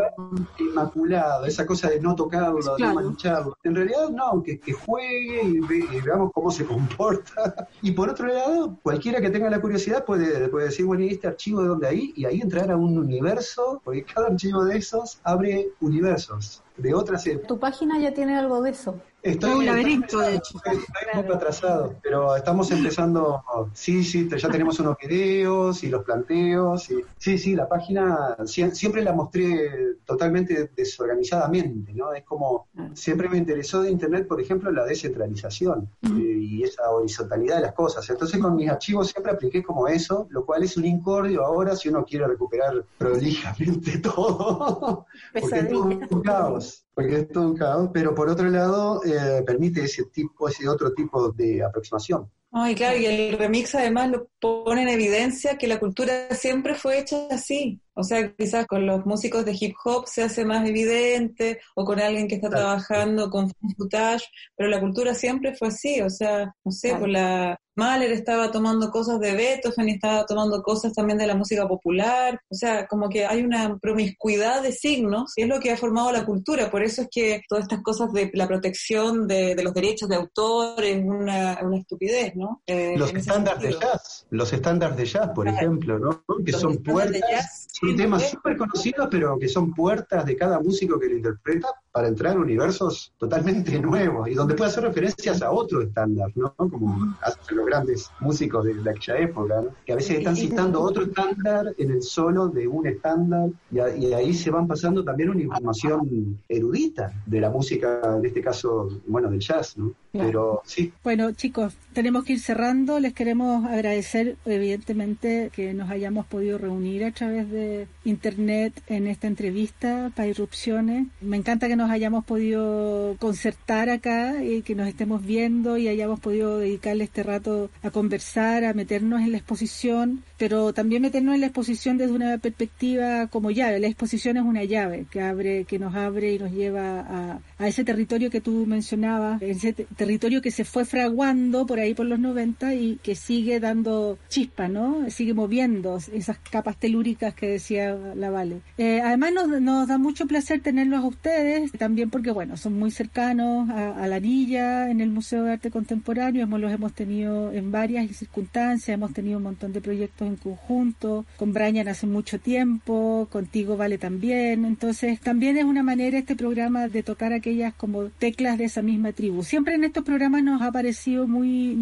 Inmaculado, 0.59 1.47
esa 1.47 1.67
cosa 1.67 1.89
de 1.89 2.01
no 2.01 2.15
tocarlo, 2.15 2.59
claro. 2.61 2.77
de 2.77 2.85
no 2.85 2.95
mancharlo. 2.95 3.57
En 3.63 3.75
realidad 3.75 4.11
no, 4.11 4.43
que, 4.43 4.59
que 4.59 4.73
juegue 4.73 5.43
y, 5.45 5.61
ve, 5.61 5.85
y, 5.93 6.01
veamos 6.01 6.31
cómo 6.33 6.51
se 6.51 6.65
comporta. 6.67 7.69
Y 7.83 7.93
por 7.93 8.11
otro 8.11 8.27
lado, 8.27 8.79
cualquiera 8.83 9.21
que 9.21 9.31
tenga 9.31 9.51
la 9.51 9.61
curiosidad 9.61 10.05
puede, 10.05 10.49
puede 10.49 10.67
decir, 10.67 10.87
bueno, 10.87 11.05
¿y 11.05 11.09
este 11.09 11.27
archivo 11.27 11.63
de 11.63 11.69
dónde 11.69 11.89
hay? 11.89 12.13
Y 12.17 12.25
ahí 12.25 12.41
entrar 12.41 12.71
a 12.71 12.77
un 12.77 12.99
universo, 12.99 13.81
porque 13.85 14.05
cada 14.05 14.29
archivo 14.29 14.65
de 14.65 14.79
esos 14.79 15.21
abre 15.25 15.69
universos 15.81 16.44
month 16.45 16.74
de 16.77 16.95
otras 16.95 17.27
épocas. 17.27 17.49
Tu 17.49 17.59
página 17.59 17.99
ya 17.99 18.13
tiene 18.13 18.37
algo 18.37 18.61
de 18.61 18.71
eso. 18.71 19.01
Estoy, 19.23 19.53
un 19.53 19.65
laberinto, 19.65 20.19
de 20.19 20.35
hecho. 20.35 20.59
Estoy, 20.59 20.77
estoy 20.77 21.09
un 21.15 21.23
poco 21.23 21.35
atrasado, 21.37 21.95
pero 22.03 22.37
estamos 22.37 22.71
empezando. 22.71 23.43
Sí, 23.73 24.05
sí, 24.05 24.29
ya 24.29 24.51
tenemos 24.51 24.79
unos 24.81 24.99
videos 24.99 25.83
y 25.83 25.89
los 25.89 26.05
planteos. 26.05 26.91
Y, 26.91 26.97
sí, 27.17 27.39
sí, 27.39 27.55
la 27.55 27.67
página 27.67 28.37
siempre 28.45 29.03
la 29.03 29.15
mostré 29.15 29.95
totalmente 30.05 30.71
desorganizadamente, 30.77 31.95
¿no? 31.95 32.13
Es 32.13 32.23
como. 32.25 32.67
Siempre 32.93 33.31
me 33.31 33.39
interesó 33.39 33.83
de 33.83 33.91
Internet, 33.91 34.29
por 34.29 34.43
ejemplo, 34.43 34.71
la 34.71 34.85
descentralización 34.85 35.89
eh, 36.03 36.09
y 36.11 36.63
esa 36.63 36.91
horizontalidad 36.91 37.57
de 37.57 37.63
las 37.63 37.73
cosas. 37.73 38.09
Entonces, 38.11 38.39
con 38.39 38.55
mis 38.55 38.69
archivos 38.69 39.09
siempre 39.09 39.33
apliqué 39.33 39.63
como 39.63 39.89
eso, 39.89 40.27
lo 40.31 40.45
cual 40.45 40.65
es 40.65 40.77
un 40.77 40.85
incordio 40.85 41.45
ahora 41.45 41.75
si 41.77 41.89
uno 41.89 42.05
quiere 42.05 42.27
recuperar 42.27 42.85
prolijamente 42.99 43.99
todo. 44.03 45.07
porque 45.33 45.59
es 45.61 45.69
todo 45.71 45.85
un 45.85 46.23
caos 46.23 46.64
porque 46.95 47.17
es 47.21 47.29
todo 47.29 47.55
caos, 47.55 47.91
pero 47.93 48.15
por 48.15 48.29
otro 48.29 48.49
lado 48.49 49.03
eh, 49.05 49.43
permite 49.45 49.85
ese 49.85 50.05
tipo, 50.05 50.49
ese 50.49 50.69
otro 50.69 50.93
tipo 50.93 51.33
de 51.33 51.63
aproximación. 51.63 52.31
Ay, 52.53 52.75
claro, 52.77 52.97
y 52.97 53.07
el 53.07 53.37
remix 53.37 53.75
además 53.75 54.11
lo 54.11 54.29
pone 54.39 54.83
en 54.83 54.89
evidencia 54.89 55.59
que 55.59 55.67
la 55.67 55.81
cultura 55.81 56.29
siempre 56.37 56.77
fue 56.77 57.01
hecha 57.01 57.27
así. 57.31 57.81
O 57.95 58.03
sea, 58.03 58.35
quizás 58.35 58.67
con 58.67 58.87
los 58.87 59.07
músicos 59.07 59.45
de 59.45 59.57
hip 59.59 59.75
hop 59.85 60.07
se 60.07 60.23
hace 60.23 60.45
más 60.45 60.69
evidente, 60.69 61.61
o 61.75 61.85
con 61.85 62.01
alguien 62.01 62.29
que 62.29 62.37
está 62.37 62.49
claro. 62.49 62.65
trabajando 62.65 63.31
con 63.31 63.51
footage, 63.77 64.25
pero 64.57 64.69
la 64.69 64.81
cultura 64.81 65.15
siempre 65.15 65.55
fue 65.55 65.69
así. 65.69 66.01
O 66.01 66.11
sea, 66.11 66.55
no 66.65 66.73
sé, 66.73 66.89
claro. 66.89 67.01
por 67.01 67.09
la 67.09 67.59
Mahler 67.77 68.13
estaba 68.13 68.51
tomando 68.51 68.91
cosas 68.91 69.19
de 69.19 69.35
Beethoven 69.35 69.89
y 69.89 69.93
estaba 69.93 70.25
tomando 70.27 70.63
cosas 70.63 70.93
también 70.93 71.19
de 71.19 71.27
la 71.27 71.35
música 71.35 71.67
popular. 71.67 72.41
O 72.49 72.55
sea, 72.55 72.87
como 72.87 73.09
que 73.09 73.27
hay 73.27 73.43
una 73.43 73.79
promiscuidad 73.79 74.63
de 74.63 74.73
signos 74.73 75.33
y 75.37 75.43
es 75.43 75.49
lo 75.49 75.59
que 75.59 75.73
ha 75.73 75.77
formado 75.77 76.13
la 76.13 76.25
cultura. 76.25 76.71
Por 76.71 76.83
eso 76.83 77.03
es 77.03 77.09
que 77.11 77.43
todas 77.49 77.65
estas 77.65 77.83
cosas 77.83 78.13
de 78.13 78.31
la 78.35 78.47
protección 78.47 79.27
de, 79.27 79.55
de 79.55 79.63
los 79.63 79.75
derechos 79.75 80.09
de 80.09 80.17
autor 80.17 80.83
es 80.85 81.05
una, 81.05 81.59
una 81.63 81.79
estupidez, 81.79 82.37
¿no? 82.37 82.63
Eh, 82.67 82.95
los 82.97 83.13
estándares 83.13 83.63
de 83.63 83.73
jazz, 83.73 84.27
los 84.31 84.53
estándares 84.53 84.97
de 84.97 85.07
jazz, 85.07 85.31
por 85.35 85.47
claro. 85.47 85.59
ejemplo, 85.59 85.99
¿no? 85.99 86.25
Que 86.45 86.53
los 86.53 86.61
son 86.61 86.77
puertas, 86.83 87.67
temas 87.93 88.31
súper 88.31 88.57
conocidos, 88.57 89.09
pero 89.11 89.39
que 89.39 89.49
son 89.49 89.75
puertas 89.75 90.25
de 90.25 90.37
cada 90.37 90.59
músico 90.61 90.99
que 90.99 91.09
lo 91.09 91.17
interpreta 91.17 91.69
para 91.93 92.09
entrar 92.09 92.35
en 92.35 92.41
universos 92.41 93.13
totalmente 93.19 93.79
nuevos 93.81 94.29
y 94.29 94.35
donde 94.35 94.55
puede 94.55 94.71
hacer 94.71 94.85
referencias 94.85 95.43
a 95.43 95.51
otro 95.51 95.83
estándar, 95.83 96.31
¿no? 96.35 96.55
Como 96.57 97.17
hacen 97.21 97.57
los 97.57 97.67
grandes 97.67 98.11
músicos 98.21 98.65
de, 98.65 98.75
de 98.75 98.91
aquella 98.91 99.19
época, 99.19 99.61
¿no? 99.63 99.69
que 99.85 99.93
a 99.93 99.97
veces 99.97 100.19
están 100.19 100.37
citando 100.37 100.81
otro 100.81 101.05
estándar 101.05 101.75
en 101.79 101.91
el 101.91 102.03
solo 102.03 102.49
de 102.49 102.67
un 102.67 102.87
estándar 102.87 103.51
y, 103.71 103.79
a, 103.79 103.97
y, 103.97 104.13
ahí 104.13 104.35
se 104.35 104.51
van 104.51 104.67
pasando 104.67 105.05
también 105.05 105.31
una 105.31 105.43
información 105.43 106.41
erudita 106.49 107.13
de 107.27 107.41
la 107.41 107.51
música, 107.51 108.01
en 108.17 108.25
este 108.25 108.41
caso, 108.41 108.89
bueno, 109.07 109.31
del 109.31 109.41
jazz, 109.41 109.77
¿no? 109.77 109.93
Claro. 110.13 110.27
Pero 110.27 110.63
sí. 110.65 110.93
Bueno, 111.03 111.33
chicos, 111.33 111.75
tenemos 111.93 112.25
que 112.25 112.35
ir 112.35 112.41
cerrando. 112.41 113.01
Les 113.01 113.13
queremos 113.13 113.65
agradecer, 113.67 114.37
evidentemente, 114.45 115.51
que 115.53 115.75
nos 115.75 115.91
hayamos 115.91 116.27
podido 116.27 116.57
reunir 116.59 117.05
a 117.05 117.13
través 117.13 117.51
de 117.51 117.74
Internet 118.05 118.83
en 118.89 119.07
esta 119.07 119.27
entrevista 119.27 120.11
para 120.15 120.29
Irrupciones. 120.29 121.07
Me 121.21 121.37
encanta 121.37 121.69
que 121.69 121.77
nos 121.77 121.91
hayamos 121.91 122.25
podido 122.25 123.17
concertar 123.19 123.89
acá 123.89 124.43
y 124.45 124.63
que 124.63 124.75
nos 124.75 124.89
estemos 124.89 125.25
viendo 125.25 125.77
y 125.77 125.89
hayamos 125.89 126.21
podido 126.21 126.59
dedicarle 126.59 127.05
este 127.05 127.23
rato 127.23 127.71
a 127.83 127.91
conversar, 127.91 128.65
a 128.65 128.75
meternos 128.75 129.21
en 129.23 129.33
la 129.33 129.39
exposición, 129.39 130.23
pero 130.39 130.73
también 130.73 131.03
meternos 131.03 131.35
en 131.35 131.41
la 131.41 131.47
exposición 131.47 131.99
desde 131.99 132.13
una 132.13 132.39
perspectiva 132.39 133.29
como 133.29 133.51
llave. 133.51 133.81
La 133.81 133.87
exposición 133.87 134.37
es 134.37 134.43
una 134.43 134.65
llave 134.65 135.07
que 135.11 135.21
abre, 135.21 135.65
que 135.65 135.79
nos 135.79 135.95
abre 135.95 136.35
y 136.35 136.39
nos 136.39 136.53
lleva 136.53 137.01
a, 137.01 137.41
a 137.59 137.69
ese 137.69 137.85
territorio 137.85 138.31
que 138.31 138.41
tú 138.41 138.67
mencionabas, 138.67 139.41
ese 139.43 139.73
territorio 139.73 140.43
que 140.43 140.51
se 140.51 140.65
fue 140.65 140.85
fraguando 140.85 141.67
por 141.67 141.79
ahí 141.79 141.95
por 141.95 142.07
los 142.07 142.19
90 142.19 142.75
y 142.75 142.97
que 143.03 143.15
sigue 143.15 143.61
dando 143.61 144.19
chispa, 144.29 144.69
¿no? 144.69 145.11
Sigue 145.11 145.35
moviendo 145.35 145.99
esas 146.13 146.39
capas 146.39 146.77
telúricas 146.79 147.35
que 147.35 147.59
la 147.71 148.31
Vale. 148.31 148.61
Eh, 148.79 149.01
además 149.01 149.33
nos, 149.61 149.89
da 149.89 149.99
mucho 149.99 150.27
placer 150.27 150.61
tenerlos 150.61 151.05
a 151.05 151.07
ustedes, 151.07 151.73
también 151.73 152.11
porque, 152.11 152.31
bueno, 152.31 152.57
son 152.57 152.79
muy 152.79 152.91
cercanos 152.91 153.69
a, 153.71 154.07
la 154.07 154.17
Anilla 154.17 154.91
en 154.91 155.01
el 155.01 155.11
Museo 155.11 155.45
de 155.45 155.53
Arte 155.53 155.71
Contemporáneo, 155.71 156.43
hemos, 156.43 156.61
los 156.61 156.73
hemos 156.73 156.93
tenido 156.93 157.53
en 157.53 157.71
varias 157.71 158.11
circunstancias, 158.17 158.95
hemos 158.95 159.13
tenido 159.13 159.39
un 159.39 159.45
montón 159.45 159.73
de 159.73 159.81
proyectos 159.81 160.29
en 160.29 160.37
conjunto, 160.37 161.25
con 161.37 161.53
Brian 161.53 161.89
hace 161.89 162.07
mucho 162.07 162.39
tiempo, 162.39 163.29
contigo 163.31 163.77
Vale 163.77 163.99
también, 163.99 164.65
entonces 164.65 165.21
también 165.21 165.57
es 165.57 165.65
una 165.65 165.83
manera 165.83 166.19
este 166.19 166.37
programa 166.37 166.89
de 166.89 167.03
tocar 167.03 167.33
aquellas 167.33 167.75
como 167.75 168.05
teclas 168.07 168.59
de 168.59 168.65
esa 168.65 168.83
misma 168.83 169.13
tribu. 169.13 169.43
Siempre 169.43 169.75
en 169.75 169.85
estos 169.85 170.05
programas 170.05 170.43
nos 170.43 170.63
ha 170.63 170.73
parecido 170.73 171.27
muy, 171.27 171.75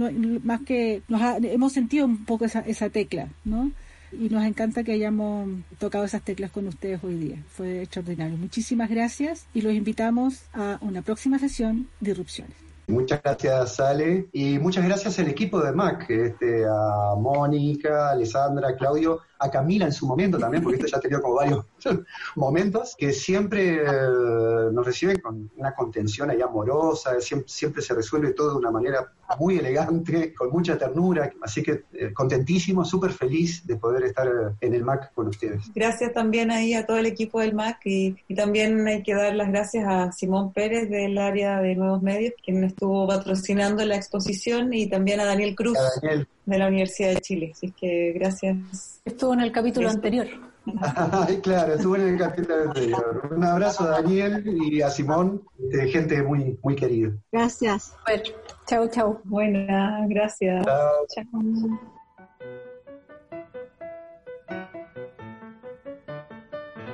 más 0.44 0.60
que, 0.62 1.02
nos 1.08 1.22
hemos 1.42 1.72
sentido 1.72 2.06
un 2.06 2.24
poco 2.24 2.44
esa, 2.44 2.60
esa 2.60 2.90
tecla, 2.90 3.28
¿no? 3.44 3.72
Y 4.12 4.28
nos 4.28 4.44
encanta 4.44 4.84
que 4.84 4.92
hayamos 4.92 5.48
tocado 5.78 6.04
esas 6.04 6.22
teclas 6.22 6.50
con 6.50 6.68
ustedes 6.68 7.02
hoy 7.02 7.16
día. 7.16 7.36
Fue 7.48 7.82
extraordinario. 7.82 8.36
Muchísimas 8.36 8.90
gracias 8.90 9.46
y 9.54 9.62
los 9.62 9.74
invitamos 9.74 10.42
a 10.52 10.78
una 10.80 11.02
próxima 11.02 11.38
sesión 11.38 11.88
de 12.00 12.10
Irrupciones. 12.12 12.71
Muchas 12.92 13.22
gracias, 13.22 13.80
Ale, 13.80 14.28
y 14.32 14.58
muchas 14.58 14.84
gracias 14.84 15.18
al 15.18 15.28
equipo 15.28 15.60
de 15.62 15.72
MAC, 15.72 16.10
este, 16.10 16.66
a 16.66 17.14
Mónica, 17.16 18.10
Alessandra, 18.10 18.76
Claudio, 18.76 19.20
a 19.42 19.50
Camila 19.50 19.86
en 19.86 19.92
su 19.92 20.06
momento 20.06 20.38
también, 20.38 20.62
porque 20.62 20.76
esto 20.76 20.88
ya 20.88 20.98
ha 20.98 21.00
tenido 21.00 21.22
como 21.22 21.36
varios 21.36 21.64
momentos, 22.36 22.94
que 22.96 23.12
siempre 23.12 23.76
eh, 23.76 24.70
nos 24.72 24.84
reciben 24.84 25.20
con 25.20 25.50
una 25.56 25.74
contención 25.74 26.30
ahí 26.30 26.40
amorosa, 26.40 27.18
siempre, 27.20 27.48
siempre, 27.48 27.82
se 27.82 27.94
resuelve 27.94 28.34
todo 28.34 28.50
de 28.50 28.56
una 28.56 28.70
manera 28.70 29.10
muy 29.38 29.58
elegante, 29.58 30.34
con 30.34 30.50
mucha 30.50 30.76
ternura, 30.76 31.32
así 31.42 31.62
que 31.62 31.84
eh, 31.94 32.12
contentísimo, 32.12 32.84
súper 32.84 33.12
feliz 33.12 33.66
de 33.66 33.76
poder 33.76 34.04
estar 34.04 34.26
eh, 34.28 34.54
en 34.60 34.74
el 34.74 34.84
MAC 34.84 35.12
con 35.14 35.28
ustedes. 35.28 35.72
Gracias 35.74 36.12
también 36.12 36.50
ahí 36.50 36.74
a 36.74 36.86
todo 36.86 36.98
el 36.98 37.06
equipo 37.06 37.40
del 37.40 37.54
MAC 37.54 37.80
y, 37.86 38.16
también 38.36 38.86
hay 38.86 39.02
que 39.02 39.14
dar 39.14 39.34
las 39.34 39.48
gracias 39.48 39.84
a 39.86 40.10
Simón 40.10 40.52
Pérez 40.52 40.88
del 40.88 41.18
área 41.18 41.60
de 41.60 41.76
nuevos 41.76 42.02
medios, 42.02 42.32
quien 42.42 42.60
estuvo 42.82 43.06
patrocinando 43.06 43.84
la 43.84 43.94
exposición 43.94 44.74
y 44.74 44.88
también 44.88 45.20
a 45.20 45.24
Daniel 45.24 45.54
Cruz 45.54 45.78
de 46.02 46.58
la 46.58 46.66
Universidad 46.66 47.10
de 47.10 47.20
Chile, 47.20 47.52
así 47.54 47.70
que 47.70 48.10
gracias. 48.12 49.00
Estuvo 49.04 49.34
en 49.34 49.40
el 49.40 49.52
capítulo 49.52 49.88
anterior. 49.88 50.26
claro, 51.44 51.74
estuvo 51.74 51.94
en 51.94 52.08
el 52.08 52.18
capítulo 52.18 52.62
anterior. 52.64 53.28
Un 53.30 53.44
abrazo 53.44 53.84
a 53.84 54.00
Daniel 54.00 54.42
y 54.44 54.82
a 54.82 54.90
Simón, 54.90 55.42
de 55.58 55.88
gente 55.90 56.20
muy, 56.24 56.58
muy 56.60 56.74
querida. 56.74 57.12
Gracias. 57.30 57.94
Bueno, 58.04 58.24
chao, 58.66 58.88
chao. 58.88 59.20
Buenas, 59.26 60.08
gracias. 60.08 60.66
Chao. 60.66 61.91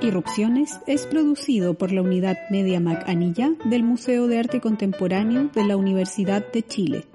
Irrupciones 0.01 0.79
es 0.87 1.05
producido 1.05 1.73
por 1.73 1.91
la 1.91 2.01
unidad 2.01 2.37
Media 2.49 2.79
Mac 2.79 3.03
Anilla 3.07 3.51
del 3.65 3.83
Museo 3.83 4.27
de 4.27 4.39
Arte 4.39 4.61
Contemporáneo 4.61 5.49
de 5.53 5.65
la 5.65 5.75
Universidad 5.75 6.49
de 6.53 6.63
Chile. 6.63 7.05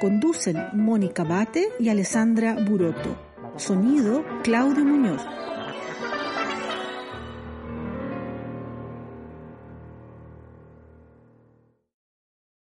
Conducen 0.00 0.56
Mónica 0.72 1.24
Bate 1.24 1.68
y 1.78 1.90
Alessandra 1.90 2.56
Buroto. 2.66 3.18
Sonido 3.56 4.24
Claudio 4.42 4.82
Muñoz. 4.82 5.20